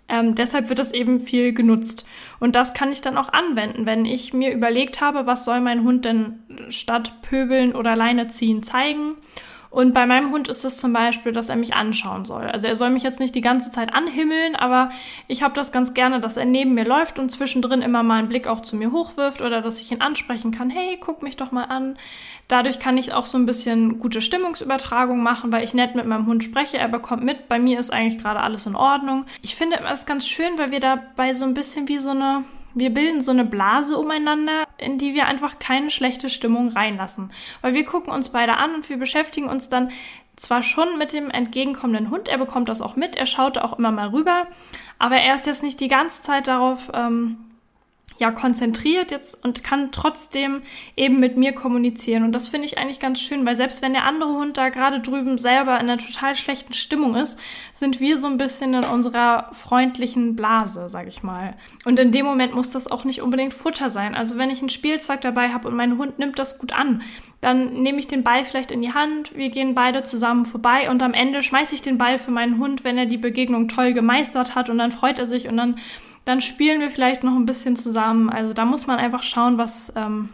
Ähm, 0.08 0.34
deshalb 0.34 0.68
wird 0.68 0.78
das 0.78 0.92
eben 0.92 1.18
viel 1.18 1.52
genutzt. 1.52 2.04
Und 2.38 2.56
das 2.56 2.74
kann 2.74 2.92
ich 2.92 3.00
dann 3.00 3.16
auch 3.16 3.32
anwenden, 3.32 3.86
wenn 3.86 4.04
ich 4.04 4.32
mir 4.32 4.52
überlegt 4.52 5.00
habe, 5.00 5.26
was 5.26 5.44
soll 5.44 5.60
mein 5.60 5.82
Hund 5.82 6.04
denn 6.04 6.40
statt 6.68 7.22
Pöbeln 7.22 7.74
oder 7.74 7.96
Leine 7.96 8.28
ziehen 8.28 8.62
zeigen. 8.62 9.16
Und 9.74 9.92
bei 9.92 10.06
meinem 10.06 10.30
Hund 10.30 10.46
ist 10.46 10.64
es 10.64 10.76
zum 10.76 10.92
Beispiel, 10.92 11.32
dass 11.32 11.48
er 11.48 11.56
mich 11.56 11.74
anschauen 11.74 12.24
soll. 12.24 12.44
Also 12.44 12.68
er 12.68 12.76
soll 12.76 12.90
mich 12.90 13.02
jetzt 13.02 13.18
nicht 13.18 13.34
die 13.34 13.40
ganze 13.40 13.72
Zeit 13.72 13.92
anhimmeln, 13.92 14.54
aber 14.54 14.90
ich 15.26 15.42
habe 15.42 15.54
das 15.54 15.72
ganz 15.72 15.94
gerne, 15.94 16.20
dass 16.20 16.36
er 16.36 16.44
neben 16.44 16.74
mir 16.74 16.84
läuft 16.84 17.18
und 17.18 17.28
zwischendrin 17.28 17.82
immer 17.82 18.04
mal 18.04 18.20
einen 18.20 18.28
Blick 18.28 18.46
auch 18.46 18.60
zu 18.60 18.76
mir 18.76 18.92
hochwirft 18.92 19.42
oder 19.42 19.62
dass 19.62 19.80
ich 19.80 19.90
ihn 19.90 20.00
ansprechen 20.00 20.52
kann. 20.52 20.70
Hey, 20.70 20.96
guck 21.00 21.24
mich 21.24 21.36
doch 21.36 21.50
mal 21.50 21.64
an. 21.64 21.98
Dadurch 22.46 22.78
kann 22.78 22.96
ich 22.96 23.14
auch 23.14 23.26
so 23.26 23.36
ein 23.36 23.46
bisschen 23.46 23.98
gute 23.98 24.20
Stimmungsübertragung 24.20 25.20
machen, 25.20 25.50
weil 25.50 25.64
ich 25.64 25.74
nett 25.74 25.96
mit 25.96 26.06
meinem 26.06 26.26
Hund 26.26 26.44
spreche. 26.44 26.78
Er 26.78 26.86
bekommt 26.86 27.24
mit, 27.24 27.48
bei 27.48 27.58
mir 27.58 27.80
ist 27.80 27.92
eigentlich 27.92 28.22
gerade 28.22 28.38
alles 28.38 28.66
in 28.66 28.76
Ordnung. 28.76 29.26
Ich 29.42 29.56
finde 29.56 29.80
es 29.92 30.06
ganz 30.06 30.24
schön, 30.24 30.56
weil 30.56 30.70
wir 30.70 30.78
dabei 30.78 31.32
so 31.32 31.46
ein 31.46 31.54
bisschen 31.54 31.88
wie 31.88 31.98
so 31.98 32.10
eine 32.10 32.44
wir 32.74 32.90
bilden 32.90 33.20
so 33.20 33.30
eine 33.30 33.44
Blase 33.44 33.96
umeinander, 33.96 34.64
in 34.78 34.98
die 34.98 35.14
wir 35.14 35.26
einfach 35.26 35.58
keine 35.58 35.90
schlechte 35.90 36.28
Stimmung 36.28 36.68
reinlassen. 36.68 37.32
Weil 37.60 37.74
wir 37.74 37.84
gucken 37.84 38.12
uns 38.12 38.30
beide 38.30 38.56
an 38.56 38.74
und 38.74 38.88
wir 38.88 38.96
beschäftigen 38.96 39.48
uns 39.48 39.68
dann 39.68 39.90
zwar 40.36 40.62
schon 40.62 40.98
mit 40.98 41.12
dem 41.12 41.30
entgegenkommenden 41.30 42.10
Hund, 42.10 42.28
er 42.28 42.38
bekommt 42.38 42.68
das 42.68 42.82
auch 42.82 42.96
mit, 42.96 43.14
er 43.14 43.26
schaut 43.26 43.56
auch 43.56 43.78
immer 43.78 43.92
mal 43.92 44.08
rüber, 44.08 44.48
aber 44.98 45.16
er 45.16 45.36
ist 45.36 45.46
jetzt 45.46 45.62
nicht 45.62 45.80
die 45.80 45.88
ganze 45.88 46.22
Zeit 46.22 46.48
darauf 46.48 46.90
ähm, 46.92 47.38
ja 48.18 48.30
konzentriert 48.30 49.10
jetzt 49.10 49.42
und 49.42 49.64
kann 49.64 49.90
trotzdem 49.90 50.62
eben 50.96 51.18
mit 51.18 51.36
mir 51.36 51.52
kommunizieren. 51.52 52.22
Und 52.22 52.32
das 52.32 52.48
finde 52.48 52.66
ich 52.66 52.78
eigentlich 52.78 53.00
ganz 53.00 53.20
schön, 53.20 53.44
weil 53.44 53.56
selbst 53.56 53.82
wenn 53.82 53.92
der 53.92 54.04
andere 54.04 54.30
Hund 54.30 54.56
da 54.56 54.68
gerade 54.68 55.00
drüben 55.00 55.38
selber 55.38 55.74
in 55.80 55.90
einer 55.90 55.98
total 55.98 56.36
schlechten 56.36 56.74
Stimmung 56.74 57.16
ist, 57.16 57.38
sind 57.72 58.00
wir 58.00 58.16
so 58.16 58.28
ein 58.28 58.38
bisschen 58.38 58.74
in 58.74 58.84
unserer 58.84 59.50
freundlichen 59.52 60.36
Blase, 60.36 60.88
sag 60.88 61.08
ich 61.08 61.22
mal. 61.22 61.56
Und 61.84 61.98
in 61.98 62.12
dem 62.12 62.24
Moment 62.24 62.54
muss 62.54 62.70
das 62.70 62.90
auch 62.90 63.04
nicht 63.04 63.20
unbedingt 63.20 63.52
Futter 63.52 63.90
sein. 63.90 64.14
Also 64.14 64.38
wenn 64.38 64.50
ich 64.50 64.62
ein 64.62 64.68
Spielzeug 64.68 65.20
dabei 65.20 65.48
habe 65.48 65.68
und 65.68 65.74
mein 65.74 65.98
Hund 65.98 66.18
nimmt 66.18 66.38
das 66.38 66.58
gut 66.58 66.72
an, 66.72 67.02
dann 67.40 67.82
nehme 67.82 67.98
ich 67.98 68.06
den 68.06 68.22
Ball 68.22 68.44
vielleicht 68.44 68.70
in 68.70 68.80
die 68.80 68.94
Hand, 68.94 69.36
wir 69.36 69.50
gehen 69.50 69.74
beide 69.74 70.02
zusammen 70.02 70.46
vorbei 70.46 70.88
und 70.88 71.02
am 71.02 71.12
Ende 71.12 71.42
schmeiße 71.42 71.74
ich 71.74 71.82
den 71.82 71.98
Ball 71.98 72.18
für 72.18 72.30
meinen 72.30 72.58
Hund, 72.58 72.84
wenn 72.84 72.96
er 72.96 73.04
die 73.04 73.18
Begegnung 73.18 73.68
toll 73.68 73.92
gemeistert 73.92 74.54
hat 74.54 74.70
und 74.70 74.78
dann 74.78 74.92
freut 74.92 75.18
er 75.18 75.26
sich 75.26 75.46
und 75.46 75.58
dann 75.58 75.76
dann 76.24 76.40
spielen 76.40 76.80
wir 76.80 76.90
vielleicht 76.90 77.22
noch 77.22 77.34
ein 77.34 77.46
bisschen 77.46 77.76
zusammen. 77.76 78.30
Also 78.30 78.54
da 78.54 78.64
muss 78.64 78.86
man 78.86 78.98
einfach 78.98 79.22
schauen, 79.22 79.58
was, 79.58 79.92
ähm, 79.94 80.30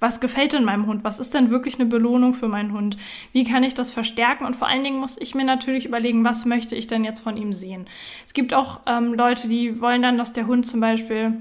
was 0.00 0.20
gefällt 0.20 0.52
denn 0.52 0.64
meinem 0.64 0.86
Hund? 0.86 1.04
Was 1.04 1.18
ist 1.18 1.34
denn 1.34 1.50
wirklich 1.50 1.76
eine 1.76 1.86
Belohnung 1.86 2.34
für 2.34 2.48
meinen 2.48 2.72
Hund? 2.72 2.96
Wie 3.32 3.44
kann 3.44 3.62
ich 3.62 3.74
das 3.74 3.92
verstärken? 3.92 4.44
Und 4.44 4.56
vor 4.56 4.68
allen 4.68 4.82
Dingen 4.82 4.98
muss 4.98 5.16
ich 5.20 5.34
mir 5.34 5.44
natürlich 5.44 5.86
überlegen, 5.86 6.24
was 6.24 6.44
möchte 6.44 6.74
ich 6.74 6.86
denn 6.86 7.04
jetzt 7.04 7.20
von 7.20 7.36
ihm 7.36 7.52
sehen? 7.52 7.86
Es 8.26 8.32
gibt 8.32 8.54
auch 8.54 8.80
ähm, 8.86 9.14
Leute, 9.14 9.48
die 9.48 9.80
wollen 9.80 10.02
dann, 10.02 10.18
dass 10.18 10.32
der 10.32 10.46
Hund 10.46 10.66
zum 10.66 10.80
Beispiel 10.80 11.34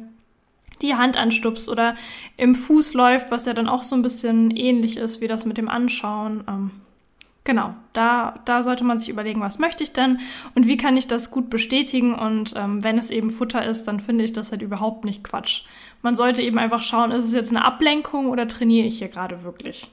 die 0.81 0.95
Hand 0.95 1.15
anstupst 1.15 1.69
oder 1.69 1.95
im 2.37 2.55
Fuß 2.55 2.93
läuft, 2.93 3.31
was 3.31 3.45
ja 3.45 3.53
dann 3.53 3.67
auch 3.67 3.83
so 3.83 3.95
ein 3.95 4.01
bisschen 4.01 4.51
ähnlich 4.51 4.97
ist 4.97 5.21
wie 5.21 5.27
das 5.27 5.45
mit 5.45 5.57
dem 5.57 5.69
Anschauen. 5.69 6.43
Ähm, 6.47 6.71
Genau, 7.43 7.73
da, 7.93 8.35
da 8.45 8.61
sollte 8.61 8.83
man 8.83 8.99
sich 8.99 9.09
überlegen, 9.09 9.41
was 9.41 9.57
möchte 9.57 9.81
ich 9.81 9.93
denn 9.93 10.19
und 10.53 10.67
wie 10.67 10.77
kann 10.77 10.95
ich 10.95 11.07
das 11.07 11.31
gut 11.31 11.49
bestätigen. 11.49 12.13
Und 12.13 12.53
ähm, 12.55 12.83
wenn 12.83 12.99
es 12.99 13.09
eben 13.09 13.31
Futter 13.31 13.65
ist, 13.65 13.85
dann 13.85 13.99
finde 13.99 14.23
ich 14.23 14.33
das 14.33 14.51
halt 14.51 14.61
überhaupt 14.61 15.05
nicht 15.05 15.23
Quatsch. 15.23 15.63
Man 16.03 16.15
sollte 16.15 16.43
eben 16.43 16.59
einfach 16.59 16.83
schauen, 16.83 17.11
ist 17.11 17.25
es 17.25 17.33
jetzt 17.33 17.49
eine 17.49 17.65
Ablenkung 17.65 18.27
oder 18.27 18.47
trainiere 18.47 18.85
ich 18.85 18.99
hier 18.99 19.07
gerade 19.07 19.43
wirklich? 19.43 19.89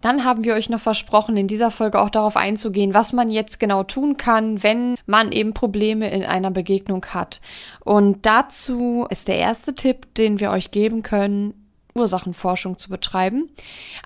Dann 0.00 0.24
haben 0.24 0.44
wir 0.44 0.54
euch 0.54 0.70
noch 0.70 0.80
versprochen, 0.80 1.36
in 1.36 1.46
dieser 1.46 1.70
Folge 1.70 2.00
auch 2.00 2.10
darauf 2.10 2.36
einzugehen, 2.36 2.94
was 2.94 3.12
man 3.12 3.30
jetzt 3.30 3.60
genau 3.60 3.84
tun 3.84 4.16
kann, 4.16 4.62
wenn 4.62 4.96
man 5.06 5.30
eben 5.30 5.52
Probleme 5.52 6.10
in 6.10 6.24
einer 6.24 6.50
Begegnung 6.50 7.04
hat. 7.06 7.40
Und 7.84 8.24
dazu 8.24 9.06
ist 9.10 9.28
der 9.28 9.36
erste 9.36 9.74
Tipp, 9.74 10.14
den 10.14 10.40
wir 10.40 10.50
euch 10.50 10.70
geben 10.70 11.02
können, 11.02 11.59
Ursachenforschung 11.94 12.78
zu 12.78 12.88
betreiben. 12.88 13.50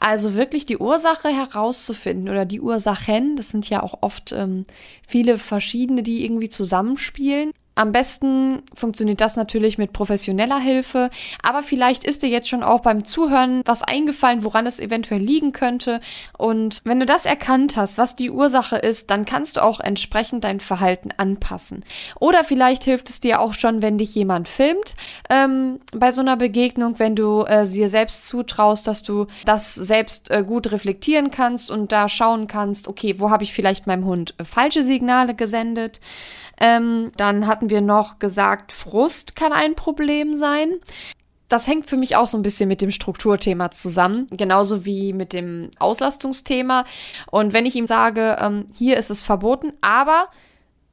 Also 0.00 0.34
wirklich 0.34 0.66
die 0.66 0.78
Ursache 0.78 1.28
herauszufinden 1.28 2.28
oder 2.28 2.44
die 2.44 2.60
Ursachen, 2.60 3.36
das 3.36 3.50
sind 3.50 3.68
ja 3.70 3.82
auch 3.82 3.98
oft 4.00 4.32
ähm, 4.32 4.66
viele 5.06 5.38
verschiedene, 5.38 6.02
die 6.02 6.24
irgendwie 6.24 6.48
zusammenspielen. 6.48 7.52
Am 7.76 7.92
besten 7.92 8.62
funktioniert 8.72 9.20
das 9.20 9.37
natürlich 9.37 9.78
mit 9.78 9.92
professioneller 9.92 10.58
Hilfe, 10.58 11.10
aber 11.42 11.62
vielleicht 11.62 12.04
ist 12.04 12.22
dir 12.22 12.28
jetzt 12.28 12.48
schon 12.48 12.62
auch 12.62 12.80
beim 12.80 13.04
Zuhören 13.04 13.62
was 13.64 13.82
eingefallen, 13.82 14.44
woran 14.44 14.66
es 14.66 14.78
eventuell 14.78 15.20
liegen 15.20 15.52
könnte. 15.52 16.00
Und 16.38 16.80
wenn 16.84 17.00
du 17.00 17.06
das 17.06 17.26
erkannt 17.26 17.76
hast, 17.76 17.98
was 17.98 18.14
die 18.14 18.30
Ursache 18.30 18.76
ist, 18.76 19.10
dann 19.10 19.24
kannst 19.24 19.56
du 19.56 19.62
auch 19.62 19.80
entsprechend 19.80 20.44
dein 20.44 20.60
Verhalten 20.60 21.10
anpassen. 21.16 21.84
Oder 22.20 22.44
vielleicht 22.44 22.84
hilft 22.84 23.10
es 23.10 23.20
dir 23.20 23.40
auch 23.40 23.54
schon, 23.54 23.82
wenn 23.82 23.98
dich 23.98 24.14
jemand 24.14 24.48
filmt 24.48 24.94
ähm, 25.28 25.80
bei 25.92 26.12
so 26.12 26.20
einer 26.20 26.37
Begegnung, 26.37 26.98
wenn 26.98 27.16
du 27.16 27.42
äh, 27.42 27.66
dir 27.66 27.88
selbst 27.88 28.28
zutraust, 28.28 28.87
dass 28.87 29.02
du 29.02 29.26
das 29.44 29.74
selbst 29.74 30.30
äh, 30.30 30.44
gut 30.46 30.70
reflektieren 30.70 31.30
kannst 31.30 31.70
und 31.70 31.90
da 31.90 32.08
schauen 32.08 32.46
kannst, 32.46 32.87
okay, 32.87 33.18
wo 33.18 33.30
habe 33.30 33.42
ich 33.42 33.52
vielleicht 33.52 33.87
meinem 33.87 34.04
Hund 34.04 34.34
äh, 34.38 34.44
falsche 34.44 34.84
Signale 34.84 35.34
gesendet. 35.34 36.00
Ähm, 36.60 37.12
dann 37.16 37.46
hatten 37.46 37.70
wir 37.70 37.80
noch 37.80 38.18
gesagt, 38.18 38.72
Frust 38.72 39.36
kann 39.36 39.52
ein 39.52 39.74
Problem 39.74 40.36
sein. 40.36 40.74
Das 41.48 41.66
hängt 41.66 41.88
für 41.88 41.96
mich 41.96 42.16
auch 42.16 42.26
so 42.26 42.38
ein 42.38 42.42
bisschen 42.42 42.68
mit 42.68 42.80
dem 42.80 42.90
Strukturthema 42.90 43.70
zusammen, 43.70 44.26
genauso 44.30 44.84
wie 44.84 45.12
mit 45.12 45.32
dem 45.32 45.70
Auslastungsthema. 45.78 46.84
Und 47.30 47.52
wenn 47.52 47.66
ich 47.66 47.76
ihm 47.76 47.86
sage, 47.86 48.36
ähm, 48.40 48.66
hier 48.74 48.96
ist 48.96 49.10
es 49.10 49.22
verboten, 49.22 49.72
aber 49.80 50.28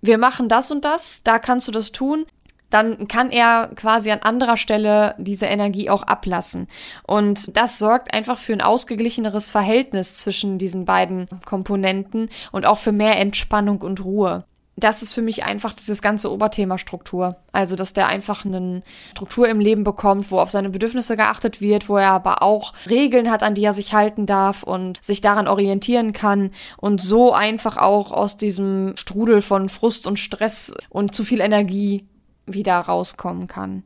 wir 0.02 0.18
machen 0.18 0.50
das 0.50 0.72
und 0.72 0.84
das, 0.84 1.24
da 1.24 1.40
kannst 1.40 1.68
du 1.68 1.72
das 1.72 1.92
tun, 1.92 2.26
dann 2.72 3.08
kann 3.08 3.30
er 3.32 3.70
quasi 3.76 4.12
an 4.12 4.20
anderer 4.20 4.58
Stelle 4.58 5.14
diese 5.18 5.46
Energie 5.46 5.90
auch 5.90 6.04
ablassen. 6.04 6.68
Und 7.06 7.56
das 7.56 7.78
sorgt 7.78 8.14
einfach 8.14 8.38
für 8.38 8.54
ein 8.54 8.62
ausgeglicheneres 8.62 9.50
Verhältnis 9.50 10.18
zwischen 10.18 10.58
diesen 10.58 10.86
beiden 10.86 11.28
Komponenten 11.46 12.30
und 12.52 12.66
auch 12.66 12.78
für 12.78 12.94
mehr 12.94 13.18
Entspannung 13.18 13.82
und 13.82 14.04
Ruhe 14.04 14.46
das 14.78 15.02
ist 15.02 15.14
für 15.14 15.22
mich 15.22 15.44
einfach 15.44 15.76
dieses 15.76 16.02
ganze 16.02 16.32
Oberthema 16.32 16.78
Struktur. 16.78 17.36
Also, 17.52 17.76
dass 17.76 17.94
der 17.94 18.08
einfach 18.08 18.46
eine 18.46 18.82
Struktur 19.12 19.48
im 19.48 19.60
Leben 19.60 19.84
bekommt, 19.84 20.32
wo 20.32 20.40
auf 20.40 20.52
seine 20.52 20.70
Bedürfnisse 20.70 21.18
geachtet 21.18 21.62
wird, 21.62 21.90
wo 21.90 21.98
er 21.98 22.12
aber 22.12 22.42
auch 22.42 22.74
Regeln 22.90 23.30
hat, 23.30 23.44
an 23.44 23.56
die 23.56 23.64
er 23.64 23.74
sich 23.74 23.94
halten 23.94 24.26
darf 24.26 24.64
und 24.64 25.04
sich 25.04 25.22
daran 25.22 25.48
orientieren 25.48 26.14
kann 26.14 26.52
und 26.78 27.02
so 27.02 27.34
einfach 27.34 27.78
auch 27.78 28.12
aus 28.12 28.38
diesem 28.38 28.94
Strudel 28.96 29.42
von 29.42 29.70
Frust 29.70 30.08
und 30.08 30.20
Stress 30.20 30.74
und 30.90 31.16
zu 31.16 31.24
viel 31.24 31.42
Energie 31.42 32.06
wieder 32.46 32.80
rauskommen 32.80 33.48
kann. 33.48 33.84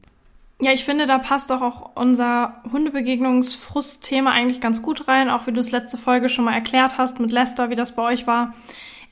Ja, 0.62 0.72
ich 0.72 0.86
finde, 0.86 1.06
da 1.06 1.18
passt 1.18 1.50
doch 1.50 1.62
auch 1.62 1.92
unser 1.96 2.62
Hundebegegnungsfrust-Thema 2.72 4.32
eigentlich 4.32 4.62
ganz 4.62 4.82
gut 4.82 5.08
rein, 5.10 5.30
auch 5.30 5.48
wie 5.48 5.52
du 5.52 5.60
es 5.60 5.72
letzte 5.72 5.98
Folge 5.98 6.30
schon 6.30 6.46
mal 6.46 6.54
erklärt 6.54 6.98
hast 6.98 7.20
mit 7.20 7.34
Lester, 7.34 7.70
wie 7.70 7.76
das 7.76 7.94
bei 7.94 8.04
euch 8.04 8.26
war. 8.26 8.54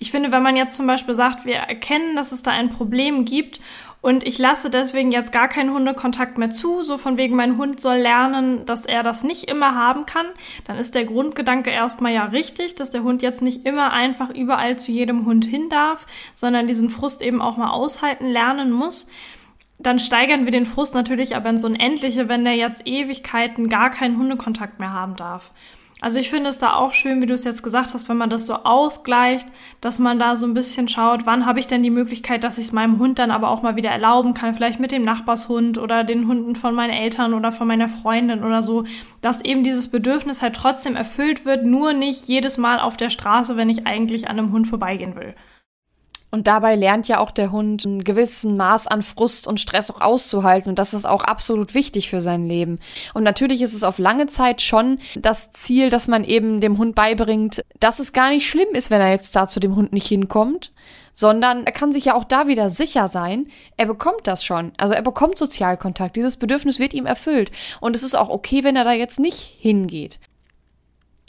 Ich 0.03 0.11
finde, 0.11 0.33
wenn 0.33 0.43
man 0.43 0.57
jetzt 0.57 0.75
zum 0.75 0.85
Beispiel 0.85 1.13
sagt, 1.13 1.45
wir 1.45 1.55
erkennen, 1.55 2.17
dass 2.17 2.33
es 2.33 2.43
da 2.43 2.51
ein 2.51 2.69
Problem 2.69 3.23
gibt 3.23 3.61
und 4.01 4.27
ich 4.27 4.37
lasse 4.37 4.69
deswegen 4.69 5.13
jetzt 5.13 5.31
gar 5.31 5.47
keinen 5.47 5.73
Hundekontakt 5.73 6.37
mehr 6.37 6.49
zu, 6.49 6.83
so 6.83 6.97
von 6.97 7.15
wegen, 7.15 7.37
mein 7.37 7.55
Hund 7.55 7.79
soll 7.79 7.99
lernen, 7.99 8.65
dass 8.65 8.85
er 8.85 9.01
das 9.01 9.23
nicht 9.23 9.45
immer 9.45 9.75
haben 9.75 10.05
kann, 10.05 10.25
dann 10.65 10.77
ist 10.77 10.93
der 10.93 11.05
Grundgedanke 11.05 11.69
erstmal 11.69 12.11
ja 12.11 12.25
richtig, 12.25 12.75
dass 12.75 12.89
der 12.89 13.03
Hund 13.03 13.21
jetzt 13.21 13.41
nicht 13.41 13.65
immer 13.65 13.93
einfach 13.93 14.29
überall 14.29 14.77
zu 14.77 14.91
jedem 14.91 15.25
Hund 15.25 15.45
hin 15.45 15.69
darf, 15.69 16.05
sondern 16.33 16.67
diesen 16.67 16.89
Frust 16.89 17.21
eben 17.21 17.41
auch 17.41 17.55
mal 17.55 17.69
aushalten 17.69 18.27
lernen 18.27 18.73
muss 18.73 19.07
dann 19.79 19.99
steigern 19.99 20.45
wir 20.45 20.51
den 20.51 20.65
Frust 20.65 20.93
natürlich 20.93 21.35
aber 21.35 21.49
ins 21.49 21.63
Unendliche, 21.65 22.29
wenn 22.29 22.45
der 22.45 22.55
jetzt 22.55 22.83
Ewigkeiten 22.85 23.67
gar 23.67 23.89
keinen 23.89 24.17
Hundekontakt 24.17 24.79
mehr 24.79 24.93
haben 24.93 25.15
darf. 25.17 25.51
Also 26.03 26.19
ich 26.19 26.29
finde 26.29 26.49
es 26.49 26.57
da 26.57 26.73
auch 26.73 26.91
schön, 26.91 27.21
wie 27.21 27.27
du 27.27 27.33
es 27.33 27.45
jetzt 27.45 27.63
gesagt 27.63 27.93
hast, 27.93 28.09
wenn 28.09 28.17
man 28.17 28.29
das 28.29 28.45
so 28.45 28.55
ausgleicht, 28.55 29.47
dass 29.79 29.99
man 29.99 30.19
da 30.19 30.35
so 30.35 30.45
ein 30.45 30.53
bisschen 30.53 30.89
schaut, 30.89 31.25
wann 31.25 31.45
habe 31.45 31.61
ich 31.61 31.67
denn 31.67 31.81
die 31.81 31.89
Möglichkeit, 31.89 32.43
dass 32.43 32.57
ich 32.57 32.65
es 32.65 32.71
meinem 32.73 32.99
Hund 32.99 33.19
dann 33.19 33.31
aber 33.31 33.47
auch 33.47 33.61
mal 33.61 33.77
wieder 33.77 33.89
erlauben 33.89 34.33
kann, 34.33 34.53
vielleicht 34.53 34.81
mit 34.81 34.91
dem 34.91 35.03
Nachbarshund 35.03 35.77
oder 35.77 36.03
den 36.03 36.27
Hunden 36.27 36.57
von 36.57 36.75
meinen 36.75 36.91
Eltern 36.91 37.33
oder 37.33 37.53
von 37.53 37.69
meiner 37.69 37.87
Freundin 37.87 38.43
oder 38.43 38.61
so, 38.61 38.83
dass 39.21 39.39
eben 39.45 39.63
dieses 39.63 39.87
Bedürfnis 39.87 40.41
halt 40.41 40.57
trotzdem 40.57 40.97
erfüllt 40.97 41.45
wird, 41.45 41.63
nur 41.63 41.93
nicht 41.93 42.27
jedes 42.27 42.57
Mal 42.57 42.81
auf 42.81 42.97
der 42.97 43.09
Straße, 43.09 43.55
wenn 43.55 43.69
ich 43.69 43.87
eigentlich 43.87 44.29
an 44.29 44.37
einem 44.37 44.51
Hund 44.51 44.67
vorbeigehen 44.67 45.15
will. 45.15 45.35
Und 46.33 46.47
dabei 46.47 46.73
lernt 46.73 47.07
ja 47.07 47.19
auch 47.19 47.29
der 47.29 47.51
Hund 47.51 47.85
ein 47.85 48.03
gewissen 48.03 48.57
Maß 48.57 48.87
an 48.87 49.03
Frust 49.03 49.45
und 49.45 49.59
Stress 49.59 49.91
auch 49.91 50.01
auszuhalten. 50.01 50.67
Und 50.67 50.79
das 50.79 50.95
ist 50.95 51.05
auch 51.05 51.23
absolut 51.23 51.75
wichtig 51.75 52.09
für 52.09 52.21
sein 52.21 52.47
Leben. 52.47 52.79
Und 53.13 53.21
natürlich 53.21 53.61
ist 53.61 53.75
es 53.75 53.83
auf 53.83 53.99
lange 53.99 54.25
Zeit 54.25 54.59
schon 54.59 54.97
das 55.15 55.51
Ziel, 55.51 55.91
dass 55.91 56.07
man 56.07 56.23
eben 56.23 56.59
dem 56.59 56.79
Hund 56.79 56.95
beibringt, 56.95 57.61
dass 57.79 57.99
es 57.99 58.13
gar 58.13 58.31
nicht 58.31 58.47
schlimm 58.47 58.69
ist, 58.73 58.89
wenn 58.89 58.99
er 58.99 59.11
jetzt 59.11 59.35
da 59.35 59.45
zu 59.45 59.59
dem 59.59 59.75
Hund 59.75 59.93
nicht 59.93 60.07
hinkommt. 60.07 60.71
Sondern 61.13 61.67
er 61.67 61.71
kann 61.71 61.93
sich 61.93 62.05
ja 62.05 62.15
auch 62.15 62.23
da 62.23 62.47
wieder 62.47 62.71
sicher 62.71 63.09
sein, 63.09 63.45
er 63.77 63.85
bekommt 63.85 64.25
das 64.25 64.43
schon. 64.43 64.71
Also 64.79 64.95
er 64.95 65.03
bekommt 65.03 65.37
Sozialkontakt. 65.37 66.15
Dieses 66.15 66.37
Bedürfnis 66.37 66.79
wird 66.79 66.95
ihm 66.95 67.05
erfüllt. 67.05 67.51
Und 67.79 67.95
es 67.95 68.01
ist 68.01 68.15
auch 68.15 68.29
okay, 68.29 68.63
wenn 68.63 68.75
er 68.75 68.85
da 68.85 68.93
jetzt 68.93 69.19
nicht 69.19 69.37
hingeht 69.59 70.19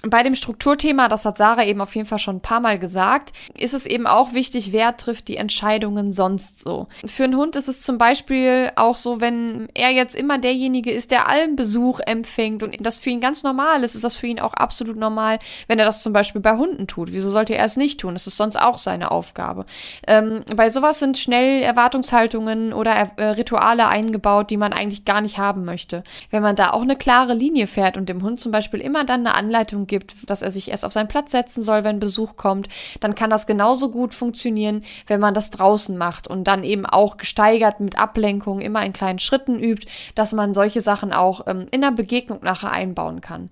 bei 0.07 0.23
dem 0.23 0.35
Strukturthema, 0.35 1.09
das 1.09 1.25
hat 1.25 1.39
Sarah 1.39 1.65
eben 1.65 1.81
auf 1.81 1.95
jeden 1.95 2.07
Fall 2.07 2.19
schon 2.19 2.37
ein 2.37 2.41
paar 2.41 2.61
Mal 2.61 2.79
gesagt, 2.79 3.33
ist 3.59 3.75
es 3.75 3.87
eben 3.87 4.07
auch 4.07 4.35
wichtig, 4.35 4.73
wer 4.73 4.97
trifft 4.97 5.29
die 5.29 5.37
Entscheidungen 5.37 6.13
sonst 6.13 6.61
so. 6.61 6.87
Für 7.05 7.25
einen 7.25 7.37
Hund 7.37 7.57
ist 7.57 7.69
es 7.69 7.83
zum 7.83 7.99
Beispiel 7.99 8.71
auch 8.77 8.97
so, 8.97 9.21
wenn 9.21 9.69
er 9.75 9.91
jetzt 9.91 10.15
immer 10.15 10.39
derjenige 10.39 10.91
ist, 10.91 11.11
der 11.11 11.29
allen 11.29 11.57
Besuch 11.57 12.01
empfängt 12.01 12.63
und 12.63 12.77
das 12.81 12.99
für 12.99 13.11
ihn 13.11 13.21
ganz 13.21 13.43
normal 13.43 13.83
ist, 13.83 13.95
ist 13.95 14.05
das 14.05 14.17
für 14.17 14.27
ihn 14.27 14.41
auch 14.41 14.55
absolut 14.55 14.97
normal, 14.97 15.39
wenn 15.69 15.79
er 15.79 15.85
das 15.85 16.03
zum 16.03 16.13
Beispiel 16.13 16.41
bei 16.41 16.57
Hunden 16.57 16.87
tut. 16.87 17.13
Wieso 17.13 17.31
sollte 17.31 17.55
er 17.55 17.65
es 17.65 17.77
nicht 17.77 18.01
tun? 18.01 18.15
Das 18.15 18.27
ist 18.27 18.37
sonst 18.37 18.61
auch 18.61 18.79
seine 18.79 19.11
Aufgabe. 19.11 19.67
Ähm, 20.07 20.43
bei 20.55 20.71
sowas 20.71 20.99
sind 20.99 21.19
schnell 21.19 21.63
Erwartungshaltungen 21.63 22.73
oder 22.73 22.93
äh, 23.17 23.25
Rituale 23.25 23.89
eingebaut, 23.89 24.51
die 24.51 24.57
man 24.57 24.73
eigentlich 24.73 25.05
gar 25.05 25.21
nicht 25.21 25.39
haben 25.39 25.65
möchte. 25.65 26.05
Wenn 26.31 26.43
man 26.43 26.57
da 26.57 26.71
auch 26.71 26.83
eine 26.83 26.97
klare 26.97 27.35
Linie 27.35 27.67
fährt 27.67 27.97
und 27.97 28.09
dem 28.09 28.23
Hund 28.23 28.41
zum 28.41 28.53
Beispiel 28.53 28.81
immer 28.81 29.05
dann 29.05 29.27
eine 29.27 29.35
Anleitung 29.35 29.87
gibt, 29.87 29.94
gibt, 29.95 30.29
dass 30.29 30.43
er 30.43 30.51
sich 30.51 30.73
erst 30.73 30.85
auf 30.85 30.93
seinen 30.93 31.07
Platz 31.07 31.31
setzen 31.31 31.63
soll, 31.63 31.85
wenn 31.85 32.01
Besuch 32.01 32.35
kommt, 32.35 32.69
dann 32.99 33.15
kann 33.15 33.31
das 33.31 33.47
genauso 33.47 33.93
gut 33.93 34.13
funktionieren, 34.13 34.83
wenn 35.07 35.21
man 35.21 35.35
das 35.35 35.51
draußen 35.51 35.97
macht 35.97 36.27
und 36.27 36.49
dann 36.49 36.65
eben 36.65 36.85
auch 36.85 37.17
gesteigert 37.17 37.79
mit 37.79 37.97
Ablenkung 37.97 38.61
immer 38.61 38.85
in 38.85 38.93
kleinen 38.93 39.21
Schritten 39.21 39.61
übt, 39.61 39.87
dass 40.17 40.33
man 40.33 40.53
solche 40.53 40.81
Sachen 40.81 41.13
auch 41.13 41.47
ähm, 41.47 41.67
in 41.71 41.81
der 41.81 41.93
Begegnung 41.93 42.41
nachher 42.43 42.73
einbauen 42.73 43.21
kann. 43.21 43.51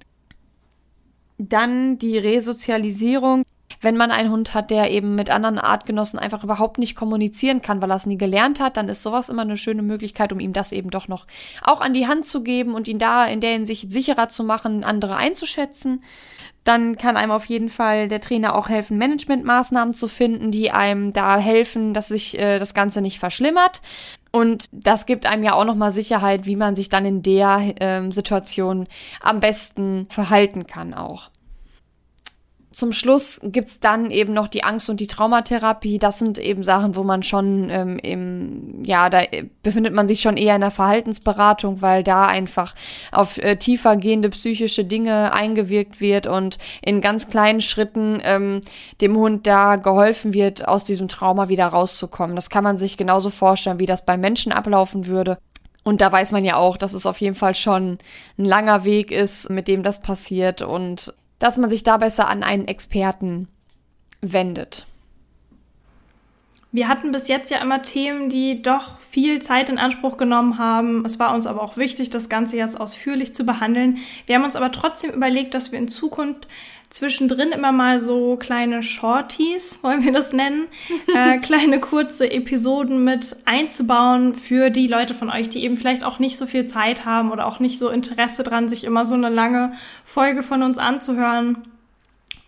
Dann 1.39 1.99
die 1.99 2.19
Resozialisierung 2.19 3.45
wenn 3.83 3.97
man 3.97 4.13
einen 4.13 4.31
Hund 4.31 4.55
hat, 4.55 4.71
der 4.71 4.91
eben 4.91 5.17
mit 5.17 5.29
anderen 5.29 5.59
Artgenossen 5.59 6.19
einfach 6.19 6.45
überhaupt 6.45 6.79
nicht 6.79 6.95
kommunizieren 6.95 7.61
kann, 7.61 7.83
weil 7.83 7.91
er 7.91 7.97
es 7.97 8.07
nie 8.07 8.17
gelernt 8.17 8.61
hat, 8.61 8.77
dann 8.77 8.89
ist 8.89 9.03
sowas 9.03 9.29
immer 9.29 9.43
eine 9.43 9.57
schöne 9.57 9.83
Möglichkeit, 9.83 10.33
um 10.33 10.41
ihm 10.41 10.53
das 10.53 10.73
eben 10.73 10.91
doch 10.91 11.09
noch 11.09 11.27
auch 11.63 11.81
an 11.81 11.93
die 11.93 12.07
Hand 12.07 12.25
zu 12.25 12.43
geben 12.43 12.75
und 12.75 12.87
ihn 12.89 12.99
da 12.99 13.27
in 13.27 13.41
der 13.41 13.51
Hinsicht 13.51 13.91
sicherer 13.91 14.29
zu 14.29 14.45
machen, 14.45 14.85
andere 14.85 15.17
einzuschätzen. 15.17 16.03
Dann 16.65 16.97
kann 16.97 17.17
einem 17.17 17.33
auf 17.33 17.47
jeden 17.47 17.69
Fall 17.69 18.07
der 18.07 18.21
Trainer 18.21 18.55
auch 18.55 18.69
helfen, 18.69 18.97
Managementmaßnahmen 18.97 19.95
zu 19.95 20.07
finden, 20.07 20.53
die 20.53 20.71
einem 20.71 21.13
da 21.13 21.37
helfen, 21.37 21.93
dass 21.93 22.07
sich 22.07 22.39
äh, 22.39 22.61
das 22.61 22.73
Ganze 22.73 23.01
nicht 23.01 23.19
verschlimmert. 23.19 23.83
Und 24.31 24.67
das 24.71 25.07
gibt 25.07 25.27
einem 25.27 25.43
ja 25.43 25.55
auch 25.55 25.65
nochmal 25.65 25.91
Sicherheit, 25.91 26.47
wie 26.47 26.55
man 26.55 26.77
sich 26.77 26.89
dann 26.89 27.05
in 27.05 27.23
der 27.23 27.75
äh, 27.83 28.13
Situation 28.13 28.87
am 29.21 29.41
besten 29.41 30.07
verhalten 30.09 30.69
kann 30.69 30.95
auch. 30.95 31.32
Zum 32.73 32.93
Schluss 32.93 33.41
gibt's 33.45 33.81
dann 33.81 34.11
eben 34.11 34.33
noch 34.33 34.49
die 34.49 34.65
Angst- 34.65 34.89
und 34.89 35.01
die 35.01 35.07
Traumatherapie. 35.07 35.99
Das 35.99 36.19
sind 36.19 36.39
eben 36.39 36.63
Sachen, 36.63 36.97
wo 36.97 37.05
man 37.05 37.23
schon 37.23 37.69
ähm, 37.71 37.99
im, 37.99 38.83
ja, 38.83 39.11
da 39.11 39.23
befindet 39.63 39.93
man 39.93 40.09
sich 40.09 40.21
schon 40.21 40.37
eher 40.37 40.55
in 40.55 40.63
der 40.63 40.71
Verhaltensberatung, 40.71 41.83
weil 41.83 42.03
da 42.03 42.27
einfach 42.27 42.75
auf 43.11 43.39
äh, 43.39 43.57
tiefer 43.57 43.97
gehende 43.97 44.31
psychische 44.31 44.85
Dinge 44.85 45.33
eingewirkt 45.33 46.01
wird 46.01 46.27
und 46.27 46.59
in 46.83 47.01
ganz 47.01 47.29
kleinen 47.29 47.61
Schritten 47.61 48.21
ähm, 48.25 48.63
dem 49.01 49.17
Hund 49.17 49.47
da 49.47 49.77
geholfen 49.77 50.33
wird, 50.33 50.67
aus 50.67 50.85
diesem 50.85 51.09
Trauma 51.09 51.49
wieder 51.49 51.67
rauszukommen. 51.67 52.37
Das 52.37 52.49
kann 52.49 52.65
man 52.65 52.79
sich 52.79 52.97
genauso 52.97 53.31
vorstellen, 53.31 53.81
wie 53.81 53.87
das 53.87 54.05
bei 54.07 54.17
Menschen 54.17 54.51
ablaufen 54.51 55.07
würde. 55.07 55.37
Und 55.85 56.01
da 56.01 56.13
weiß 56.13 56.33
man 56.33 56.45
ja 56.45 56.57
auch, 56.57 56.77
dass 56.77 56.95
es 56.95 57.07
auf 57.07 57.21
jeden 57.21 57.35
Fall 57.35 57.55
schon 57.55 57.99
ein 58.39 58.45
langer 58.45 58.85
Weg 58.85 59.11
ist, 59.11 59.51
mit 59.51 59.69
dem 59.69 59.83
das 59.83 60.01
passiert 60.01 60.63
und 60.63 61.13
dass 61.43 61.57
man 61.59 61.69
sich 61.69 61.83
da 61.83 61.97
besser 61.97 62.29
an 62.29 62.45
einen 62.45 62.69
Experten 62.69 63.49
wendet. 64.21 64.87
Wir 66.75 66.89
hatten 66.89 67.13
bis 67.13 67.29
jetzt 67.29 67.51
ja 67.51 67.59
immer 67.59 67.83
Themen, 67.83 68.31
die 68.31 68.63
doch 68.63 68.99
viel 68.99 69.43
Zeit 69.43 69.69
in 69.69 69.77
Anspruch 69.77 70.17
genommen 70.17 70.57
haben. 70.57 71.05
Es 71.05 71.19
war 71.19 71.35
uns 71.35 71.47
aber 71.47 71.63
auch 71.63 71.77
wichtig, 71.77 72.09
das 72.09 72.31
Ganze 72.31 72.57
jetzt 72.57 72.81
ausführlich 72.81 73.35
zu 73.35 73.45
behandeln. 73.45 73.99
Wir 74.25 74.37
haben 74.37 74.45
uns 74.45 74.57
aber 74.57 74.73
trotzdem 74.73 75.11
überlegt, 75.11 75.53
dass 75.53 75.71
wir 75.71 75.79
in 75.79 75.89
Zukunft 75.89 76.49
zwischendrin 76.89 77.53
immer 77.53 77.73
mal 77.73 78.01
so 78.01 78.37
kleine 78.37 78.83
Shorties, 78.83 79.81
wollen 79.83 80.03
wir 80.03 80.13
das 80.13 80.33
nennen, 80.33 80.69
äh, 81.15 81.39
kleine 81.43 81.79
kurze 81.79 82.31
Episoden 82.31 83.05
mit 83.05 83.37
einzubauen 83.45 84.35
für 84.35 84.71
die 84.71 84.87
Leute 84.87 85.15
von 85.15 85.29
euch, 85.29 85.51
die 85.51 85.65
eben 85.65 85.77
vielleicht 85.77 86.05
auch 86.05 86.21
nicht 86.21 86.39
so 86.39 86.47
viel 86.47 86.69
Zeit 86.69 87.05
haben 87.05 87.33
oder 87.33 87.47
auch 87.47 87.61
nicht 87.61 87.79
so 87.79 87.91
Interesse 87.91 88.45
dran, 88.45 88.71
sich 88.71 88.85
immer 88.85 89.05
so 89.05 89.15
eine 89.15 89.29
lange 89.29 89.75
Folge 90.07 90.43
von 90.43 90.63
uns 90.63 90.79
anzuhören. 90.79 91.59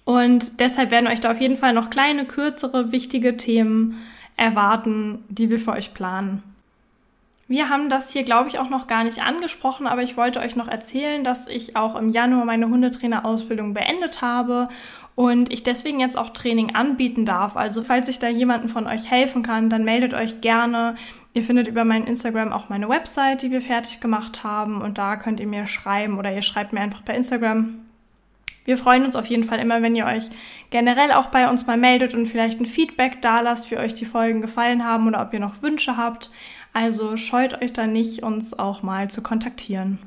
Und 0.06 0.60
deshalb 0.60 0.90
werden 0.90 1.08
euch 1.08 1.20
da 1.20 1.30
auf 1.30 1.40
jeden 1.42 1.58
Fall 1.58 1.74
noch 1.74 1.90
kleine, 1.90 2.24
kürzere, 2.24 2.90
wichtige 2.90 3.36
Themen 3.36 4.00
erwarten, 4.36 5.24
die 5.28 5.50
wir 5.50 5.58
für 5.58 5.72
euch 5.72 5.94
planen. 5.94 6.42
Wir 7.46 7.68
haben 7.68 7.90
das 7.90 8.10
hier, 8.10 8.22
glaube 8.22 8.48
ich, 8.48 8.58
auch 8.58 8.70
noch 8.70 8.86
gar 8.86 9.04
nicht 9.04 9.22
angesprochen, 9.22 9.86
aber 9.86 10.02
ich 10.02 10.16
wollte 10.16 10.40
euch 10.40 10.56
noch 10.56 10.66
erzählen, 10.66 11.22
dass 11.24 11.46
ich 11.46 11.76
auch 11.76 11.94
im 11.94 12.10
Januar 12.10 12.46
meine 12.46 12.68
Hundetrainerausbildung 12.68 13.74
beendet 13.74 14.22
habe 14.22 14.68
und 15.14 15.52
ich 15.52 15.62
deswegen 15.62 16.00
jetzt 16.00 16.16
auch 16.16 16.30
Training 16.30 16.74
anbieten 16.74 17.26
darf. 17.26 17.56
Also 17.56 17.82
falls 17.82 18.08
ich 18.08 18.18
da 18.18 18.28
jemanden 18.28 18.68
von 18.68 18.86
euch 18.86 19.10
helfen 19.10 19.42
kann, 19.42 19.68
dann 19.68 19.84
meldet 19.84 20.14
euch 20.14 20.40
gerne. 20.40 20.96
Ihr 21.34 21.42
findet 21.42 21.68
über 21.68 21.84
mein 21.84 22.06
Instagram 22.06 22.50
auch 22.50 22.70
meine 22.70 22.88
Website, 22.88 23.42
die 23.42 23.50
wir 23.50 23.60
fertig 23.60 24.00
gemacht 24.00 24.42
haben 24.42 24.80
und 24.80 24.96
da 24.96 25.16
könnt 25.16 25.38
ihr 25.38 25.46
mir 25.46 25.66
schreiben 25.66 26.18
oder 26.18 26.34
ihr 26.34 26.42
schreibt 26.42 26.72
mir 26.72 26.80
einfach 26.80 27.04
per 27.04 27.14
Instagram. 27.14 27.83
Wir 28.64 28.78
freuen 28.78 29.04
uns 29.04 29.16
auf 29.16 29.26
jeden 29.26 29.44
Fall 29.44 29.58
immer, 29.58 29.82
wenn 29.82 29.94
ihr 29.94 30.06
euch 30.06 30.24
generell 30.70 31.12
auch 31.12 31.26
bei 31.26 31.48
uns 31.48 31.66
mal 31.66 31.76
meldet 31.76 32.14
und 32.14 32.26
vielleicht 32.26 32.60
ein 32.60 32.66
Feedback 32.66 33.20
da 33.20 33.40
lasst, 33.40 33.70
wie 33.70 33.76
euch 33.76 33.94
die 33.94 34.06
Folgen 34.06 34.40
gefallen 34.40 34.84
haben 34.84 35.06
oder 35.06 35.20
ob 35.20 35.32
ihr 35.32 35.40
noch 35.40 35.62
Wünsche 35.62 35.96
habt. 35.96 36.30
Also 36.72 37.16
scheut 37.16 37.62
euch 37.62 37.72
da 37.72 37.86
nicht, 37.86 38.22
uns 38.22 38.58
auch 38.58 38.82
mal 38.82 39.10
zu 39.10 39.22
kontaktieren. 39.22 39.98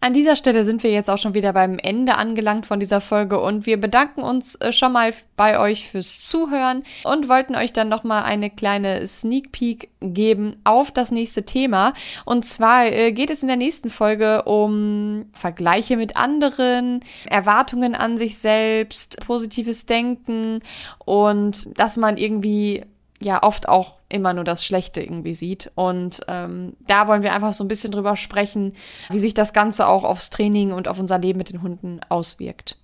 An 0.00 0.12
dieser 0.12 0.36
Stelle 0.36 0.64
sind 0.64 0.84
wir 0.84 0.92
jetzt 0.92 1.10
auch 1.10 1.18
schon 1.18 1.34
wieder 1.34 1.52
beim 1.52 1.76
Ende 1.76 2.14
angelangt 2.14 2.66
von 2.66 2.78
dieser 2.78 3.00
Folge 3.00 3.40
und 3.40 3.66
wir 3.66 3.80
bedanken 3.80 4.22
uns 4.22 4.54
äh, 4.54 4.70
schon 4.70 4.92
mal 4.92 5.12
bei 5.36 5.58
euch 5.58 5.88
fürs 5.88 6.24
Zuhören 6.24 6.84
und 7.02 7.28
wollten 7.28 7.56
euch 7.56 7.72
dann 7.72 7.88
noch 7.88 8.04
mal 8.04 8.22
eine 8.22 8.48
kleine 8.48 9.04
Sneak 9.08 9.50
Peek 9.50 9.88
geben 10.00 10.54
auf 10.62 10.92
das 10.92 11.10
nächste 11.10 11.42
Thema. 11.42 11.94
Und 12.24 12.44
zwar 12.44 12.86
äh, 12.86 13.10
geht 13.10 13.30
es 13.30 13.42
in 13.42 13.48
der 13.48 13.56
nächsten 13.56 13.90
Folge 13.90 14.44
um 14.44 15.26
Vergleiche 15.32 15.96
mit 15.96 16.16
anderen, 16.16 17.00
Erwartungen 17.26 17.96
an 17.96 18.18
sich 18.18 18.38
selbst, 18.38 19.18
positives 19.26 19.86
Denken 19.86 20.60
und 21.04 21.76
dass 21.76 21.96
man 21.96 22.16
irgendwie 22.18 22.84
ja 23.20 23.42
oft 23.42 23.68
auch 23.68 23.96
immer 24.08 24.32
nur 24.32 24.44
das 24.44 24.64
Schlechte 24.64 25.02
irgendwie 25.02 25.34
sieht. 25.34 25.70
Und 25.74 26.20
ähm, 26.28 26.74
da 26.86 27.08
wollen 27.08 27.22
wir 27.22 27.32
einfach 27.32 27.52
so 27.52 27.64
ein 27.64 27.68
bisschen 27.68 27.90
drüber 27.90 28.16
sprechen, 28.16 28.74
wie 29.10 29.18
sich 29.18 29.34
das 29.34 29.52
Ganze 29.52 29.86
auch 29.86 30.04
aufs 30.04 30.30
Training 30.30 30.72
und 30.72 30.88
auf 30.88 30.98
unser 30.98 31.18
Leben 31.18 31.38
mit 31.38 31.50
den 31.50 31.62
Hunden 31.62 32.00
auswirkt. 32.08 32.76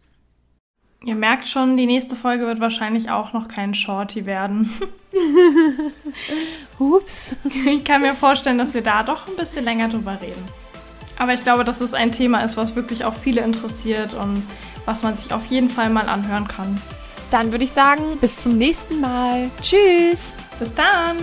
Ihr 1.05 1.15
merkt 1.15 1.47
schon, 1.47 1.77
die 1.77 1.85
nächste 1.85 2.17
Folge 2.17 2.47
wird 2.47 2.61
wahrscheinlich 2.61 3.11
auch 3.11 3.35
noch 3.35 3.47
kein 3.47 3.75
Shorty 3.75 4.25
werden. 4.25 4.71
Ups. 6.79 7.37
Ich 7.67 7.85
kann 7.85 8.01
mir 8.01 8.15
vorstellen, 8.15 8.57
dass 8.57 8.73
wir 8.73 8.83
da 8.83 9.03
doch 9.03 9.29
ein 9.29 9.37
bisschen 9.37 9.65
länger 9.65 9.91
drüber 9.91 10.19
reden. 10.23 10.43
Aber 11.19 11.35
ich 11.35 11.45
glaube, 11.45 11.65
dass 11.65 11.83
es 11.83 11.93
ein 11.93 12.11
Thema 12.11 12.41
ist, 12.41 12.57
was 12.57 12.75
wirklich 12.75 13.05
auch 13.05 13.15
viele 13.15 13.43
interessiert 13.43 14.15
und 14.15 14.43
was 14.87 15.03
man 15.03 15.17
sich 15.17 15.33
auf 15.33 15.45
jeden 15.47 15.69
Fall 15.69 15.91
mal 15.91 16.09
anhören 16.09 16.49
kann. 16.49 16.81
Dann 17.35 17.51
würde 17.51 17.65
ich 17.65 17.73
sagen, 17.73 18.17
bis 18.21 18.45
zum 18.45 18.59
nächsten 18.59 19.01
Mal. 19.01 19.51
Tschüss. 19.61 20.37
Bis 20.61 20.73
dann. 20.73 21.17